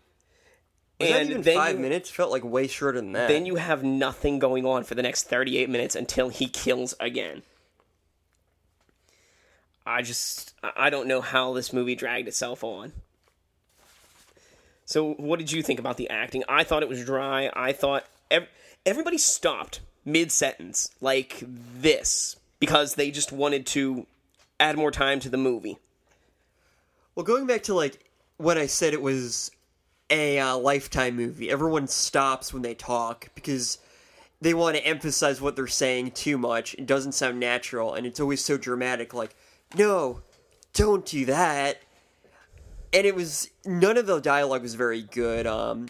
Was 1.00 1.10
that 1.10 1.22
and 1.22 1.30
even 1.30 1.44
five 1.44 1.76
you, 1.76 1.82
minutes? 1.82 2.10
Felt 2.10 2.32
like 2.32 2.44
way 2.44 2.68
shorter 2.68 3.00
than 3.00 3.14
that. 3.14 3.30
Then 3.30 3.46
you 3.46 3.56
have 3.56 3.84
nothing 3.84 4.38
going 4.38 4.66
on 4.66 4.84
for 4.84 4.96
the 4.96 5.02
next 5.02 5.24
38 5.24 5.70
minutes 5.70 5.96
until 5.96 6.30
he 6.30 6.48
kills 6.48 6.94
again. 7.00 7.44
I 9.86 10.02
just, 10.02 10.54
I 10.62 10.72
I 10.76 10.90
don't 10.90 11.08
know 11.08 11.22
how 11.22 11.54
this 11.54 11.72
movie 11.72 11.96
dragged 11.96 12.28
itself 12.28 12.64
on. 12.64 12.92
So, 14.86 15.14
what 15.14 15.40
did 15.40 15.52
you 15.52 15.62
think 15.62 15.80
about 15.80 15.98
the 15.98 16.10
acting? 16.10 16.44
I 16.50 16.64
thought 16.64 16.84
it 16.84 16.90
was 16.90 17.06
dry. 17.06 17.50
I 17.54 17.74
thought 17.74 18.06
ev- 18.30 18.50
everybody 18.86 19.18
stopped 19.18 19.82
mid 20.04 20.32
sentence 20.32 20.90
like 21.00 21.44
this 21.46 22.36
because 22.60 22.96
they 22.96 23.12
just 23.12 23.32
wanted 23.32 23.66
to 23.68 24.06
add 24.60 24.78
more 24.78 24.92
time 24.92 25.20
to 25.22 25.30
the 25.30 25.38
movie. 25.38 25.78
Well, 27.16 27.24
going 27.24 27.46
back 27.46 27.64
to 27.64 27.74
like 27.74 28.00
when 28.38 28.58
I 28.58 28.66
said 28.66 28.94
it 28.94 29.02
was 29.02 29.52
a 30.10 30.40
uh, 30.40 30.58
lifetime 30.58 31.16
movie, 31.16 31.50
everyone 31.50 31.88
stops 31.88 32.54
when 32.54 32.62
they 32.62 32.74
talk 32.74 33.30
because 33.36 33.78
they 34.42 34.54
want 34.54 34.78
to 34.78 34.86
emphasize 34.86 35.42
what 35.42 35.56
they're 35.56 35.68
saying 35.68 36.12
too 36.12 36.38
much. 36.38 36.74
It 36.76 36.86
doesn't 36.86 37.12
sound 37.14 37.40
natural, 37.40 37.94
and 37.94 38.06
it's 38.06 38.20
always 38.20 38.44
so 38.44 38.58
dramatic. 38.58 39.14
Like, 39.14 39.36
no, 39.76 40.22
don't 40.74 41.06
do 41.06 41.26
that. 41.26 41.82
And 42.92 43.06
it 43.06 43.16
was 43.16 43.50
none 43.66 43.98
of 43.98 44.08
the 44.08 44.20
dialogue 44.20 44.64
was 44.64 44.76
very 44.76 45.04
good. 45.04 45.46
Um, 45.46 45.90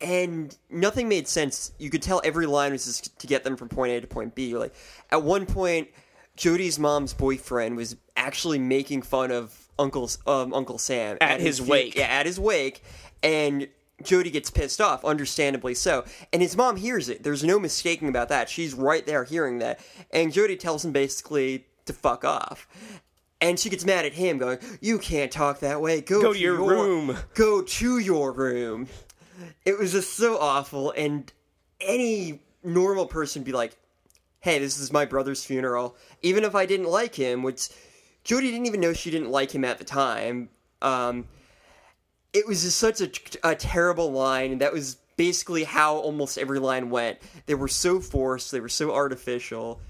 and 0.00 0.56
nothing 0.70 1.08
made 1.08 1.28
sense. 1.28 1.72
You 1.78 1.90
could 1.90 2.02
tell 2.02 2.20
every 2.24 2.46
line 2.46 2.72
was 2.72 2.84
just 2.84 3.18
to 3.18 3.26
get 3.26 3.44
them 3.44 3.56
from 3.56 3.68
point 3.68 3.92
A 3.92 4.00
to 4.00 4.06
point 4.06 4.34
B. 4.34 4.56
Like 4.56 4.74
at 5.10 5.22
one 5.22 5.46
point, 5.46 5.88
Jody's 6.36 6.78
mom's 6.78 7.14
boyfriend 7.14 7.76
was 7.76 7.96
actually 8.16 8.58
making 8.58 9.02
fun 9.02 9.30
of 9.30 9.68
Uncle's 9.78 10.18
um, 10.26 10.52
Uncle 10.54 10.78
Sam 10.78 11.18
At 11.20 11.40
his 11.40 11.58
fu- 11.58 11.70
wake. 11.70 11.94
Yeah, 11.94 12.04
at 12.04 12.26
his 12.26 12.38
wake, 12.38 12.82
and 13.22 13.68
Jody 14.02 14.30
gets 14.30 14.50
pissed 14.50 14.80
off, 14.80 15.04
understandably 15.04 15.74
so. 15.74 16.04
And 16.32 16.42
his 16.42 16.56
mom 16.56 16.76
hears 16.76 17.08
it. 17.08 17.22
There's 17.22 17.44
no 17.44 17.58
mistaking 17.58 18.08
about 18.08 18.28
that. 18.28 18.48
She's 18.48 18.74
right 18.74 19.06
there 19.06 19.24
hearing 19.24 19.58
that, 19.58 19.80
and 20.10 20.32
Jody 20.32 20.56
tells 20.56 20.84
him 20.84 20.92
basically 20.92 21.66
to 21.86 21.92
fuck 21.92 22.24
off. 22.24 22.66
And 23.40 23.58
she 23.58 23.70
gets 23.70 23.84
mad 23.84 24.04
at 24.04 24.12
him, 24.12 24.38
going, 24.38 24.58
"You 24.80 24.98
can't 24.98 25.32
talk 25.32 25.60
that 25.60 25.80
way. 25.80 26.00
Go, 26.00 26.22
Go 26.22 26.32
to 26.32 26.38
your 26.38 26.56
room." 26.56 27.16
Go 27.34 27.62
to 27.62 27.98
your 27.98 28.32
room." 28.32 28.88
It 29.64 29.78
was 29.78 29.92
just 29.92 30.14
so 30.14 30.38
awful, 30.38 30.92
and 30.92 31.32
any 31.80 32.40
normal 32.62 33.06
person 33.06 33.40
would 33.40 33.46
be 33.46 33.52
like, 33.52 33.76
"Hey, 34.40 34.58
this 34.60 34.78
is 34.78 34.92
my 34.92 35.04
brother's 35.04 35.44
funeral." 35.44 35.96
Even 36.22 36.44
if 36.44 36.54
I 36.54 36.66
didn't 36.66 36.86
like 36.86 37.16
him, 37.16 37.42
which 37.42 37.68
Jody 38.22 38.50
didn't 38.52 38.66
even 38.66 38.80
know 38.80 38.92
she 38.92 39.10
didn't 39.10 39.30
like 39.30 39.52
him 39.52 39.64
at 39.64 39.78
the 39.78 39.84
time. 39.84 40.48
Um, 40.80 41.26
it 42.32 42.46
was 42.46 42.62
just 42.62 42.78
such 42.78 43.00
a, 43.00 43.10
a 43.42 43.54
terrible 43.54 44.12
line, 44.12 44.58
that 44.58 44.72
was 44.72 44.96
basically 45.16 45.64
how 45.64 45.96
almost 45.96 46.38
every 46.38 46.58
line 46.58 46.90
went. 46.90 47.18
They 47.46 47.54
were 47.54 47.68
so 47.68 48.00
forced, 48.00 48.50
they 48.50 48.60
were 48.60 48.68
so 48.68 48.92
artificial. 48.94 49.80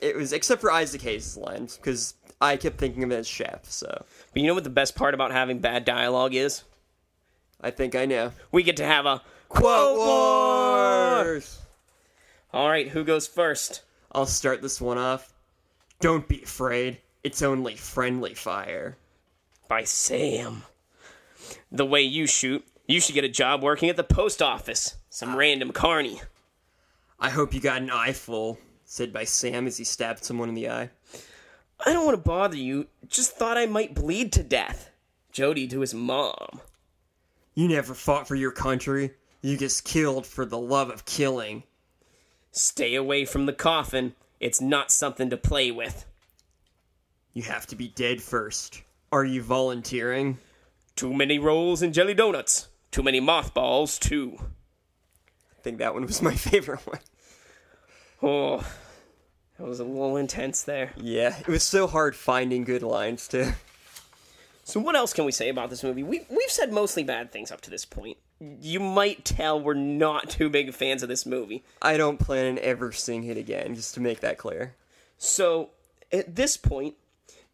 It 0.00 0.16
was 0.16 0.32
except 0.32 0.60
for 0.60 0.70
Isaac 0.70 1.02
Hayes' 1.02 1.36
lines, 1.36 1.76
because 1.76 2.14
I 2.40 2.56
kept 2.56 2.78
thinking 2.78 3.02
of 3.04 3.10
him 3.10 3.18
as 3.18 3.28
chef. 3.28 3.70
So 3.70 4.04
But 4.32 4.42
you 4.42 4.48
know 4.48 4.54
what 4.54 4.64
the 4.64 4.70
best 4.70 4.96
part 4.96 5.14
about 5.14 5.32
having 5.32 5.60
bad 5.60 5.84
dialogue 5.84 6.34
is? 6.34 6.64
I 7.60 7.70
think 7.70 7.94
I 7.94 8.06
know. 8.06 8.32
We 8.50 8.64
get 8.64 8.76
to 8.78 8.84
have 8.84 9.06
a 9.06 9.22
Quote 9.48 9.62
quote 9.62 9.98
war. 9.98 11.24
Wars. 11.24 11.58
All 12.52 12.68
right, 12.68 12.88
who 12.88 13.04
goes 13.04 13.26
first? 13.26 13.82
I'll 14.10 14.26
start 14.26 14.62
this 14.62 14.80
one 14.80 14.98
off. 14.98 15.32
Don't 16.00 16.26
be 16.26 16.42
afraid. 16.42 16.98
It's 17.22 17.42
only 17.42 17.76
friendly 17.76 18.34
fire. 18.34 18.96
By 19.68 19.84
Sam. 19.84 20.64
The 21.70 21.86
way 21.86 22.02
you 22.02 22.26
shoot, 22.26 22.64
you 22.86 23.00
should 23.00 23.14
get 23.14 23.24
a 23.24 23.28
job 23.28 23.62
working 23.62 23.88
at 23.88 23.96
the 23.96 24.04
post 24.04 24.42
office. 24.42 24.96
Some 25.10 25.36
random 25.36 25.72
carny. 25.72 26.20
I 27.18 27.30
hope 27.30 27.54
you 27.54 27.60
got 27.60 27.82
an 27.82 27.90
eye 27.90 28.12
full, 28.12 28.58
said 28.84 29.12
by 29.12 29.24
Sam 29.24 29.66
as 29.66 29.76
he 29.76 29.84
stabbed 29.84 30.24
someone 30.24 30.48
in 30.48 30.54
the 30.54 30.68
eye. 30.68 30.90
I 31.84 31.92
don't 31.92 32.04
want 32.04 32.16
to 32.16 32.28
bother 32.28 32.56
you. 32.56 32.86
Just 33.08 33.36
thought 33.36 33.58
I 33.58 33.66
might 33.66 33.94
bleed 33.94 34.32
to 34.32 34.42
death. 34.42 34.90
Jody 35.32 35.66
to 35.68 35.80
his 35.80 35.94
mom. 35.94 36.60
You 37.54 37.68
never 37.68 37.94
fought 37.94 38.28
for 38.28 38.34
your 38.34 38.52
country. 38.52 39.12
You 39.40 39.56
just 39.56 39.84
killed 39.84 40.26
for 40.26 40.44
the 40.44 40.58
love 40.58 40.90
of 40.90 41.04
killing. 41.04 41.64
Stay 42.50 42.94
away 42.94 43.24
from 43.24 43.46
the 43.46 43.52
coffin. 43.52 44.14
It's 44.40 44.60
not 44.60 44.90
something 44.90 45.30
to 45.30 45.36
play 45.36 45.70
with. 45.70 46.06
You 47.32 47.42
have 47.44 47.66
to 47.68 47.76
be 47.76 47.88
dead 47.88 48.22
first. 48.22 48.82
Are 49.10 49.24
you 49.24 49.42
volunteering? 49.42 50.38
Too 50.96 51.12
many 51.12 51.38
rolls 51.38 51.82
and 51.82 51.94
jelly 51.94 52.14
donuts. 52.14 52.68
Too 52.90 53.02
many 53.02 53.20
mothballs, 53.20 53.98
too. 53.98 54.36
I 54.40 55.62
think 55.62 55.78
that 55.78 55.94
one 55.94 56.04
was 56.04 56.20
my 56.22 56.34
favorite 56.34 56.86
one. 56.86 57.00
Oh, 58.22 58.58
That 59.58 59.66
was 59.66 59.80
a 59.80 59.84
little 59.84 60.16
intense 60.16 60.62
there. 60.62 60.92
Yeah, 60.96 61.36
it 61.38 61.48
was 61.48 61.62
so 61.62 61.86
hard 61.86 62.14
finding 62.16 62.64
good 62.64 62.82
lines 62.82 63.26
too. 63.28 63.52
So 64.64 64.78
what 64.78 64.94
else 64.94 65.12
can 65.12 65.24
we 65.24 65.32
say 65.32 65.48
about 65.48 65.70
this 65.70 65.82
movie? 65.82 66.02
We 66.04 66.24
we've 66.30 66.50
said 66.50 66.72
mostly 66.72 67.02
bad 67.02 67.32
things 67.32 67.50
up 67.50 67.60
to 67.62 67.70
this 67.70 67.84
point. 67.84 68.16
You 68.40 68.78
might 68.80 69.24
tell 69.24 69.60
we're 69.60 69.74
not 69.74 70.30
too 70.30 70.48
big 70.48 70.72
fans 70.72 71.02
of 71.02 71.08
this 71.08 71.26
movie. 71.26 71.64
I 71.80 71.96
don't 71.96 72.18
plan 72.18 72.52
on 72.52 72.58
ever 72.60 72.92
seeing 72.92 73.24
it 73.24 73.36
again, 73.36 73.74
just 73.74 73.94
to 73.94 74.00
make 74.00 74.20
that 74.20 74.38
clear. 74.38 74.74
So 75.18 75.70
at 76.12 76.34
this 76.36 76.56
point, 76.56 76.94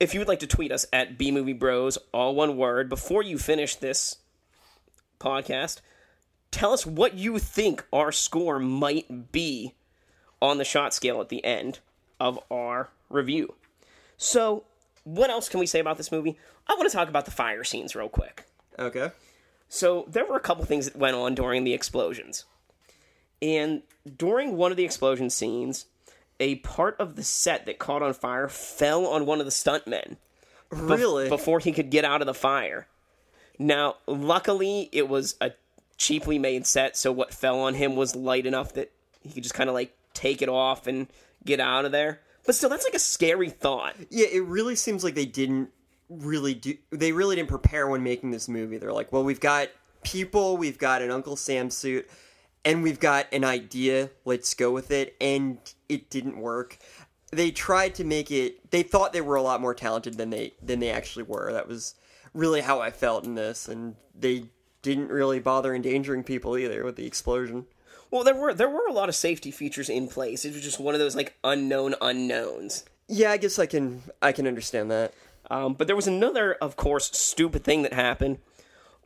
if 0.00 0.14
you 0.14 0.20
would 0.20 0.28
like 0.28 0.40
to 0.40 0.46
tweet 0.46 0.72
us 0.72 0.86
at 0.92 1.18
B 1.18 1.30
Movie 1.30 1.52
Bros, 1.52 1.98
all 2.12 2.34
one 2.34 2.56
word, 2.56 2.88
before 2.88 3.22
you 3.22 3.38
finish 3.38 3.76
this 3.76 4.16
podcast, 5.18 5.80
tell 6.50 6.72
us 6.72 6.86
what 6.86 7.14
you 7.14 7.38
think 7.38 7.84
our 7.92 8.12
score 8.12 8.58
might 8.58 9.32
be 9.32 9.74
on 10.40 10.58
the 10.58 10.64
shot 10.64 10.94
scale 10.94 11.20
at 11.20 11.28
the 11.28 11.44
end 11.44 11.80
of 12.20 12.38
our 12.50 12.90
review. 13.10 13.54
So, 14.16 14.64
what 15.04 15.30
else 15.30 15.48
can 15.48 15.60
we 15.60 15.66
say 15.66 15.80
about 15.80 15.96
this 15.96 16.12
movie? 16.12 16.38
I 16.66 16.74
want 16.74 16.88
to 16.88 16.96
talk 16.96 17.08
about 17.08 17.24
the 17.24 17.30
fire 17.30 17.64
scenes 17.64 17.96
real 17.96 18.08
quick. 18.08 18.44
Okay. 18.78 19.10
So, 19.68 20.06
there 20.08 20.24
were 20.24 20.36
a 20.36 20.40
couple 20.40 20.64
things 20.64 20.86
that 20.86 20.96
went 20.96 21.16
on 21.16 21.34
during 21.34 21.64
the 21.64 21.74
explosions. 21.74 22.44
And 23.40 23.82
during 24.16 24.56
one 24.56 24.70
of 24.70 24.76
the 24.76 24.84
explosion 24.84 25.30
scenes, 25.30 25.86
a 26.40 26.56
part 26.56 26.96
of 26.98 27.16
the 27.16 27.24
set 27.24 27.66
that 27.66 27.78
caught 27.78 28.02
on 28.02 28.12
fire 28.14 28.48
fell 28.48 29.06
on 29.06 29.26
one 29.26 29.40
of 29.40 29.46
the 29.46 29.52
stuntmen 29.52 30.16
Really? 30.70 31.28
before 31.28 31.58
he 31.60 31.72
could 31.72 31.90
get 31.90 32.04
out 32.04 32.20
of 32.20 32.26
the 32.26 32.34
fire. 32.34 32.86
Now, 33.58 33.96
luckily, 34.06 34.88
it 34.92 35.08
was 35.08 35.36
a 35.40 35.52
cheaply 35.96 36.38
made 36.38 36.66
set, 36.66 36.96
so 36.96 37.10
what 37.10 37.34
fell 37.34 37.60
on 37.60 37.74
him 37.74 37.96
was 37.96 38.14
light 38.14 38.46
enough 38.46 38.74
that 38.74 38.92
he 39.22 39.30
could 39.30 39.42
just 39.42 39.54
kind 39.54 39.68
of 39.68 39.74
like 39.74 39.96
take 40.14 40.42
it 40.42 40.48
off 40.48 40.86
and 40.86 41.08
get 41.44 41.58
out 41.60 41.84
of 41.84 41.92
there. 41.92 42.20
But 42.46 42.54
still, 42.54 42.70
that's 42.70 42.84
like 42.84 42.94
a 42.94 43.00
scary 43.00 43.50
thought. 43.50 43.94
Yeah, 44.10 44.26
it 44.30 44.44
really 44.44 44.76
seems 44.76 45.02
like 45.02 45.14
they 45.14 45.26
didn't 45.26 45.70
really 46.08 46.54
do. 46.54 46.74
They 46.90 47.12
really 47.12 47.36
didn't 47.36 47.48
prepare 47.48 47.88
when 47.88 48.02
making 48.02 48.30
this 48.30 48.48
movie. 48.48 48.78
They're 48.78 48.92
like, 48.92 49.12
well, 49.12 49.24
we've 49.24 49.40
got 49.40 49.68
people, 50.04 50.56
we've 50.56 50.78
got 50.78 51.02
an 51.02 51.10
Uncle 51.10 51.36
Sam 51.36 51.68
suit, 51.68 52.08
and 52.68 52.82
we've 52.82 53.00
got 53.00 53.26
an 53.32 53.44
idea. 53.44 54.10
Let's 54.26 54.52
go 54.52 54.70
with 54.70 54.90
it. 54.90 55.16
And 55.22 55.58
it 55.88 56.10
didn't 56.10 56.36
work. 56.36 56.76
They 57.32 57.50
tried 57.50 57.94
to 57.94 58.04
make 58.04 58.30
it. 58.30 58.70
They 58.70 58.82
thought 58.82 59.14
they 59.14 59.22
were 59.22 59.36
a 59.36 59.42
lot 59.42 59.62
more 59.62 59.74
talented 59.74 60.18
than 60.18 60.30
they 60.30 60.52
than 60.62 60.78
they 60.78 60.90
actually 60.90 61.22
were. 61.24 61.52
That 61.52 61.66
was 61.66 61.94
really 62.34 62.60
how 62.60 62.80
I 62.80 62.90
felt 62.90 63.24
in 63.24 63.34
this, 63.34 63.68
and 63.68 63.96
they 64.14 64.44
didn't 64.82 65.08
really 65.08 65.40
bother 65.40 65.74
endangering 65.74 66.24
people 66.24 66.56
either 66.56 66.84
with 66.84 66.96
the 66.96 67.06
explosion. 67.06 67.66
Well, 68.10 68.24
there 68.24 68.34
were 68.34 68.52
there 68.54 68.68
were 68.68 68.86
a 68.86 68.92
lot 68.92 69.08
of 69.08 69.14
safety 69.14 69.50
features 69.50 69.88
in 69.88 70.08
place. 70.08 70.44
It 70.44 70.52
was 70.52 70.62
just 70.62 70.80
one 70.80 70.94
of 70.94 71.00
those 71.00 71.16
like 71.16 71.36
unknown 71.44 71.94
unknowns. 72.00 72.84
Yeah, 73.08 73.30
I 73.30 73.38
guess 73.38 73.58
I 73.58 73.66
can 73.66 74.02
I 74.20 74.32
can 74.32 74.46
understand 74.46 74.90
that. 74.90 75.14
Um, 75.50 75.72
but 75.72 75.86
there 75.86 75.96
was 75.96 76.06
another, 76.06 76.54
of 76.54 76.76
course, 76.76 77.10
stupid 77.16 77.64
thing 77.64 77.80
that 77.82 77.94
happened 77.94 78.38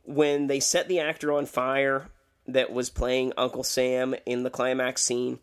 when 0.03 0.47
they 0.47 0.59
set 0.59 0.89
the 0.89 0.99
actor 0.99 1.31
on 1.31 1.45
fire 1.45 2.09
that 2.47 2.71
was 2.71 2.89
playing 2.89 3.33
Uncle 3.37 3.63
Sam 3.63 4.15
in 4.25 4.43
the 4.43 4.49
climax 4.49 5.01
scene. 5.01 5.39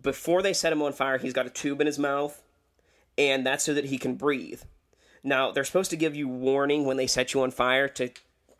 Before 0.00 0.42
they 0.42 0.52
set 0.52 0.72
him 0.72 0.82
on 0.82 0.92
fire, 0.92 1.18
he's 1.18 1.32
got 1.32 1.46
a 1.46 1.50
tube 1.50 1.80
in 1.80 1.86
his 1.86 1.98
mouth, 1.98 2.42
and 3.18 3.46
that's 3.46 3.64
so 3.64 3.74
that 3.74 3.86
he 3.86 3.98
can 3.98 4.14
breathe. 4.14 4.62
Now, 5.22 5.52
they're 5.52 5.64
supposed 5.64 5.90
to 5.90 5.96
give 5.96 6.16
you 6.16 6.28
warning 6.28 6.84
when 6.84 6.96
they 6.96 7.06
set 7.06 7.34
you 7.34 7.42
on 7.42 7.50
fire 7.50 7.88
to 7.88 8.10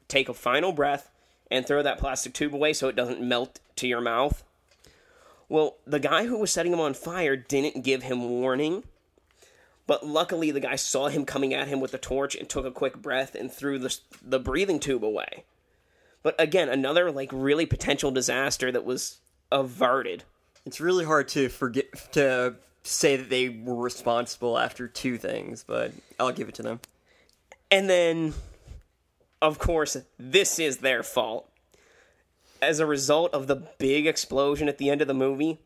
take 0.09 0.29
a 0.29 0.35
final 0.35 0.73
breath 0.73 1.11
and 1.51 1.67
throw 1.67 1.83
that 1.83 1.99
plastic 1.99 2.33
tube 2.33 2.55
away 2.55 2.73
so 2.73 2.89
it 2.89 2.97
doesn't 2.97 3.21
melt 3.21 3.61
to 3.77 3.89
your 3.89 4.01
mouth. 4.01 4.45
Well, 5.49 5.77
the 5.87 6.01
guy 6.01 6.27
who 6.27 6.39
was 6.39 6.51
setting 6.51 6.73
him 6.73 6.81
on 6.81 6.95
fire 6.95 7.37
didn't 7.37 7.83
give 7.83 8.05
him 8.05 8.29
warning. 8.29 8.85
But 9.87 10.07
luckily, 10.07 10.51
the 10.51 10.61
guy 10.61 10.77
saw 10.77 11.09
him 11.09 11.27
coming 11.27 11.53
at 11.53 11.69
him 11.69 11.81
with 11.81 11.91
the 11.91 11.99
torch 11.99 12.37
and 12.37 12.49
took 12.49 12.65
a 12.65 12.71
quick 12.71 13.03
breath 13.03 13.35
and 13.35 13.53
threw 13.53 13.79
the 13.79 13.95
the 14.23 14.39
breathing 14.39 14.79
tube 14.79 15.05
away. 15.05 15.45
But 16.23 16.35
again, 16.41 16.69
another 16.69 17.11
like 17.11 17.31
really 17.33 17.67
potential 17.67 18.11
disaster 18.11 18.71
that 18.73 18.85
was 18.85 19.19
averted. 19.51 20.25
It's 20.65 20.81
really 20.81 21.05
hard 21.05 21.29
to 21.29 21.49
forget 21.49 22.13
to 22.13 22.55
say 22.85 23.17
that 23.17 23.29
they 23.31 23.49
were 23.49 23.75
responsible 23.77 24.59
after 24.59 24.87
two 24.89 25.19
things, 25.19 25.65
but 25.67 25.93
I'll 26.19 26.33
give 26.33 26.49
it 26.49 26.55
to 26.57 26.63
them. 26.63 26.81
And 27.71 27.89
then, 27.91 28.35
of 29.41 29.59
course, 29.59 29.97
this 30.19 30.59
is 30.59 30.79
their 30.79 31.03
fault. 31.03 31.49
As 32.61 32.79
a 32.79 32.87
result 32.87 33.35
of 33.35 33.49
the 33.49 33.57
big 33.57 34.07
explosion 34.07 34.69
at 34.69 34.79
the 34.79 34.89
end 34.91 35.01
of 35.01 35.09
the 35.09 35.15
movie, 35.15 35.59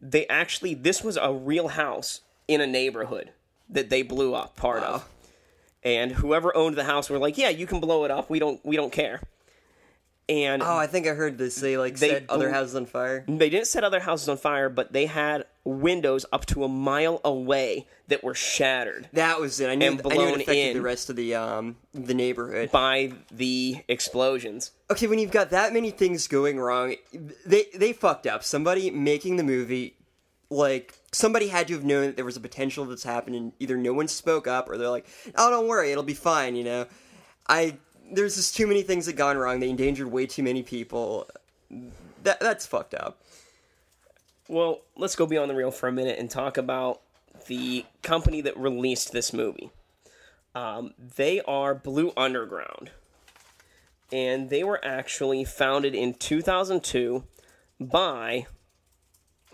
they 0.00 0.26
actually 0.26 0.74
this 0.74 1.04
was 1.04 1.16
a 1.16 1.32
real 1.32 1.68
house 1.68 2.20
in 2.48 2.60
a 2.60 2.66
neighborhood 2.66 3.30
that 3.70 3.88
they 3.88 4.02
blew 4.02 4.34
up 4.34 4.56
part 4.56 4.82
Wow. 4.82 4.94
of. 4.94 5.08
And 5.84 6.12
whoever 6.12 6.54
owned 6.56 6.76
the 6.76 6.84
house 6.84 7.08
were 7.08 7.18
like, 7.18 7.38
"Yeah, 7.38 7.50
you 7.50 7.66
can 7.66 7.78
blow 7.78 8.04
it 8.04 8.10
up. 8.10 8.28
We 8.30 8.38
don't 8.40 8.64
we 8.64 8.74
don't 8.74 8.90
care." 8.92 9.20
And 10.28 10.62
Oh, 10.62 10.76
I 10.76 10.86
think 10.86 11.06
I 11.06 11.10
heard 11.10 11.36
this. 11.36 11.56
They 11.56 11.76
like 11.76 11.96
They 11.98 12.08
set 12.08 12.24
other 12.30 12.50
houses 12.50 12.74
on 12.74 12.86
fire. 12.86 13.24
They 13.28 13.50
didn't 13.50 13.66
set 13.66 13.84
other 13.84 14.00
houses 14.00 14.28
on 14.28 14.38
fire, 14.38 14.68
but 14.70 14.92
they 14.92 15.04
had 15.06 15.44
windows 15.64 16.24
up 16.32 16.46
to 16.46 16.64
a 16.64 16.68
mile 16.68 17.20
away 17.24 17.86
that 18.08 18.22
were 18.24 18.34
shattered 18.34 19.08
That 19.14 19.40
was 19.40 19.60
it. 19.60 19.68
I 19.68 19.74
knew. 19.74 19.92
And 19.92 20.00
I 20.06 20.16
knew 20.16 20.28
it 20.28 20.34
affected 20.42 20.68
in. 20.70 20.74
the 20.76 20.82
rest 20.82 21.10
of 21.10 21.16
the 21.16 21.34
um 21.34 21.76
the 21.92 22.14
neighborhood. 22.14 22.70
by 22.70 23.12
the 23.30 23.76
explosions. 23.88 24.70
Okay, 24.90 25.06
when 25.06 25.18
you've 25.18 25.30
got 25.30 25.50
that 25.50 25.72
many 25.74 25.90
things 25.90 26.26
going 26.26 26.58
wrong, 26.58 26.94
they 27.44 27.66
they 27.74 27.92
fucked 27.92 28.26
up. 28.26 28.44
Somebody 28.44 28.90
making 28.90 29.36
the 29.36 29.44
movie, 29.44 29.96
like 30.50 30.94
somebody 31.12 31.48
had 31.48 31.68
to 31.68 31.74
have 31.74 31.84
known 31.84 32.06
that 32.06 32.16
there 32.16 32.24
was 32.24 32.36
a 32.36 32.40
potential 32.40 32.84
that's 32.86 33.04
happening. 33.04 33.52
Either 33.58 33.76
no 33.76 33.92
one 33.92 34.08
spoke 34.08 34.46
up, 34.46 34.68
or 34.70 34.76
they're 34.78 34.88
like, 34.88 35.06
"Oh, 35.36 35.50
don't 35.50 35.68
worry, 35.68 35.90
it'll 35.92 36.02
be 36.02 36.14
fine." 36.14 36.56
You 36.56 36.64
know, 36.64 36.86
I 37.48 37.76
there's 38.14 38.36
just 38.36 38.56
too 38.56 38.66
many 38.66 38.82
things 38.82 39.06
that 39.06 39.14
gone 39.14 39.36
wrong. 39.36 39.60
They 39.60 39.70
endangered 39.70 40.10
way 40.10 40.26
too 40.26 40.42
many 40.42 40.62
people. 40.62 41.28
That 42.22 42.40
that's 42.40 42.66
fucked 42.66 42.94
up. 42.94 43.20
Well, 44.48 44.82
let's 44.96 45.16
go 45.16 45.26
beyond 45.26 45.50
the 45.50 45.54
reel 45.54 45.70
for 45.70 45.88
a 45.88 45.92
minute 45.92 46.18
and 46.18 46.30
talk 46.30 46.56
about 46.56 47.00
the 47.46 47.84
company 48.02 48.40
that 48.42 48.56
released 48.56 49.12
this 49.12 49.32
movie. 49.32 49.70
Um, 50.54 50.94
they 51.16 51.40
are 51.42 51.74
Blue 51.74 52.12
Underground. 52.16 52.90
And 54.12 54.50
they 54.50 54.62
were 54.62 54.84
actually 54.84 55.44
founded 55.44 55.94
in 55.94 56.14
2002 56.14 57.24
by 57.80 58.46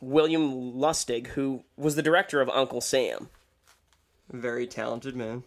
William 0.00 0.72
Lustig, 0.74 1.28
who 1.28 1.64
was 1.76 1.94
the 1.94 2.02
director 2.02 2.40
of 2.40 2.50
Uncle 2.50 2.80
Sam. 2.80 3.28
Very 4.30 4.66
talented 4.66 5.16
man. 5.16 5.44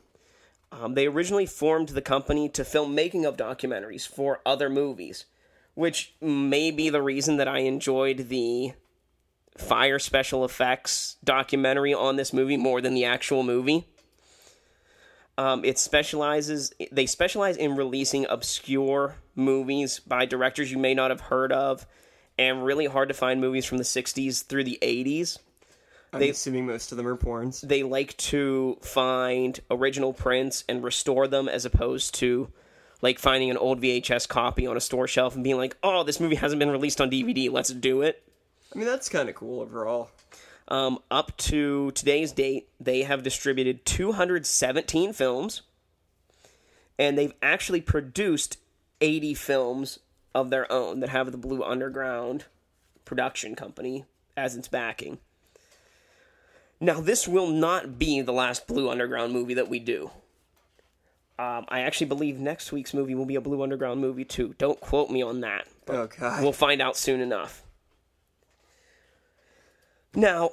Um, 0.81 0.95
they 0.95 1.05
originally 1.05 1.45
formed 1.45 1.89
the 1.89 2.01
company 2.01 2.49
to 2.49 2.65
film 2.65 2.95
making 2.95 3.25
of 3.25 3.37
documentaries 3.37 4.07
for 4.07 4.41
other 4.45 4.69
movies, 4.69 5.25
which 5.75 6.15
may 6.19 6.71
be 6.71 6.89
the 6.89 7.01
reason 7.01 7.37
that 7.37 7.47
I 7.47 7.59
enjoyed 7.59 8.29
the 8.29 8.73
fire 9.55 9.99
special 9.99 10.43
effects 10.43 11.17
documentary 11.23 11.93
on 11.93 12.15
this 12.15 12.33
movie 12.33 12.57
more 12.57 12.81
than 12.81 12.95
the 12.95 13.05
actual 13.05 13.43
movie. 13.43 13.87
Um, 15.37 15.63
it 15.63 15.77
specializes 15.77 16.73
they 16.91 17.05
specialize 17.05 17.57
in 17.57 17.75
releasing 17.75 18.25
obscure 18.27 19.15
movies 19.35 19.99
by 19.99 20.25
directors 20.25 20.71
you 20.71 20.77
may 20.77 20.93
not 20.93 21.11
have 21.11 21.21
heard 21.21 21.51
of 21.51 21.87
and 22.37 22.63
really 22.63 22.85
hard 22.85 23.09
to 23.09 23.15
find 23.15 23.41
movies 23.41 23.65
from 23.65 23.79
the 23.79 23.83
60s 23.83 24.45
through 24.45 24.63
the 24.63 24.77
80s 24.81 25.39
I'm 26.13 26.19
They- 26.19 26.29
assuming 26.29 26.67
most 26.67 26.91
of 26.91 26.97
them 26.97 27.07
are 27.07 27.17
porns. 27.17 27.61
they 27.67 27.81
like 27.83 28.15
to 28.17 28.77
find 28.81 29.59
original 29.71 30.13
prints 30.13 30.63
and 30.69 30.83
restore 30.83 31.27
them 31.27 31.49
as 31.49 31.65
opposed 31.65 32.13
to 32.15 32.49
like 33.01 33.19
finding 33.19 33.49
an 33.49 33.57
old 33.57 33.81
VHS 33.81 34.27
copy 34.27 34.65
on 34.67 34.77
a 34.77 34.81
store 34.81 35.07
shelf 35.07 35.35
and 35.35 35.43
being 35.43 35.57
like, 35.57 35.75
"Oh, 35.83 36.03
this 36.03 36.19
movie 36.19 36.35
hasn't 36.35 36.59
been 36.59 36.69
released 36.69 37.01
on 37.01 37.09
DVD. 37.09 37.49
Let's 37.49 37.69
do 37.69 38.01
it." 38.01 38.23
I 38.73 38.77
mean, 38.77 38.87
that's 38.87 39.09
kind 39.09 39.27
of 39.27 39.35
cool 39.35 39.59
overall. 39.61 40.09
Um, 40.69 40.99
up 41.11 41.35
to 41.37 41.91
today's 41.91 42.31
date, 42.31 42.69
they 42.79 43.01
have 43.03 43.21
distributed 43.23 43.83
217 43.85 45.11
films, 45.11 45.63
and 46.97 47.17
they've 47.17 47.33
actually 47.41 47.81
produced 47.81 48.57
80 49.01 49.33
films 49.33 49.99
of 50.33 50.49
their 50.49 50.71
own 50.71 51.01
that 51.01 51.09
have 51.09 51.31
the 51.31 51.37
Blue 51.37 51.61
Underground 51.63 52.45
production 53.03 53.55
company 53.55 54.05
as 54.37 54.55
its 54.55 54.67
backing. 54.69 55.19
Now, 56.83 56.99
this 56.99 57.29
will 57.29 57.47
not 57.47 57.97
be 57.97 58.19
the 58.19 58.33
last 58.33 58.67
Blue 58.67 58.89
Underground 58.89 59.31
movie 59.31 59.53
that 59.53 59.69
we 59.69 59.79
do. 59.79 60.11
Um, 61.39 61.65
I 61.69 61.79
actually 61.79 62.07
believe 62.07 62.39
next 62.39 62.73
week's 62.73 62.93
movie 62.93 63.15
will 63.15 63.25
be 63.25 63.35
a 63.35 63.41
Blue 63.41 63.63
Underground 63.63 64.01
movie 64.01 64.25
too. 64.25 64.53
Don't 64.57 64.79
quote 64.81 65.09
me 65.09 65.21
on 65.21 65.39
that. 65.41 65.65
but 65.85 65.95
Oh 65.95 66.09
god. 66.19 66.43
We'll 66.43 66.51
find 66.51 66.81
out 66.81 66.97
soon 66.97 67.21
enough. 67.21 67.63
Now, 70.13 70.49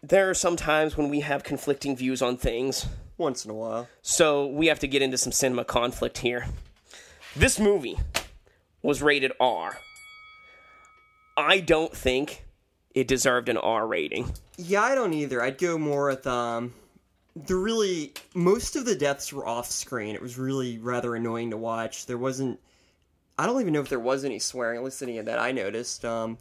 there 0.00 0.30
are 0.30 0.34
some 0.34 0.54
times 0.54 0.96
when 0.96 1.08
we 1.08 1.20
have 1.20 1.42
conflicting 1.42 1.96
views 1.96 2.22
on 2.22 2.36
things, 2.36 2.86
Once 3.18 3.44
in 3.44 3.50
a 3.50 3.54
while. 3.54 3.88
so 4.00 4.46
we 4.46 4.68
have 4.68 4.78
to 4.78 4.86
get 4.86 5.02
into 5.02 5.18
some 5.18 5.32
cinema 5.32 5.64
conflict 5.64 6.18
here. 6.18 6.46
This 7.34 7.58
movie 7.58 7.98
was 8.80 9.02
rated 9.02 9.32
R. 9.40 9.76
I 11.36 11.58
don't 11.58 11.94
think 11.96 12.44
it 12.94 13.08
deserved 13.08 13.48
an 13.48 13.56
R 13.56 13.86
rating. 13.86 14.32
Yeah, 14.56 14.82
I 14.82 14.94
don't 14.94 15.12
either. 15.12 15.42
I'd 15.42 15.58
go 15.58 15.78
more 15.78 16.06
with 16.08 16.26
um 16.26 16.74
the 17.34 17.56
really 17.56 18.12
most 18.34 18.76
of 18.76 18.84
the 18.84 18.94
deaths 18.94 19.32
were 19.32 19.46
off 19.46 19.70
screen. 19.70 20.14
It 20.14 20.22
was 20.22 20.38
really 20.38 20.78
rather 20.78 21.14
annoying 21.14 21.50
to 21.50 21.56
watch. 21.56 22.06
There 22.06 22.18
wasn't 22.18 22.60
I 23.38 23.46
don't 23.46 23.60
even 23.60 23.72
know 23.72 23.80
if 23.80 23.88
there 23.88 23.98
was 23.98 24.24
any 24.24 24.38
swearing, 24.38 24.78
at 24.78 24.84
least 24.84 25.02
any 25.02 25.18
of 25.18 25.26
that 25.26 25.38
I 25.38 25.52
noticed. 25.52 26.04
Um 26.04 26.38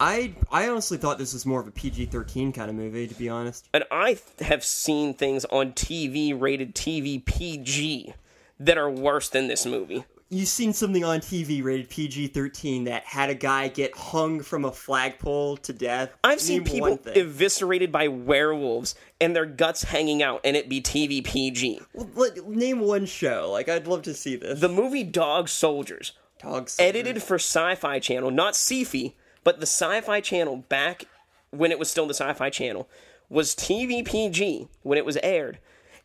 I 0.00 0.34
I 0.50 0.68
honestly 0.68 0.98
thought 0.98 1.18
this 1.18 1.32
was 1.32 1.46
more 1.46 1.60
of 1.60 1.68
a 1.68 1.70
PG 1.70 2.06
thirteen 2.06 2.52
kind 2.52 2.70
of 2.70 2.76
movie, 2.76 3.06
to 3.06 3.14
be 3.14 3.28
honest. 3.28 3.68
And 3.74 3.84
I 3.90 4.18
have 4.40 4.64
seen 4.64 5.14
things 5.14 5.44
on 5.46 5.72
TV 5.72 6.38
rated 6.38 6.74
TV 6.74 7.24
PG 7.24 8.14
that 8.58 8.78
are 8.78 8.90
worse 8.90 9.28
than 9.28 9.48
this 9.48 9.66
movie. 9.66 10.04
You've 10.32 10.48
seen 10.48 10.72
something 10.72 11.04
on 11.04 11.20
TV 11.20 11.62
rated 11.62 11.90
PG 11.90 12.28
thirteen 12.28 12.84
that 12.84 13.04
had 13.04 13.28
a 13.28 13.34
guy 13.34 13.68
get 13.68 13.94
hung 13.94 14.40
from 14.40 14.64
a 14.64 14.72
flagpole 14.72 15.58
to 15.58 15.74
death. 15.74 16.10
I've 16.24 16.40
seen 16.40 16.64
Name 16.64 16.72
people 16.72 16.98
eviscerated 17.14 17.92
by 17.92 18.08
werewolves 18.08 18.94
and 19.20 19.36
their 19.36 19.44
guts 19.44 19.82
hanging 19.82 20.22
out, 20.22 20.40
and 20.42 20.56
it 20.56 20.70
be 20.70 20.80
TV 20.80 21.22
PG. 21.22 21.82
Well, 21.92 22.08
let- 22.14 22.48
name 22.48 22.80
one 22.80 23.04
show. 23.04 23.50
Like 23.52 23.68
I'd 23.68 23.86
love 23.86 24.00
to 24.02 24.14
see 24.14 24.36
this. 24.36 24.58
The 24.58 24.70
movie 24.70 25.04
Dog 25.04 25.50
Soldiers, 25.50 26.12
Dogs 26.38 26.76
edited 26.78 27.22
for 27.22 27.34
Sci 27.34 27.74
Fi 27.74 27.98
Channel, 27.98 28.30
not 28.30 28.54
Sci-Fi, 28.54 29.14
but 29.44 29.60
the 29.60 29.66
Sci 29.66 30.00
Fi 30.00 30.20
Channel 30.22 30.56
back 30.70 31.04
when 31.50 31.70
it 31.70 31.78
was 31.78 31.90
still 31.90 32.06
the 32.06 32.14
Sci 32.14 32.32
Fi 32.32 32.48
Channel, 32.48 32.88
was 33.28 33.54
TV 33.54 34.02
PG 34.02 34.68
when 34.82 34.96
it 34.96 35.04
was 35.04 35.18
aired 35.18 35.58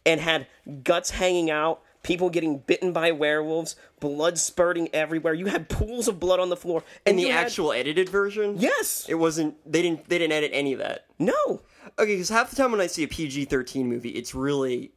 and 0.06 0.20
had 0.20 0.48
guts 0.84 1.12
hanging 1.12 1.50
out, 1.50 1.82
people 2.08 2.30
getting 2.32 2.58
bitten 2.60 2.92
by 2.94 3.12
werewolves, 3.12 3.76
blood 4.00 4.40
spurting 4.40 4.90
everywhere. 4.94 5.34
You 5.36 5.46
had 5.48 5.70
pools 5.70 6.08
of 6.08 6.20
blood 6.20 6.40
on 6.40 6.50
the 6.50 6.56
floor. 6.58 6.84
in 7.06 7.12
And 7.12 7.20
the 7.20 7.24
you 7.24 7.32
had- 7.32 7.46
actual 7.46 7.72
edited 7.74 8.10
version. 8.10 8.56
Yes! 8.58 9.06
it 9.08 9.16
wasn't. 9.16 9.56
They 9.72 9.82
didn't. 9.84 10.10
They 10.10 10.18
didn't 10.18 10.34
edit 10.34 10.52
any 10.54 10.74
of 10.74 10.80
that. 10.80 11.06
No! 11.20 11.62
Okay, 12.00 12.14
because 12.16 12.30
half 12.30 12.50
the 12.50 12.56
time 12.56 12.72
when 12.72 12.82
I 12.82 12.88
see 12.88 13.04
a 13.04 13.08
PG 13.08 13.46
thirteen 13.46 13.88
movie, 13.88 14.10
it's 14.10 14.34
really 14.34 14.92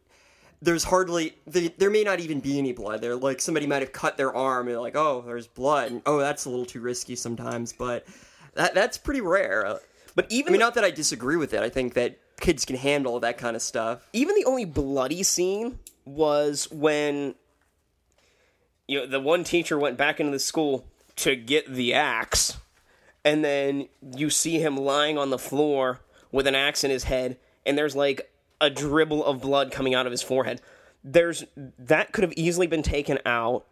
there's 0.62 0.85
hardly 0.85 1.35
there, 1.46 1.70
there 1.79 1.90
may 1.90 2.05
not 2.05 2.20
even 2.20 2.40
be 2.40 2.59
any 2.59 2.73
blood. 2.73 3.01
There, 3.01 3.16
like 3.16 3.40
somebody 3.40 3.66
might 3.66 3.83
have 3.83 3.92
cut 3.92 4.16
their 4.16 4.35
arm 4.35 4.68
and 4.68 4.79
like, 4.81 4.96
oh, 4.96 5.23
there's 5.27 5.46
blood. 5.46 5.90
And, 5.90 6.03
oh, 6.07 6.18
that's 6.18 6.44
a 6.44 6.51
little 6.51 6.66
too 6.66 6.81
risky 6.81 7.16
sometimes, 7.16 7.73
but 7.73 8.07
that 8.55 8.75
that's 8.75 8.99
pretty 8.99 9.20
rare. 9.20 9.79
But 10.14 10.27
I 10.27 10.29
even 10.35 10.53
mean, 10.53 10.59
the- 10.61 10.66
not 10.66 10.75
that 10.75 10.85
I 10.85 10.90
disagree 10.90 11.37
with 11.37 11.55
it. 11.55 11.61
I 11.62 11.68
think 11.70 11.94
that 11.94 12.18
kids 12.40 12.64
can 12.64 12.77
handle 12.77 13.18
that 13.20 13.37
kind 13.38 13.55
of 13.57 13.62
stuff. 13.62 14.07
even 14.12 14.35
the 14.35 14.44
only 14.46 14.64
bloody 14.64 15.23
scene 15.23 15.79
was 16.05 16.69
when 16.71 17.35
you 18.89 19.01
know 19.01 19.07
the 19.07 19.21
one 19.21 19.45
teacher 19.45 19.79
went 19.79 19.97
back 19.97 20.21
into 20.21 20.33
the 20.33 20.39
school 20.39 20.87
to 21.17 21.37
get 21.37 21.73
the 21.73 21.95
axe 21.95 22.57
and 23.25 23.45
then 23.45 23.89
you 24.17 24.31
see 24.31 24.59
him 24.59 24.77
lying 24.77 25.19
on 25.19 25.31
the 25.31 25.39
floor 25.39 26.01
with 26.33 26.47
an 26.47 26.55
axe 26.55 26.85
in 26.85 26.91
his 26.91 27.05
head 27.05 27.37
and 27.67 27.77
there's 27.77 27.95
like 27.95 28.33
a 28.61 28.71
dribble 28.71 29.25
of 29.25 29.41
blood 29.41 29.73
coming 29.73 29.95
out 29.95 30.07
of 30.07 30.13
his 30.13 30.23
forehead. 30.23 30.61
There's 31.03 31.45
that 31.79 32.13
could 32.13 32.25
have 32.25 32.33
easily 32.37 32.67
been 32.67 32.83
taken 32.83 33.19
out. 33.25 33.67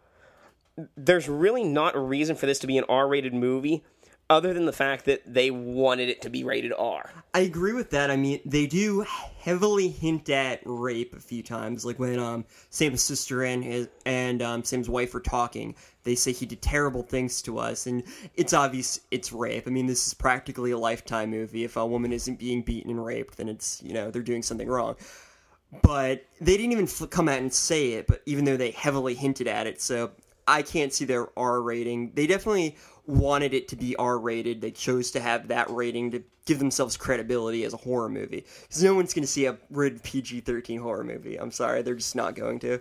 There's 0.95 1.27
really 1.29 1.63
not 1.63 1.95
a 1.95 1.99
reason 1.99 2.35
for 2.35 2.45
this 2.45 2.59
to 2.59 2.67
be 2.67 2.77
an 2.77 2.85
R-rated 2.87 3.33
movie 3.33 3.83
other 4.29 4.53
than 4.53 4.65
the 4.65 4.73
fact 4.73 5.05
that 5.05 5.21
they 5.25 5.49
wanted 5.49 6.07
it 6.09 6.21
to 6.21 6.29
be 6.29 6.43
rated 6.43 6.71
R. 6.77 7.09
I 7.33 7.41
agree 7.41 7.73
with 7.73 7.89
that. 7.91 8.11
I 8.11 8.15
mean, 8.15 8.39
they 8.45 8.67
do 8.67 9.05
heavily 9.39 9.89
hint 9.89 10.29
at 10.29 10.61
rape 10.65 11.15
a 11.15 11.19
few 11.19 11.41
times, 11.41 11.85
like 11.85 11.97
when 11.99 12.19
um 12.19 12.45
Sam's 12.69 13.01
sister 13.01 13.43
and 13.43 13.63
his 13.63 13.87
and 14.05 14.41
um, 14.41 14.63
Sam's 14.63 14.89
wife 14.89 15.13
are 15.15 15.19
talking. 15.19 15.75
They 16.03 16.15
say 16.15 16.31
he 16.31 16.45
did 16.45 16.61
terrible 16.61 17.03
things 17.03 17.41
to 17.43 17.59
us, 17.59 17.87
and 17.87 18.03
it's 18.35 18.53
obvious 18.53 18.99
it's 19.11 19.33
rape. 19.33 19.67
I 19.67 19.71
mean, 19.71 19.87
this 19.87 20.07
is 20.07 20.13
practically 20.13 20.71
a 20.71 20.77
lifetime 20.77 21.31
movie. 21.31 21.63
If 21.63 21.75
a 21.75 21.85
woman 21.85 22.13
isn't 22.13 22.39
being 22.39 22.61
beaten 22.61 22.91
and 22.91 23.03
raped, 23.03 23.37
then 23.37 23.49
it's 23.49 23.81
you 23.83 23.93
know 23.93 24.11
they're 24.11 24.21
doing 24.21 24.43
something 24.43 24.67
wrong. 24.67 24.95
But 25.83 26.25
they 26.41 26.57
didn't 26.57 26.71
even 26.71 26.87
come 27.09 27.29
out 27.29 27.39
and 27.39 27.53
say 27.53 27.93
it. 27.93 28.07
But 28.07 28.21
even 28.25 28.45
though 28.45 28.57
they 28.57 28.71
heavily 28.71 29.13
hinted 29.13 29.47
at 29.47 29.67
it, 29.67 29.81
so 29.81 30.11
I 30.49 30.63
can't 30.63 30.91
see 30.91 31.05
their 31.05 31.27
R 31.37 31.61
rating. 31.61 32.11
They 32.15 32.25
definitely 32.25 32.75
wanted 33.09 33.53
it 33.53 33.67
to 33.69 33.75
be 33.75 33.95
R 33.95 34.17
rated. 34.19 34.61
They 34.61 34.71
chose 34.71 35.11
to 35.11 35.19
have 35.19 35.47
that 35.49 35.69
rating 35.69 36.11
to 36.11 36.23
give 36.45 36.59
themselves 36.59 36.95
credibility 36.95 37.63
as 37.63 37.73
a 37.73 37.77
horror 37.77 38.09
movie. 38.09 38.45
Because 38.61 38.83
no 38.83 38.95
one's 38.95 39.13
going 39.13 39.23
to 39.23 39.27
see 39.27 39.45
a 39.45 39.57
rated 39.69 40.03
PG 40.03 40.41
13 40.41 40.79
horror 40.79 41.03
movie. 41.03 41.37
I'm 41.37 41.51
sorry, 41.51 41.81
they're 41.81 41.95
just 41.95 42.15
not 42.15 42.35
going 42.35 42.59
to. 42.59 42.79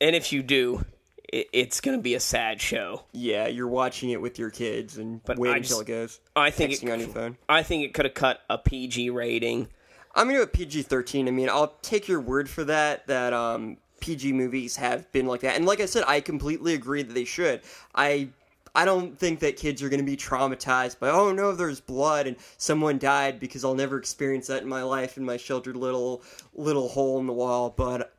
And 0.00 0.16
if 0.16 0.32
you 0.32 0.42
do, 0.42 0.84
it, 1.32 1.48
it's 1.52 1.80
going 1.80 1.96
to 1.96 2.02
be 2.02 2.14
a 2.14 2.20
sad 2.20 2.60
show. 2.60 3.02
Yeah, 3.12 3.48
you're 3.48 3.68
watching 3.68 4.10
it 4.10 4.20
with 4.20 4.38
your 4.38 4.50
kids 4.50 4.98
and 4.98 5.22
But 5.24 5.38
wait 5.38 5.50
I 5.52 5.56
until 5.58 5.80
it 5.80 5.86
goes. 5.86 6.20
I 6.36 6.50
think 6.50 6.72
it, 6.72 6.90
on 6.90 7.00
your 7.00 7.08
phone. 7.08 7.36
I 7.48 7.62
think 7.62 7.84
it 7.84 7.92
could 7.92 8.04
have 8.04 8.14
cut 8.14 8.40
a 8.48 8.58
PG 8.58 9.10
rating. 9.10 9.68
I'm 10.14 10.26
gonna 10.26 10.38
go 10.40 10.46
PG 10.46 10.82
thirteen. 10.82 11.28
I 11.28 11.30
mean, 11.30 11.48
I'll 11.48 11.74
take 11.82 12.08
your 12.08 12.20
word 12.20 12.50
for 12.50 12.64
that. 12.64 13.06
That 13.06 13.32
um, 13.32 13.76
PG 14.00 14.32
movies 14.32 14.74
have 14.74 15.10
been 15.12 15.26
like 15.26 15.42
that, 15.42 15.54
and 15.54 15.66
like 15.66 15.78
I 15.78 15.86
said, 15.86 16.02
I 16.04 16.20
completely 16.20 16.74
agree 16.74 17.04
that 17.04 17.14
they 17.14 17.24
should. 17.24 17.60
I 17.94 18.30
I 18.74 18.84
don't 18.84 19.18
think 19.18 19.40
that 19.40 19.56
kids 19.56 19.82
are 19.82 19.88
gonna 19.88 20.02
be 20.02 20.16
traumatized 20.16 20.98
by 20.98 21.10
oh 21.10 21.32
no, 21.32 21.52
there's 21.52 21.80
blood 21.80 22.26
and 22.26 22.36
someone 22.56 22.98
died 22.98 23.40
because 23.40 23.64
I'll 23.64 23.74
never 23.74 23.98
experience 23.98 24.46
that 24.48 24.62
in 24.62 24.68
my 24.68 24.82
life 24.82 25.16
in 25.16 25.24
my 25.24 25.36
sheltered 25.36 25.76
little 25.76 26.22
little 26.54 26.88
hole 26.88 27.18
in 27.18 27.26
the 27.26 27.32
wall. 27.32 27.70
But 27.76 28.12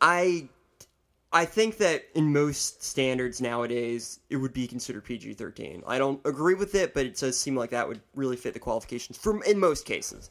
I 0.00 0.48
I 1.32 1.44
think 1.44 1.78
that 1.78 2.04
in 2.14 2.32
most 2.32 2.82
standards 2.82 3.40
nowadays, 3.40 4.20
it 4.30 4.36
would 4.36 4.52
be 4.52 4.66
considered 4.66 5.04
PG 5.04 5.34
thirteen. 5.34 5.82
I 5.86 5.98
don't 5.98 6.20
agree 6.24 6.54
with 6.54 6.74
it, 6.74 6.94
but 6.94 7.06
it 7.06 7.16
does 7.16 7.38
seem 7.38 7.56
like 7.56 7.70
that 7.70 7.88
would 7.88 8.00
really 8.14 8.36
fit 8.36 8.54
the 8.54 8.60
qualifications 8.60 9.18
from 9.18 9.42
in 9.42 9.58
most 9.58 9.84
cases. 9.84 10.30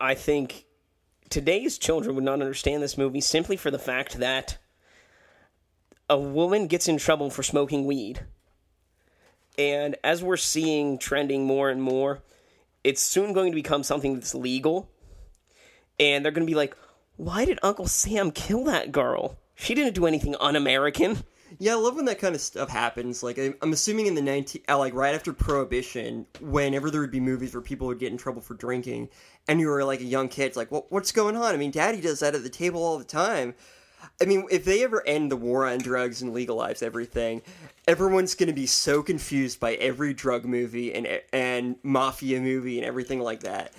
I 0.00 0.14
think 0.14 0.64
today's 1.30 1.78
children 1.78 2.14
would 2.14 2.24
not 2.24 2.40
understand 2.40 2.82
this 2.82 2.98
movie 2.98 3.20
simply 3.20 3.56
for 3.56 3.70
the 3.70 3.78
fact 3.78 4.18
that 4.18 4.58
a 6.08 6.18
woman 6.18 6.66
gets 6.66 6.88
in 6.88 6.98
trouble 6.98 7.30
for 7.30 7.42
smoking 7.42 7.84
weed. 7.84 8.24
And 9.58 9.96
as 10.04 10.22
we're 10.22 10.36
seeing 10.36 10.98
trending 10.98 11.44
more 11.44 11.68
and 11.68 11.82
more, 11.82 12.22
it's 12.84 13.02
soon 13.02 13.32
going 13.32 13.50
to 13.50 13.56
become 13.56 13.82
something 13.82 14.14
that's 14.14 14.34
legal. 14.34 14.88
And 15.98 16.24
they're 16.24 16.32
going 16.32 16.46
to 16.46 16.50
be 16.50 16.56
like, 16.56 16.76
why 17.16 17.44
did 17.44 17.58
Uncle 17.62 17.88
Sam 17.88 18.30
kill 18.30 18.64
that 18.64 18.92
girl? 18.92 19.36
She 19.56 19.74
didn't 19.74 19.96
do 19.96 20.06
anything 20.06 20.36
un 20.38 20.54
American. 20.54 21.24
Yeah, 21.58 21.72
I 21.72 21.76
love 21.76 21.96
when 21.96 22.04
that 22.04 22.18
kind 22.18 22.34
of 22.34 22.40
stuff 22.40 22.68
happens. 22.68 23.22
Like, 23.22 23.38
I'm 23.38 23.72
assuming 23.72 24.06
in 24.06 24.14
the 24.14 24.22
19, 24.22 24.62
uh, 24.68 24.78
like 24.78 24.94
right 24.94 25.14
after 25.14 25.32
Prohibition, 25.32 26.26
whenever 26.40 26.90
there 26.90 27.00
would 27.00 27.10
be 27.10 27.20
movies 27.20 27.54
where 27.54 27.62
people 27.62 27.86
would 27.86 27.98
get 27.98 28.12
in 28.12 28.18
trouble 28.18 28.42
for 28.42 28.54
drinking, 28.54 29.08
and 29.48 29.58
you 29.58 29.68
were 29.68 29.82
like 29.82 30.00
a 30.00 30.04
young 30.04 30.28
kid, 30.28 30.44
it's 30.44 30.56
like, 30.56 30.70
what, 30.70 30.92
what's 30.92 31.10
going 31.10 31.36
on? 31.36 31.54
I 31.54 31.56
mean, 31.56 31.70
Daddy 31.70 32.00
does 32.00 32.20
that 32.20 32.34
at 32.34 32.42
the 32.42 32.50
table 32.50 32.82
all 32.82 32.98
the 32.98 33.04
time. 33.04 33.54
I 34.20 34.24
mean, 34.24 34.46
if 34.50 34.64
they 34.64 34.82
ever 34.82 35.06
end 35.06 35.30
the 35.30 35.36
war 35.36 35.66
on 35.66 35.78
drugs 35.78 36.22
and 36.22 36.34
legalize 36.34 36.82
everything, 36.82 37.42
everyone's 37.86 38.34
going 38.34 38.48
to 38.48 38.52
be 38.52 38.66
so 38.66 39.02
confused 39.02 39.60
by 39.60 39.74
every 39.74 40.12
drug 40.12 40.44
movie 40.44 40.92
and 40.92 41.20
and 41.32 41.76
mafia 41.82 42.40
movie 42.40 42.78
and 42.78 42.86
everything 42.86 43.20
like 43.20 43.40
that. 43.40 43.72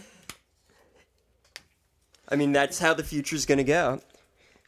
I 2.30 2.36
mean, 2.36 2.52
that's 2.52 2.80
how 2.80 2.94
the 2.94 3.04
future's 3.04 3.46
going 3.46 3.58
to 3.58 3.64
go. 3.64 4.02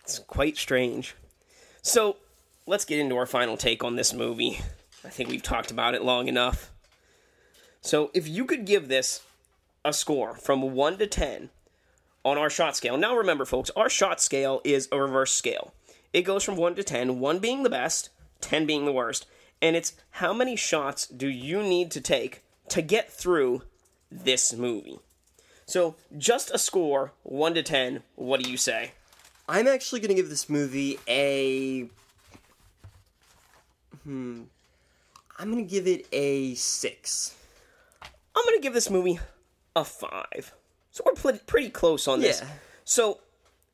It's 0.04 0.20
quite 0.20 0.58
strange. 0.58 1.16
So, 1.84 2.18
let's 2.66 2.86
get 2.86 3.00
into 3.00 3.16
our 3.18 3.28
final 3.28 3.56
take 3.56 3.84
on 3.84 3.96
this 3.96 4.14
movie. 4.14 4.60
I 5.06 5.10
think 5.10 5.30
we've 5.30 5.44
talked 5.44 5.72
about 5.72 5.94
it 5.94 6.04
long 6.04 6.28
enough. 6.28 6.72
So, 7.82 8.10
if 8.14 8.28
you 8.28 8.46
could 8.46 8.66
give 8.66 8.88
this 8.88 9.22
a 9.86 9.94
score 9.94 10.36
from 10.36 10.74
1 10.74 10.98
to 10.98 11.08
10 11.08 11.50
on 12.24 12.38
our 12.38 12.50
shot 12.50 12.76
scale. 12.76 12.98
Now, 12.98 13.16
remember, 13.16 13.46
folks, 13.46 13.70
our 13.76 13.90
shot 13.90 14.22
scale 14.22 14.62
is 14.64 14.88
a 14.92 15.00
reverse 15.00 15.32
scale. 15.32 15.74
It 16.14 16.24
goes 16.24 16.44
from 16.44 16.56
1 16.56 16.76
to 16.76 16.84
10, 16.84 17.20
1 17.20 17.40
being 17.40 17.64
the 17.64 17.70
best, 17.70 18.10
10 18.42 18.66
being 18.66 18.86
the 18.86 18.92
worst. 18.92 19.26
And 19.62 19.76
it's 19.76 19.94
how 20.12 20.34
many 20.34 20.56
shots 20.56 21.08
do 21.08 21.28
you 21.28 21.62
need 21.64 21.92
to 21.92 22.02
take 22.02 22.44
to 22.70 22.82
get 22.82 23.12
through 23.12 23.64
this 24.12 24.54
movie? 24.54 25.00
So, 25.66 25.96
just 26.18 26.52
a 26.52 26.58
score, 26.58 27.14
1 27.24 27.54
to 27.54 27.64
10, 27.64 28.04
what 28.16 28.42
do 28.42 28.50
you 28.50 28.58
say? 28.58 28.92
I'm 29.48 29.68
actually 29.68 30.02
going 30.02 30.10
to 30.10 30.16
give 30.16 30.30
this 30.30 30.50
movie 30.50 31.00
a. 31.08 31.90
Hmm. 34.04 34.44
I'm 35.38 35.52
going 35.52 35.66
to 35.66 35.70
give 35.70 35.88
it 35.88 36.08
a 36.12 36.56
six. 36.56 37.36
I'm 38.36 38.46
gonna 38.46 38.62
give 38.62 38.74
this 38.74 38.90
movie 38.90 39.20
a 39.76 39.84
five. 39.84 40.54
So 40.92 41.04
we're 41.06 41.14
pl- 41.14 41.40
pretty 41.48 41.70
close 41.70 42.08
on 42.08 42.20
this. 42.20 42.42
Yeah. 42.42 42.48
So 42.84 43.20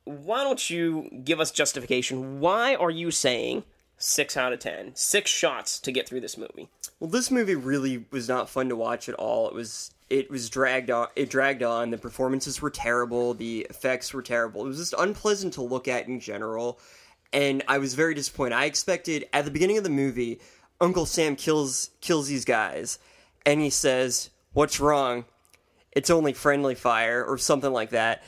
why 0.06 0.44
don't 0.44 0.70
you 0.70 1.10
give 1.24 1.40
us 1.40 1.52
justification? 1.52 2.40
Why 2.40 2.76
are 2.76 2.92
you 2.92 3.12
saying 3.12 3.64
six 3.98 4.38
out 4.38 4.54
of 4.54 4.60
ten, 4.60 4.96
six 4.96 5.30
shots 5.30 5.80
to 5.80 5.92
get 5.92 6.08
through 6.08 6.22
this 6.22 6.38
movie. 6.38 6.70
Well, 7.00 7.10
this 7.10 7.30
movie 7.32 7.56
really 7.56 8.06
was 8.12 8.30
not 8.30 8.50
fun 8.50 8.70
to 8.70 8.76
watch 8.76 9.10
at 9.10 9.16
all. 9.16 9.48
It 9.48 9.54
was 9.54 9.92
it 10.10 10.30
was 10.30 10.50
dragged 10.50 10.90
on. 10.90 11.08
It 11.16 11.30
dragged 11.30 11.64
on. 11.64 11.90
The 11.90 11.98
performances 11.98 12.62
were 12.62 12.70
terrible. 12.70 13.34
The 13.34 13.68
effects 13.70 14.14
were 14.14 14.22
terrible. 14.22 14.64
It 14.64 14.70
was 14.70 14.78
just 14.78 14.96
unpleasant 14.98 15.54
to 15.54 15.62
look 15.62 15.88
at 15.88 16.08
in 16.08 16.20
general. 16.20 16.80
And 17.34 17.62
I 17.68 17.78
was 17.78 17.94
very 17.94 18.14
disappointed. 18.14 18.56
I 18.56 18.66
expected 18.66 19.28
at 19.34 19.44
the 19.44 19.52
beginning 19.52 19.78
of 19.78 19.84
the 19.84 19.90
movie, 19.90 20.40
Uncle 20.80 21.06
Sam 21.06 21.36
kills 21.36 21.90
kills 22.00 22.28
these 22.28 22.46
guys, 22.46 23.00
and 23.46 23.60
he 23.60 23.70
says, 23.70 24.30
What's 24.54 24.80
wrong? 24.80 25.26
It's 25.98 26.12
only 26.12 26.34
friendly 26.34 26.76
fire, 26.76 27.26
or 27.26 27.40
something 27.40 27.74
like 27.74 27.90
that. 27.90 28.24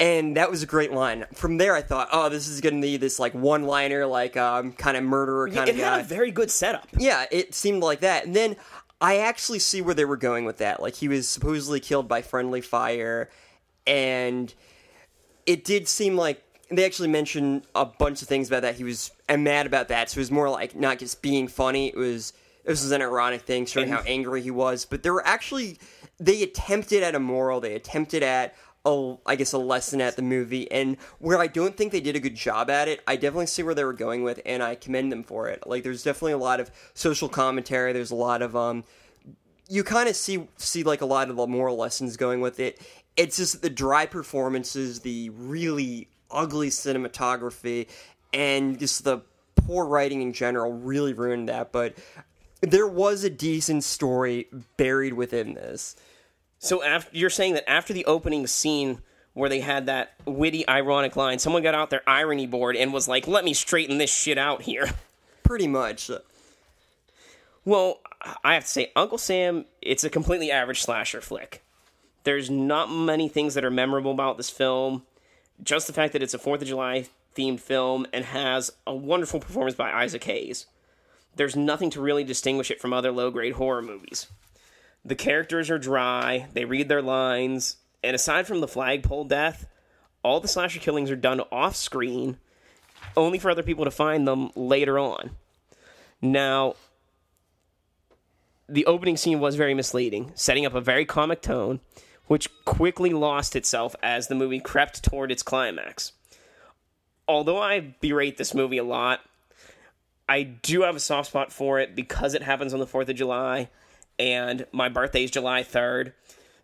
And 0.00 0.36
that 0.36 0.50
was 0.50 0.64
a 0.64 0.66
great 0.66 0.92
line. 0.92 1.24
From 1.34 1.58
there, 1.58 1.76
I 1.76 1.80
thought, 1.80 2.08
oh, 2.10 2.28
this 2.28 2.48
is 2.48 2.60
going 2.60 2.74
to 2.74 2.82
be 2.82 2.96
this 2.96 3.20
like 3.20 3.32
one-liner, 3.32 4.04
like 4.06 4.36
um, 4.36 4.72
kind 4.72 4.96
of 4.96 5.04
murderer 5.04 5.48
kind 5.48 5.68
of." 5.70 5.76
it 5.76 5.78
of 5.78 5.84
had 5.84 5.96
guy. 5.96 6.00
a 6.00 6.04
very 6.04 6.32
good 6.32 6.50
setup. 6.50 6.88
Yeah, 6.98 7.26
it 7.30 7.54
seemed 7.54 7.84
like 7.84 8.00
that. 8.00 8.26
And 8.26 8.34
then 8.34 8.56
I 9.00 9.18
actually 9.18 9.60
see 9.60 9.80
where 9.80 9.94
they 9.94 10.04
were 10.04 10.16
going 10.16 10.44
with 10.44 10.58
that. 10.58 10.82
Like 10.82 10.96
he 10.96 11.06
was 11.06 11.28
supposedly 11.28 11.78
killed 11.78 12.08
by 12.08 12.22
friendly 12.22 12.60
fire, 12.60 13.30
and 13.86 14.52
it 15.46 15.64
did 15.64 15.86
seem 15.86 16.16
like 16.16 16.42
they 16.70 16.84
actually 16.84 17.08
mentioned 17.08 17.62
a 17.76 17.84
bunch 17.84 18.22
of 18.22 18.26
things 18.26 18.48
about 18.48 18.62
that. 18.62 18.74
He 18.74 18.82
was 18.82 19.12
and 19.28 19.44
mad 19.44 19.66
about 19.66 19.86
that. 19.88 20.10
So 20.10 20.18
it 20.18 20.22
was 20.22 20.32
more 20.32 20.50
like 20.50 20.74
not 20.74 20.98
just 20.98 21.22
being 21.22 21.46
funny. 21.46 21.86
It 21.86 21.96
was 21.96 22.32
this 22.64 22.82
was 22.82 22.90
an 22.90 23.02
ironic 23.02 23.42
thing, 23.42 23.66
showing 23.66 23.88
how 23.88 24.00
angry 24.06 24.42
he 24.42 24.50
was. 24.50 24.84
But 24.84 25.04
there 25.04 25.12
were 25.12 25.26
actually 25.26 25.78
they 26.24 26.42
attempted 26.42 27.02
at 27.02 27.14
a 27.14 27.20
moral. 27.20 27.60
They 27.60 27.74
attempted 27.74 28.22
at 28.22 28.54
a, 28.84 29.16
I 29.26 29.36
guess 29.36 29.52
a 29.52 29.58
lesson 29.58 30.00
at 30.00 30.16
the 30.16 30.22
movie, 30.22 30.70
and 30.70 30.96
where 31.18 31.38
I 31.38 31.46
don't 31.46 31.76
think 31.76 31.92
they 31.92 32.00
did 32.00 32.16
a 32.16 32.20
good 32.20 32.34
job 32.34 32.70
at 32.70 32.88
it, 32.88 33.00
I 33.06 33.16
definitely 33.16 33.46
see 33.46 33.62
where 33.62 33.74
they 33.74 33.84
were 33.84 33.92
going 33.92 34.22
with, 34.22 34.40
and 34.44 34.62
I 34.62 34.74
commend 34.74 35.10
them 35.10 35.22
for 35.22 35.48
it. 35.48 35.66
Like, 35.66 35.82
there's 35.82 36.02
definitely 36.02 36.32
a 36.32 36.38
lot 36.38 36.60
of 36.60 36.70
social 36.94 37.28
commentary. 37.28 37.92
There's 37.92 38.10
a 38.10 38.16
lot 38.16 38.42
of 38.42 38.54
um, 38.54 38.84
you 39.68 39.84
kind 39.84 40.08
of 40.08 40.16
see 40.16 40.48
see 40.56 40.82
like 40.82 41.00
a 41.00 41.06
lot 41.06 41.30
of 41.30 41.36
the 41.36 41.46
moral 41.46 41.76
lessons 41.76 42.16
going 42.16 42.40
with 42.40 42.60
it. 42.60 42.80
It's 43.16 43.36
just 43.36 43.62
the 43.62 43.70
dry 43.70 44.06
performances, 44.06 45.00
the 45.00 45.30
really 45.30 46.08
ugly 46.30 46.68
cinematography, 46.68 47.88
and 48.32 48.78
just 48.78 49.04
the 49.04 49.20
poor 49.56 49.86
writing 49.86 50.20
in 50.20 50.32
general 50.32 50.72
really 50.72 51.12
ruined 51.12 51.48
that. 51.48 51.72
But 51.72 51.94
there 52.60 52.86
was 52.86 53.24
a 53.24 53.30
decent 53.30 53.84
story 53.84 54.48
buried 54.76 55.14
within 55.14 55.54
this. 55.54 55.96
So 56.64 56.82
after 56.82 57.14
you're 57.14 57.28
saying 57.28 57.54
that 57.54 57.68
after 57.68 57.92
the 57.92 58.06
opening 58.06 58.46
scene 58.46 59.02
where 59.34 59.50
they 59.50 59.60
had 59.60 59.84
that 59.84 60.14
witty, 60.24 60.66
ironic 60.66 61.14
line, 61.14 61.38
someone 61.38 61.62
got 61.62 61.74
out 61.74 61.90
their 61.90 62.08
irony 62.08 62.46
board 62.46 62.74
and 62.74 62.90
was 62.90 63.06
like, 63.06 63.28
"Let 63.28 63.44
me 63.44 63.52
straighten 63.52 63.98
this 63.98 64.10
shit 64.10 64.38
out 64.38 64.62
here." 64.62 64.94
Pretty 65.42 65.68
much. 65.68 66.10
Well, 67.66 68.00
I 68.42 68.54
have 68.54 68.64
to 68.64 68.70
say, 68.70 68.92
Uncle 68.96 69.18
Sam, 69.18 69.66
it's 69.82 70.04
a 70.04 70.10
completely 70.10 70.50
average 70.50 70.80
slasher 70.80 71.20
flick. 71.20 71.62
There's 72.22 72.48
not 72.48 72.90
many 72.90 73.28
things 73.28 73.52
that 73.52 73.64
are 73.64 73.70
memorable 73.70 74.12
about 74.12 74.38
this 74.38 74.48
film. 74.48 75.04
Just 75.62 75.86
the 75.86 75.92
fact 75.92 76.14
that 76.14 76.22
it's 76.22 76.32
a 76.32 76.38
4th 76.38 76.62
of 76.62 76.68
July 76.68 77.08
themed 77.36 77.60
film 77.60 78.06
and 78.10 78.24
has 78.24 78.72
a 78.86 78.94
wonderful 78.94 79.38
performance 79.38 79.76
by 79.76 79.92
Isaac 79.92 80.24
Hayes. 80.24 80.64
There's 81.36 81.56
nothing 81.56 81.90
to 81.90 82.00
really 82.00 82.24
distinguish 82.24 82.70
it 82.70 82.80
from 82.80 82.94
other 82.94 83.12
low 83.12 83.30
grade 83.30 83.54
horror 83.54 83.82
movies. 83.82 84.28
The 85.04 85.14
characters 85.14 85.70
are 85.70 85.78
dry, 85.78 86.48
they 86.54 86.64
read 86.64 86.88
their 86.88 87.02
lines, 87.02 87.76
and 88.02 88.14
aside 88.14 88.46
from 88.46 88.60
the 88.60 88.68
flagpole 88.68 89.24
death, 89.24 89.66
all 90.22 90.40
the 90.40 90.48
slasher 90.48 90.80
killings 90.80 91.10
are 91.10 91.16
done 91.16 91.42
off 91.52 91.76
screen, 91.76 92.38
only 93.16 93.38
for 93.38 93.50
other 93.50 93.62
people 93.62 93.84
to 93.84 93.90
find 93.90 94.26
them 94.26 94.50
later 94.56 94.98
on. 94.98 95.36
Now, 96.22 96.74
the 98.66 98.86
opening 98.86 99.18
scene 99.18 99.40
was 99.40 99.56
very 99.56 99.74
misleading, 99.74 100.32
setting 100.34 100.64
up 100.64 100.74
a 100.74 100.80
very 100.80 101.04
comic 101.04 101.42
tone, 101.42 101.80
which 102.26 102.48
quickly 102.64 103.10
lost 103.10 103.54
itself 103.54 103.94
as 104.02 104.28
the 104.28 104.34
movie 104.34 104.60
crept 104.60 105.02
toward 105.04 105.30
its 105.30 105.42
climax. 105.42 106.12
Although 107.28 107.58
I 107.58 107.94
berate 108.00 108.38
this 108.38 108.54
movie 108.54 108.78
a 108.78 108.84
lot, 108.84 109.20
I 110.26 110.42
do 110.42 110.82
have 110.82 110.96
a 110.96 111.00
soft 111.00 111.28
spot 111.28 111.52
for 111.52 111.78
it 111.78 111.94
because 111.94 112.32
it 112.32 112.42
happens 112.42 112.72
on 112.72 112.80
the 112.80 112.86
4th 112.86 113.10
of 113.10 113.16
July 113.16 113.68
and 114.18 114.66
my 114.72 114.88
birthday 114.88 115.24
is 115.24 115.30
July 115.30 115.62
3rd. 115.62 116.12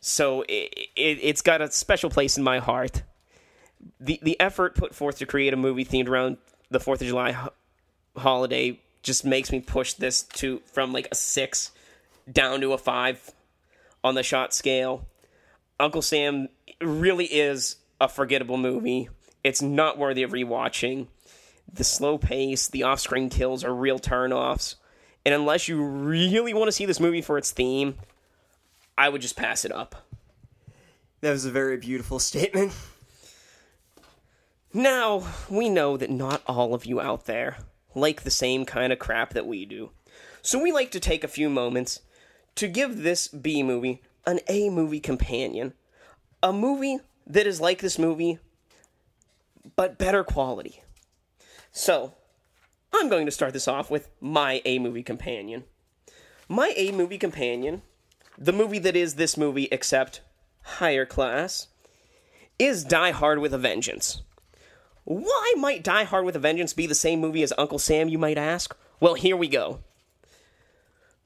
So 0.01 0.42
it, 0.42 0.88
it, 0.96 1.18
it's 1.22 1.42
got 1.42 1.61
a 1.61 1.70
special 1.70 2.11
place 2.11 2.38
in 2.38 2.44
my 2.44 2.59
heart. 2.59 3.03
The, 3.98 4.18
the 4.22 4.38
effort 4.40 4.74
put 4.74 4.94
forth 4.94 5.18
to 5.18 5.26
create 5.26 5.53
a 5.53 5.57
movie 5.57 5.84
themed 5.84 6.09
around 6.09 6.38
the 6.70 6.78
4th 6.78 7.01
of 7.01 7.09
July 7.09 7.32
ho- 7.32 7.53
holiday 8.16 8.80
just 9.03 9.24
makes 9.24 9.51
me 9.51 9.61
push 9.61 9.94
this 9.94 10.22
to 10.22 10.61
from 10.72 10.92
like 10.92 11.09
a 11.11 11.14
6 11.14 11.70
down 12.30 12.61
to 12.61 12.72
a 12.72 12.78
5 12.78 13.30
on 14.05 14.14
the 14.14 14.22
shot 14.22 14.55
scale. 14.55 15.07
Uncle 15.78 16.03
Sam 16.03 16.48
really 16.80 17.26
is 17.26 17.76
a 18.01 18.09
forgettable 18.09 18.59
movie. 18.59 19.09
It's 19.42 19.62
not 19.62 19.98
worthy 19.98 20.22
of 20.22 20.32
rewatching. 20.32 21.09
The 21.72 21.84
slow 21.84 22.18
pace, 22.18 22.68
the 22.68 22.82
off 22.82 23.01
screen 23.01 23.30
kills 23.30 23.64
are 23.64 23.74
real 23.74 23.98
turnoffs. 23.98 24.76
And 25.25 25.35
unless 25.35 25.68
you 25.68 25.83
really 25.83 26.55
want 26.55 26.68
to 26.68 26.73
see 26.73 26.87
this 26.87 27.01
movie 27.01 27.23
for 27.23 27.37
its 27.37 27.51
theme, 27.51 27.97
I 28.97 29.09
would 29.09 29.21
just 29.21 29.37
pass 29.37 29.64
it 29.64 29.73
up. 29.73 30.07
That 31.21 31.33
was 31.33 31.45
a 31.45 31.51
very 31.51 31.77
beautiful 31.77 32.18
statement. 32.21 32.73
Now, 34.73 35.27
we 35.49 35.68
know 35.68 35.97
that 35.97 36.11
not 36.11 36.43
all 36.47 36.75
of 36.75 36.87
you 36.87 37.01
out 37.01 37.27
there 37.27 37.59
like 37.95 38.23
the 38.23 38.31
same 38.31 38.64
kind 38.64 38.93
of 38.93 38.99
crap 38.99 39.33
that 39.35 39.47
we 39.47 39.64
do. 39.64 39.91
So 40.43 40.62
we 40.62 40.73
like 40.73 40.91
to 40.93 41.01
take 41.01 41.25
a 41.25 41.29
few 41.29 41.51
moments 41.51 42.01
to 42.55 42.68
give 42.68 43.03
this 43.03 43.29
B 43.29 43.62
movie 43.62 44.03
an 44.27 44.41
A 44.49 44.71
movie 44.71 45.01
companion. 45.01 45.75
A 46.43 46.53
movie 46.53 46.99
that 47.27 47.47
is 47.47 47.61
like 47.61 47.81
this 47.81 47.99
movie, 47.99 48.39
but 49.77 49.99
better 49.99 50.25
quality. 50.25 50.83
So, 51.73 52.14
I'm 52.93 53.09
going 53.09 53.26
to 53.26 53.32
start 53.32 53.53
this 53.53 53.68
off 53.68 53.91
with 53.91 54.09
my 54.20 54.61
A 54.64 54.78
movie 54.78 55.03
companion. 55.03 55.64
My 56.49 56.72
A 56.76 56.93
movie 56.93 57.18
companion, 57.18 57.82
the 58.36 58.53
movie 58.53 58.78
that 58.80 58.97
is 58.97 59.14
this 59.14 59.36
movie 59.36 59.68
except 59.70 60.20
higher 60.62 61.07
class, 61.07 61.68
is 62.59 62.84
Die 62.84 63.11
Hard 63.12 63.38
with 63.38 63.55
a 63.55 63.59
Vengeance. 63.59 64.22
Why 65.05 65.55
might 65.57 65.82
Die 65.82 66.05
Hard 66.05 66.24
with 66.24 66.36
a 66.36 66.41
Vengeance 66.41 66.72
be 66.72 66.86
the 66.86 66.95
same 66.95 67.20
movie 67.20 67.43
as 67.43 67.53
Uncle 67.57 67.78
Sam, 67.78 68.09
you 68.09 68.18
might 68.18 68.38
ask? 68.38 68.76
Well, 69.01 69.14
here 69.14 69.36
we 69.36 69.49
go. 69.49 69.80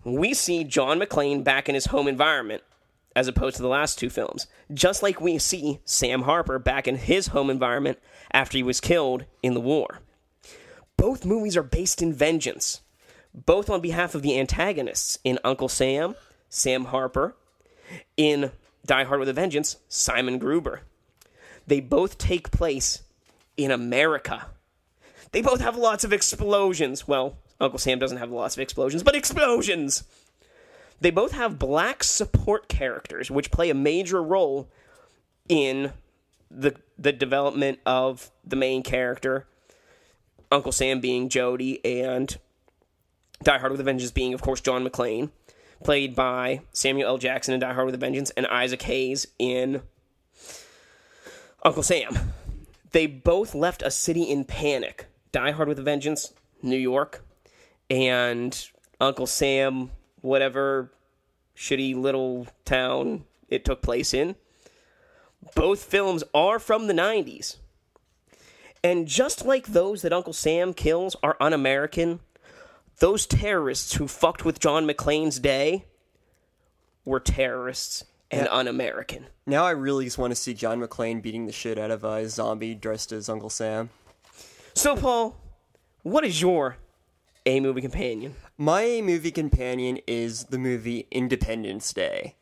We 0.04 0.34
see 0.34 0.64
John 0.64 1.00
McClane 1.00 1.42
back 1.42 1.68
in 1.68 1.74
his 1.74 1.86
home 1.86 2.06
environment, 2.06 2.62
as 3.16 3.26
opposed 3.26 3.56
to 3.56 3.62
the 3.62 3.68
last 3.68 3.98
two 3.98 4.10
films, 4.10 4.46
just 4.72 5.02
like 5.02 5.20
we 5.20 5.38
see 5.38 5.80
Sam 5.84 6.22
Harper 6.22 6.58
back 6.58 6.86
in 6.86 6.96
his 6.96 7.28
home 7.28 7.48
environment 7.48 7.98
after 8.30 8.58
he 8.58 8.62
was 8.62 8.80
killed 8.80 9.24
in 9.42 9.54
the 9.54 9.60
war. 9.60 10.00
Both 10.96 11.24
movies 11.24 11.56
are 11.56 11.62
based 11.62 12.02
in 12.02 12.12
vengeance, 12.12 12.80
both 13.34 13.68
on 13.68 13.80
behalf 13.80 14.14
of 14.14 14.22
the 14.22 14.38
antagonists 14.38 15.18
in 15.24 15.38
Uncle 15.44 15.68
Sam, 15.68 16.14
Sam 16.48 16.86
Harper, 16.86 17.36
in 18.16 18.52
Die 18.86 19.04
Hard 19.04 19.20
with 19.20 19.28
a 19.28 19.32
Vengeance, 19.32 19.76
Simon 19.88 20.38
Gruber. 20.38 20.82
They 21.66 21.80
both 21.80 22.18
take 22.18 22.50
place 22.50 23.02
in 23.56 23.70
America. 23.70 24.46
They 25.32 25.42
both 25.42 25.60
have 25.60 25.76
lots 25.76 26.04
of 26.04 26.12
explosions. 26.12 27.08
Well, 27.08 27.38
Uncle 27.60 27.78
Sam 27.78 27.98
doesn't 27.98 28.18
have 28.18 28.30
lots 28.30 28.56
of 28.56 28.60
explosions, 28.60 29.02
but 29.02 29.14
explosions! 29.14 30.04
They 31.00 31.10
both 31.10 31.32
have 31.32 31.58
black 31.58 32.04
support 32.04 32.68
characters, 32.68 33.30
which 33.30 33.50
play 33.50 33.68
a 33.68 33.74
major 33.74 34.22
role 34.22 34.70
in 35.48 35.92
the 36.50 36.76
the 36.98 37.12
development 37.12 37.80
of 37.84 38.30
the 38.44 38.56
main 38.56 38.82
character. 38.82 39.46
Uncle 40.54 40.70
Sam 40.70 41.00
being 41.00 41.28
Jody, 41.28 41.84
and 41.84 42.38
Die 43.42 43.58
Hard 43.58 43.72
with 43.72 43.80
a 43.80 43.84
Vengeance 43.84 44.12
being, 44.12 44.34
of 44.34 44.40
course, 44.40 44.60
John 44.60 44.86
McClane, 44.86 45.30
played 45.82 46.14
by 46.14 46.60
Samuel 46.72 47.08
L. 47.08 47.18
Jackson 47.18 47.52
in 47.52 47.60
Die 47.60 47.72
Hard 47.72 47.86
with 47.86 47.94
a 47.96 47.98
Vengeance, 47.98 48.30
and 48.30 48.46
Isaac 48.46 48.82
Hayes 48.82 49.26
in 49.36 49.82
Uncle 51.64 51.82
Sam. 51.82 52.32
They 52.92 53.06
both 53.06 53.56
left 53.56 53.82
a 53.82 53.90
city 53.90 54.22
in 54.22 54.44
panic. 54.44 55.06
Die 55.32 55.50
Hard 55.50 55.66
with 55.66 55.80
a 55.80 55.82
Vengeance, 55.82 56.32
New 56.62 56.76
York, 56.76 57.24
and 57.90 58.68
Uncle 59.00 59.26
Sam, 59.26 59.90
whatever 60.20 60.92
shitty 61.56 61.96
little 61.96 62.46
town 62.64 63.24
it 63.48 63.64
took 63.64 63.82
place 63.82 64.14
in. 64.14 64.36
Both 65.56 65.82
films 65.82 66.22
are 66.32 66.60
from 66.60 66.86
the 66.86 66.94
90s. 66.94 67.56
And 68.84 69.08
just 69.08 69.46
like 69.46 69.68
those 69.68 70.02
that 70.02 70.12
Uncle 70.12 70.34
Sam 70.34 70.74
kills 70.74 71.16
are 71.22 71.38
un 71.40 71.54
American, 71.54 72.20
those 72.98 73.24
terrorists 73.26 73.94
who 73.94 74.06
fucked 74.06 74.44
with 74.44 74.60
John 74.60 74.86
McClane's 74.86 75.40
day 75.40 75.86
were 77.06 77.18
terrorists 77.18 78.04
and 78.30 78.46
un 78.48 78.68
American. 78.68 79.26
Now 79.46 79.64
I 79.64 79.70
really 79.70 80.04
just 80.04 80.18
want 80.18 80.32
to 80.32 80.36
see 80.36 80.52
John 80.52 80.80
McClane 80.80 81.22
beating 81.22 81.46
the 81.46 81.52
shit 81.52 81.78
out 81.78 81.90
of 81.90 82.04
a 82.04 82.28
zombie 82.28 82.74
dressed 82.74 83.10
as 83.10 83.30
Uncle 83.30 83.48
Sam. 83.48 83.88
So, 84.74 84.96
Paul, 84.96 85.34
what 86.02 86.24
is 86.26 86.42
your 86.42 86.76
A 87.46 87.60
movie 87.60 87.80
companion? 87.80 88.34
My 88.58 88.82
A 88.82 89.02
movie 89.02 89.30
companion 89.30 89.98
is 90.06 90.44
the 90.44 90.58
movie 90.58 91.06
Independence 91.10 91.90
Day. 91.94 92.34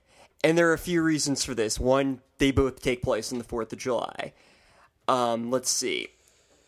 And 0.43 0.59
there 0.59 0.69
are 0.71 0.75
a 0.75 0.79
few 0.79 1.03
reasons 1.05 1.45
for 1.45 1.55
this. 1.55 1.79
One, 1.79 2.21
they 2.39 2.51
both 2.51 2.83
take 2.83 3.01
place 3.01 3.31
on 3.31 3.39
the 3.39 3.45
4th 3.45 3.73
of 3.73 3.79
July. 3.79 4.33
Um, 5.07 5.49
let's 5.53 5.71
see. 5.71 6.09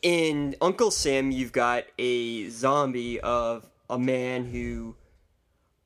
In 0.04 0.54
Uncle 0.60 0.90
Sam, 0.90 1.30
you've 1.30 1.52
got 1.52 1.84
a 1.98 2.50
zombie 2.50 3.18
of 3.20 3.66
a 3.88 3.98
man 3.98 4.44
who 4.44 4.96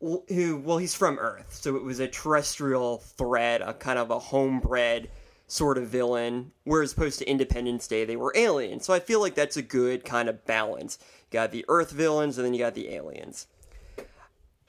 who 0.01 0.61
well 0.65 0.79
he's 0.79 0.95
from 0.95 1.21
Earth, 1.21 1.55
so 1.55 1.77
it 1.77 1.85
was 1.85 2.01
a 2.01 2.09
terrestrial 2.09 2.99
threat, 2.99 3.63
a 3.65 3.75
kind 3.75 3.97
of 3.97 4.11
a 4.11 4.19
homebred 4.19 5.09
sort 5.47 5.79
of 5.79 5.87
villain. 5.87 6.51
Whereas 6.65 6.95
opposed 6.95 7.21
to 7.21 7.31
Independence 7.31 7.87
Day, 7.87 8.05
they 8.05 8.17
were 8.17 8.33
aliens. 8.35 8.85
So 8.85 8.93
I 8.93 8.99
feel 8.99 9.21
like 9.21 9.37
that's 9.37 9.57
a 9.57 9.63
good 9.63 10.05
kind 10.05 10.29
of 10.29 10.45
balance. 10.45 10.99
You 11.31 11.35
got 11.35 11.53
the 11.53 11.65
Earth 11.69 11.93
villains, 11.93 12.39
and 12.39 12.45
then 12.45 12.55
you 12.55 12.59
got 12.59 12.75
the 12.75 12.89
aliens. 12.89 13.47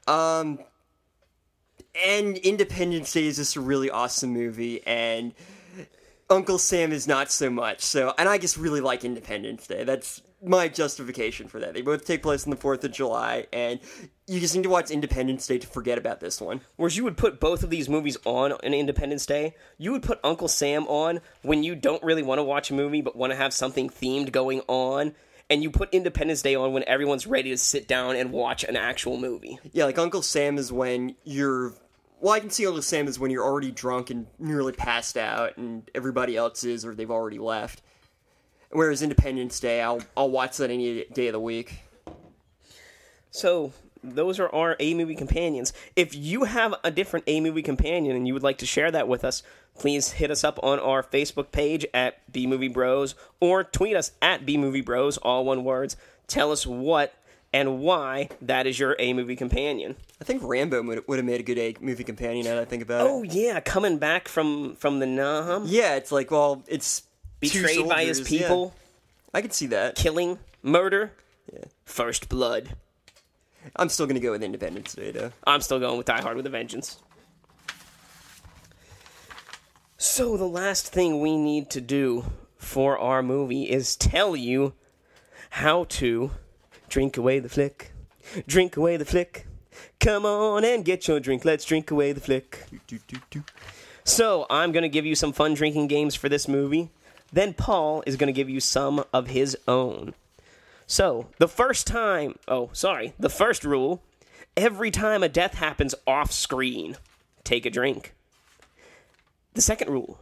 Um, 0.08 0.60
and 2.06 2.38
Independence 2.38 3.12
Day 3.12 3.26
is 3.26 3.38
just 3.38 3.56
a 3.56 3.62
really 3.62 3.90
awesome 3.90 4.32
movie, 4.32 4.86
and 4.86 5.34
Uncle 6.30 6.60
Sam 6.60 6.92
is 6.92 7.08
not 7.08 7.32
so 7.32 7.50
much. 7.50 7.82
So, 7.82 8.14
and 8.18 8.30
I 8.30 8.38
just 8.38 8.58
really 8.58 8.82
like 8.82 9.04
Independence 9.04 9.66
Day. 9.68 9.84
That's 9.84 10.22
my 10.44 10.68
justification 10.68 11.48
for 11.48 11.60
that. 11.60 11.74
They 11.74 11.82
both 11.82 12.06
take 12.06 12.22
place 12.22 12.46
on 12.46 12.52
the 12.52 12.56
4th 12.56 12.84
of 12.84 12.92
July, 12.92 13.48
and 13.52 13.80
you 14.28 14.40
just 14.40 14.56
need 14.56 14.64
to 14.64 14.70
watch 14.70 14.92
Independence 14.92 15.48
Day 15.48 15.58
to 15.58 15.68
forget 15.68 15.98
about 15.98 16.20
this 16.20 16.40
one. 16.40 16.62
Whereas 16.76 16.96
you 16.96 17.04
would 17.04 17.18
put 17.18 17.40
both 17.40 17.64
of 17.64 17.70
these 17.70 17.90
movies 17.90 18.18
on 18.26 18.52
on 18.52 18.74
Independence 18.74 19.26
Day, 19.26 19.56
you 19.78 19.92
would 19.92 20.04
put 20.04 20.20
Uncle 20.24 20.48
Sam 20.48 20.86
on 20.88 21.22
when 21.42 21.64
you 21.64 21.76
don't 21.76 22.04
really 22.04 22.24
want 22.24 22.40
to 22.40 22.44
watch 22.44 22.70
a 22.70 22.76
movie 22.76 23.02
but 23.02 23.16
want 23.16 23.32
to 23.32 23.38
have 23.38 23.54
something 23.54 23.90
themed 23.90 24.32
going 24.32 24.62
on. 24.68 25.14
And 25.50 25.64
you 25.64 25.72
put 25.72 25.92
Independence 25.94 26.44
Day 26.44 26.54
on 26.54 26.74
when 26.74 26.84
everyone's 26.88 27.26
ready 27.26 27.50
to 27.50 27.58
sit 27.58 27.88
down 27.88 28.16
and 28.16 28.32
watch 28.32 28.64
an 28.64 28.76
actual 28.76 29.18
movie. 29.18 29.58
Yeah, 29.72 29.86
like 29.86 29.98
Uncle 29.98 30.22
Sam 30.22 30.60
is 30.60 30.72
when 30.72 31.16
you're. 31.24 31.74
Well, 32.22 32.34
I 32.34 32.40
can 32.40 32.50
see 32.50 32.66
all 32.66 32.74
the 32.74 32.82
same 32.82 33.08
as 33.08 33.18
when 33.18 33.32
you're 33.32 33.46
already 33.46 33.72
drunk 33.72 34.10
and 34.10 34.28
nearly 34.38 34.74
passed 34.74 35.18
out, 35.18 35.58
and 35.58 35.90
everybody 35.96 36.36
else 36.36 36.64
is, 36.64 36.86
or 36.86 36.94
they've 36.94 37.10
already 37.10 37.40
left. 37.40 37.82
Whereas 38.72 39.02
Independence 39.02 39.60
Day, 39.60 39.82
I'll 39.82 40.02
I'll 40.16 40.30
watch 40.30 40.58
that 40.58 40.70
any 40.70 41.06
day 41.06 41.28
of 41.28 41.34
the 41.34 41.40
week. 41.40 41.80
So 43.32 43.74
those 44.04 44.40
are 44.40 44.54
our 44.54 44.76
A 44.80 44.94
movie 44.94 45.16
companions. 45.16 45.74
If 45.96 46.16
you 46.16 46.44
have 46.44 46.76
a 46.84 46.92
different 46.92 47.26
A 47.28 47.42
movie 47.42 47.62
companion 47.62 48.16
and 48.16 48.28
you 48.28 48.34
would 48.34 48.44
like 48.44 48.58
to 48.60 48.66
share 48.66 48.92
that 48.92 49.08
with 49.08 49.24
us, 49.24 49.44
please 49.78 50.12
hit 50.12 50.32
us 50.32 50.44
up 50.44 50.60
on 50.64 50.80
our 50.80 51.04
Facebook 51.04 51.52
page 51.52 51.86
at 51.94 52.32
B 52.32 52.48
Movie 52.48 52.68
Bros 52.68 53.16
or 53.40 53.64
tweet 53.64 53.96
us 53.96 54.12
at 54.22 54.46
B 54.46 54.58
Movie 54.58 54.82
Bros, 54.82 55.18
all 55.18 55.46
one 55.46 55.64
words. 55.64 55.98
Tell 56.28 56.52
us 56.52 56.66
what 56.68 57.14
and 57.54 57.80
why 57.80 58.30
that 58.42 58.68
is 58.68 58.78
your 58.80 58.96
A 59.00 59.14
movie 59.14 59.36
companion. 59.36 59.96
I 60.22 60.24
think 60.24 60.42
Rambo 60.44 60.84
would, 60.84 61.08
would 61.08 61.18
have 61.18 61.26
made 61.26 61.40
a 61.40 61.44
good 61.44 61.58
A 61.58 61.76
movie 61.82 62.04
companion. 62.04 62.46
Now 62.46 62.56
that 62.56 62.62
I 62.62 62.66
think 62.66 62.84
about 62.84 63.08
Oh 63.08 63.24
it. 63.24 63.34
yeah, 63.34 63.60
coming 63.60 63.98
back 63.98 64.28
from 64.28 64.76
from 64.76 65.00
the 65.00 65.06
Nam, 65.08 65.64
Yeah, 65.66 65.96
it's 65.96 66.12
like 66.12 66.30
well, 66.32 66.64
it's 66.68 67.04
betrayed 67.40 67.88
by 67.88 68.04
his 68.06 68.18
soldiers, 68.18 68.32
yeah. 68.32 68.40
people, 68.42 68.76
I 69.34 69.42
could 69.42 69.54
see 69.54 69.68
that. 69.68 69.96
killing, 69.96 70.40
murder, 70.62 71.12
Yeah. 71.52 71.66
first 71.86 72.30
blood. 72.30 72.76
I'm 73.76 73.90
still 73.90 74.06
gonna 74.08 74.20
go 74.20 74.32
with 74.32 74.44
Independence 74.44 74.94
Day 74.94 75.12
though. 75.12 75.32
I'm 75.46 75.62
still 75.62 75.80
going 75.80 75.98
with 75.98 76.06
Die 76.08 76.22
Hard 76.22 76.38
with 76.38 76.46
a 76.46 76.50
Vengeance. 76.50 76.98
So, 79.98 80.38
the 80.38 80.46
last 80.48 80.88
thing 80.88 81.20
we 81.20 81.36
need 81.36 81.70
to 81.72 81.82
do 81.82 82.26
for 82.58 82.98
our 82.98 83.22
movie 83.22 83.64
is 83.70 83.96
tell 83.98 84.36
you 84.36 84.74
how 85.52 85.84
to 85.86 86.32
drink 86.90 87.18
away 87.18 87.40
the 87.40 87.50
flick. 87.50 87.92
Drink 88.48 88.78
away 88.78 88.98
the 88.98 89.06
flick. 89.06 89.48
Come 90.00 90.26
on 90.26 90.64
and 90.64 90.86
get 90.86 91.08
your 91.08 91.20
drink. 91.20 91.46
Let's 91.46 91.66
drink 91.66 91.92
away 91.92 92.12
the 92.12 92.22
flick. 92.22 92.66
So, 94.04 94.46
I'm 94.50 94.72
going 94.72 94.84
to 94.84 94.90
give 94.90 95.06
you 95.06 95.16
some 95.16 95.34
fun 95.34 95.54
drinking 95.54 95.88
games 95.88 96.16
for 96.16 96.30
this 96.30 96.48
movie. 96.48 96.90
Then, 97.32 97.54
Paul 97.54 98.04
is 98.06 98.16
going 98.16 98.28
to 98.28 98.34
give 98.34 98.50
you 98.50 98.60
some 98.60 99.04
of 99.14 99.28
his 99.28 99.58
own. 99.68 100.14
So, 100.88 101.28
the 101.38 101.48
first 101.48 101.86
time, 101.86 102.40
oh, 102.48 102.70
sorry, 102.74 103.14
the 103.20 103.30
first 103.30 103.64
rule 103.64 104.02
every 104.58 104.92
time 104.92 105.24
a 105.24 105.30
death 105.30 105.54
happens 105.54 105.94
off 106.08 106.32
screen, 106.32 106.98
take 107.44 107.66
a 107.66 107.70
drink. 107.70 108.14
The 109.54 109.62
second 109.62 109.90
rule 109.90 110.20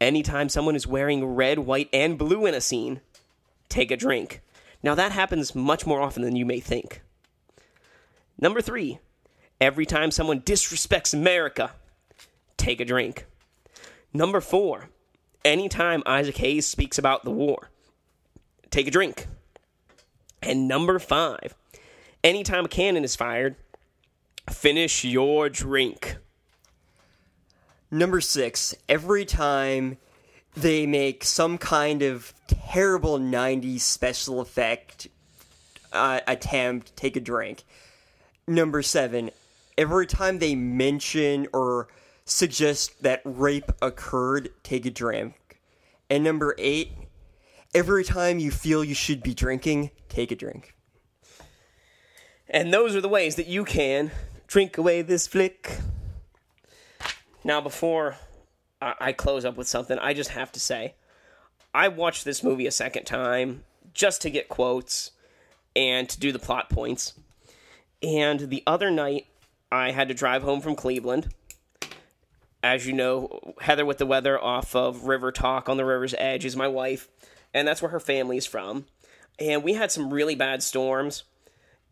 anytime 0.00 0.48
someone 0.48 0.76
is 0.76 0.86
wearing 0.86 1.24
red, 1.24 1.60
white, 1.60 1.88
and 1.92 2.18
blue 2.18 2.46
in 2.46 2.54
a 2.54 2.60
scene, 2.60 3.00
take 3.68 3.90
a 3.90 3.96
drink. 3.96 4.40
Now, 4.82 4.94
that 4.94 5.12
happens 5.12 5.54
much 5.54 5.86
more 5.86 6.00
often 6.00 6.22
than 6.22 6.36
you 6.36 6.46
may 6.46 6.60
think. 6.60 7.02
Number 8.38 8.62
three, 8.62 8.98
every 9.60 9.84
time 9.84 10.10
someone 10.10 10.40
disrespects 10.40 11.12
America, 11.12 11.72
take 12.56 12.80
a 12.80 12.84
drink. 12.84 13.26
Number 14.12 14.40
four, 14.40 14.88
anytime 15.44 16.02
Isaac 16.06 16.36
Hayes 16.38 16.66
speaks 16.66 16.98
about 16.98 17.24
the 17.24 17.30
war, 17.30 17.70
take 18.70 18.86
a 18.86 18.90
drink. 18.90 19.26
And 20.42 20.66
number 20.66 20.98
five, 20.98 21.54
anytime 22.24 22.64
a 22.64 22.68
cannon 22.68 23.04
is 23.04 23.14
fired, 23.14 23.56
finish 24.48 25.04
your 25.04 25.50
drink. 25.50 26.16
Number 27.90 28.20
six, 28.20 28.74
every 28.88 29.24
time 29.24 29.98
they 30.54 30.86
make 30.86 31.24
some 31.24 31.58
kind 31.58 32.02
of 32.02 32.34
terrible 32.46 33.18
90s 33.18 33.80
special 33.80 34.40
effect 34.40 35.08
uh, 35.92 36.20
attempt, 36.26 36.94
take 36.96 37.16
a 37.16 37.20
drink. 37.20 37.64
Number 38.46 38.82
seven, 38.82 39.30
every 39.78 40.06
time 40.06 40.38
they 40.38 40.54
mention 40.54 41.46
or 41.52 41.88
suggest 42.24 43.02
that 43.02 43.22
rape 43.24 43.70
occurred, 43.80 44.50
take 44.62 44.86
a 44.86 44.90
drink. 44.90 45.60
And 46.08 46.24
number 46.24 46.54
eight, 46.58 46.92
every 47.74 48.04
time 48.04 48.38
you 48.38 48.50
feel 48.50 48.84
you 48.84 48.94
should 48.94 49.22
be 49.22 49.34
drinking, 49.34 49.90
take 50.08 50.30
a 50.30 50.36
drink. 50.36 50.74
And 52.48 52.72
those 52.72 52.96
are 52.96 53.00
the 53.00 53.08
ways 53.08 53.36
that 53.36 53.46
you 53.46 53.64
can 53.64 54.10
drink 54.48 54.76
away 54.76 55.02
this 55.02 55.28
flick. 55.28 55.78
Now, 57.44 57.60
before 57.60 58.16
I 58.82 59.12
close 59.12 59.44
up 59.44 59.56
with 59.56 59.68
something, 59.68 59.98
I 59.98 60.14
just 60.14 60.30
have 60.30 60.50
to 60.52 60.60
say 60.60 60.94
I 61.74 61.88
watched 61.88 62.24
this 62.24 62.42
movie 62.42 62.66
a 62.66 62.72
second 62.72 63.04
time 63.04 63.64
just 63.92 64.22
to 64.22 64.30
get 64.30 64.48
quotes 64.48 65.12
and 65.76 66.08
to 66.08 66.18
do 66.18 66.32
the 66.32 66.38
plot 66.38 66.70
points. 66.70 67.14
And 68.02 68.40
the 68.40 68.62
other 68.66 68.90
night, 68.90 69.26
I 69.70 69.90
had 69.92 70.08
to 70.08 70.14
drive 70.14 70.42
home 70.42 70.60
from 70.60 70.74
Cleveland. 70.74 71.28
As 72.62 72.86
you 72.86 72.92
know, 72.92 73.54
Heather 73.60 73.86
with 73.86 73.98
the 73.98 74.06
Weather 74.06 74.42
off 74.42 74.74
of 74.74 75.04
River 75.04 75.30
Talk 75.30 75.68
on 75.68 75.76
the 75.76 75.84
River's 75.84 76.14
Edge 76.18 76.44
is 76.44 76.56
my 76.56 76.68
wife, 76.68 77.08
and 77.54 77.68
that's 77.68 77.80
where 77.80 77.90
her 77.90 78.00
family 78.00 78.36
is 78.36 78.46
from. 78.46 78.86
And 79.38 79.62
we 79.62 79.74
had 79.74 79.90
some 79.90 80.12
really 80.12 80.34
bad 80.34 80.62
storms 80.62 81.24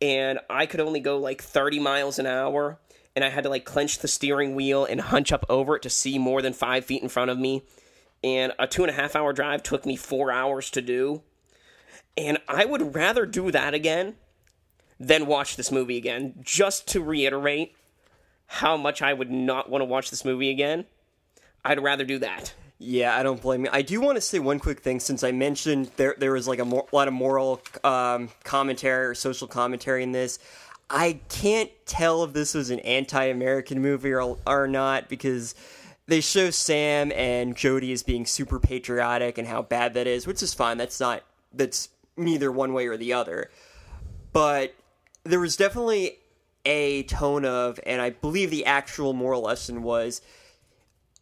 and 0.00 0.38
I 0.48 0.66
could 0.66 0.80
only 0.80 1.00
go 1.00 1.18
like 1.18 1.42
30 1.42 1.80
miles 1.80 2.18
an 2.18 2.26
hour, 2.26 2.78
and 3.18 3.24
I 3.24 3.30
had 3.30 3.42
to 3.42 3.50
like 3.50 3.64
clench 3.64 3.98
the 3.98 4.06
steering 4.06 4.54
wheel 4.54 4.84
and 4.84 5.00
hunch 5.00 5.32
up 5.32 5.44
over 5.48 5.74
it 5.74 5.82
to 5.82 5.90
see 5.90 6.20
more 6.20 6.40
than 6.40 6.52
five 6.52 6.84
feet 6.84 7.02
in 7.02 7.08
front 7.08 7.32
of 7.32 7.36
me. 7.36 7.64
And 8.22 8.52
a 8.60 8.68
two 8.68 8.84
and 8.84 8.90
a 8.90 8.94
half 8.94 9.16
hour 9.16 9.32
drive 9.32 9.64
took 9.64 9.84
me 9.84 9.96
four 9.96 10.30
hours 10.30 10.70
to 10.70 10.80
do. 10.80 11.22
And 12.16 12.38
I 12.46 12.64
would 12.64 12.94
rather 12.94 13.26
do 13.26 13.50
that 13.50 13.74
again 13.74 14.14
than 15.00 15.26
watch 15.26 15.56
this 15.56 15.72
movie 15.72 15.96
again, 15.96 16.34
just 16.42 16.86
to 16.90 17.02
reiterate 17.02 17.74
how 18.46 18.76
much 18.76 19.02
I 19.02 19.14
would 19.14 19.32
not 19.32 19.68
want 19.68 19.82
to 19.82 19.86
watch 19.86 20.10
this 20.10 20.24
movie 20.24 20.50
again. 20.50 20.84
I'd 21.64 21.82
rather 21.82 22.04
do 22.04 22.20
that. 22.20 22.54
Yeah, 22.78 23.16
I 23.16 23.24
don't 23.24 23.42
blame 23.42 23.64
you. 23.64 23.70
I 23.72 23.82
do 23.82 24.00
want 24.00 24.14
to 24.14 24.20
say 24.20 24.38
one 24.38 24.60
quick 24.60 24.78
thing 24.78 25.00
since 25.00 25.24
I 25.24 25.32
mentioned 25.32 25.90
there 25.96 26.14
there 26.18 26.30
was 26.30 26.46
like 26.46 26.60
a 26.60 26.86
lot 26.92 27.08
of 27.08 27.14
moral 27.14 27.60
um, 27.82 28.28
commentary 28.44 29.06
or 29.06 29.14
social 29.16 29.48
commentary 29.48 30.04
in 30.04 30.12
this. 30.12 30.38
I 30.90 31.20
can't 31.28 31.70
tell 31.86 32.24
if 32.24 32.32
this 32.32 32.54
was 32.54 32.70
an 32.70 32.80
anti-American 32.80 33.82
movie 33.82 34.12
or 34.12 34.38
or 34.46 34.66
not 34.66 35.08
because 35.08 35.54
they 36.06 36.20
show 36.20 36.50
Sam 36.50 37.12
and 37.14 37.54
Jody 37.54 37.92
as 37.92 38.02
being 38.02 38.24
super 38.24 38.58
patriotic 38.58 39.36
and 39.36 39.46
how 39.46 39.62
bad 39.62 39.94
that 39.94 40.06
is, 40.06 40.26
which 40.26 40.42
is 40.42 40.54
fine. 40.54 40.78
That's 40.78 40.98
not 40.98 41.22
that's 41.52 41.90
neither 42.16 42.50
one 42.50 42.72
way 42.72 42.86
or 42.86 42.96
the 42.96 43.12
other. 43.12 43.50
But 44.32 44.74
there 45.24 45.40
was 45.40 45.56
definitely 45.56 46.18
a 46.64 47.02
tone 47.04 47.44
of, 47.44 47.78
and 47.86 48.00
I 48.00 48.10
believe 48.10 48.50
the 48.50 48.64
actual 48.64 49.12
moral 49.12 49.42
lesson 49.42 49.82
was 49.82 50.20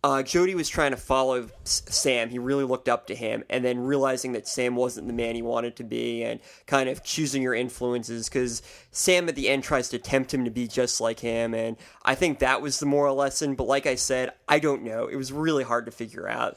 uh, 0.06 0.22
Jody 0.22 0.54
was 0.54 0.68
trying 0.68 0.92
to 0.92 0.96
follow 0.96 1.48
Sam. 1.64 2.28
He 2.28 2.38
really 2.38 2.62
looked 2.62 2.88
up 2.88 3.08
to 3.08 3.14
him, 3.16 3.42
and 3.50 3.64
then 3.64 3.80
realizing 3.80 4.34
that 4.34 4.46
Sam 4.46 4.76
wasn't 4.76 5.08
the 5.08 5.12
man 5.12 5.34
he 5.34 5.42
wanted 5.42 5.74
to 5.76 5.82
be, 5.82 6.22
and 6.22 6.38
kind 6.68 6.88
of 6.88 7.02
choosing 7.02 7.42
your 7.42 7.54
influences. 7.54 8.28
Because 8.28 8.62
Sam 8.92 9.28
at 9.28 9.34
the 9.34 9.48
end 9.48 9.64
tries 9.64 9.88
to 9.88 9.98
tempt 9.98 10.32
him 10.32 10.44
to 10.44 10.50
be 10.52 10.68
just 10.68 11.00
like 11.00 11.18
him, 11.18 11.54
and 11.54 11.76
I 12.04 12.14
think 12.14 12.38
that 12.38 12.62
was 12.62 12.78
the 12.78 12.86
moral 12.86 13.16
lesson. 13.16 13.56
But 13.56 13.66
like 13.66 13.84
I 13.84 13.96
said, 13.96 14.32
I 14.48 14.60
don't 14.60 14.84
know. 14.84 15.08
It 15.08 15.16
was 15.16 15.32
really 15.32 15.64
hard 15.64 15.86
to 15.86 15.90
figure 15.90 16.28
out. 16.28 16.56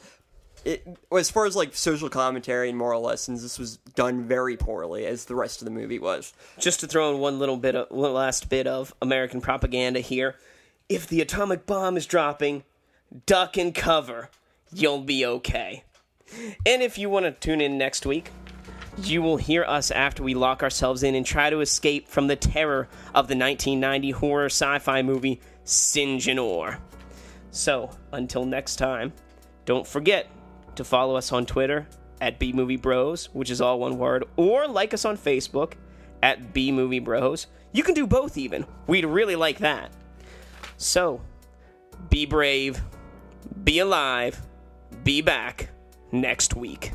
It, 0.63 0.85
as 1.11 1.31
far 1.31 1.47
as 1.47 1.55
like 1.55 1.73
social 1.73 2.09
commentary 2.09 2.69
and 2.69 2.77
moral 2.77 3.01
lessons, 3.01 3.41
this 3.41 3.57
was 3.57 3.77
done 3.77 4.25
very 4.25 4.57
poorly, 4.57 5.07
as 5.07 5.25
the 5.25 5.33
rest 5.33 5.59
of 5.61 5.65
the 5.65 5.71
movie 5.71 5.97
was. 5.97 6.33
just 6.59 6.81
to 6.81 6.87
throw 6.87 7.15
in 7.15 7.19
one 7.19 7.39
little 7.39 7.57
bit 7.57 7.73
of 7.73 7.89
one 7.89 8.13
last 8.13 8.47
bit 8.47 8.67
of 8.67 8.93
American 9.01 9.41
propaganda 9.41 10.01
here. 10.01 10.35
If 10.87 11.07
the 11.07 11.21
atomic 11.21 11.65
bomb 11.65 11.97
is 11.97 12.05
dropping, 12.05 12.63
duck 13.25 13.57
and 13.57 13.73
cover. 13.73 14.29
You'll 14.73 15.01
be 15.01 15.25
okay. 15.25 15.83
And 16.65 16.81
if 16.81 16.97
you 16.97 17.09
want 17.09 17.25
to 17.25 17.31
tune 17.31 17.61
in 17.61 17.77
next 17.77 18.05
week, 18.05 18.31
you 18.97 19.21
will 19.21 19.37
hear 19.37 19.63
us 19.63 19.91
after 19.91 20.23
we 20.23 20.33
lock 20.33 20.61
ourselves 20.61 21.03
in 21.03 21.15
and 21.15 21.25
try 21.25 21.49
to 21.49 21.61
escape 21.61 22.07
from 22.07 22.27
the 22.27 22.35
terror 22.35 22.87
of 23.09 23.27
the 23.27 23.35
1990 23.35 24.11
horror 24.11 24.45
sci 24.45 24.79
fi 24.79 25.01
movie 25.01 25.41
Syngenor. 25.65 26.79
So, 27.51 27.89
until 28.11 28.45
next 28.45 28.75
time, 28.75 29.13
don't 29.65 29.87
forget 29.87 30.27
to 30.75 30.83
follow 30.83 31.15
us 31.15 31.31
on 31.31 31.45
Twitter 31.45 31.87
at 32.21 32.39
B 32.39 32.53
Movie 32.53 32.75
Bros, 32.75 33.25
which 33.33 33.49
is 33.49 33.61
all 33.61 33.79
one 33.79 33.97
word, 33.97 34.25
or 34.35 34.67
like 34.67 34.93
us 34.93 35.05
on 35.05 35.17
Facebook 35.17 35.73
at 36.21 36.53
B 36.53 36.71
Movie 36.71 36.99
Bros. 36.99 37.47
You 37.71 37.83
can 37.83 37.95
do 37.95 38.05
both, 38.05 38.37
even. 38.37 38.65
We'd 38.87 39.05
really 39.05 39.35
like 39.35 39.59
that. 39.59 39.91
So, 40.77 41.21
be 42.09 42.25
brave, 42.25 42.81
be 43.63 43.79
alive, 43.79 44.39
be 45.03 45.21
back 45.21 45.69
next 46.11 46.55
week. 46.55 46.91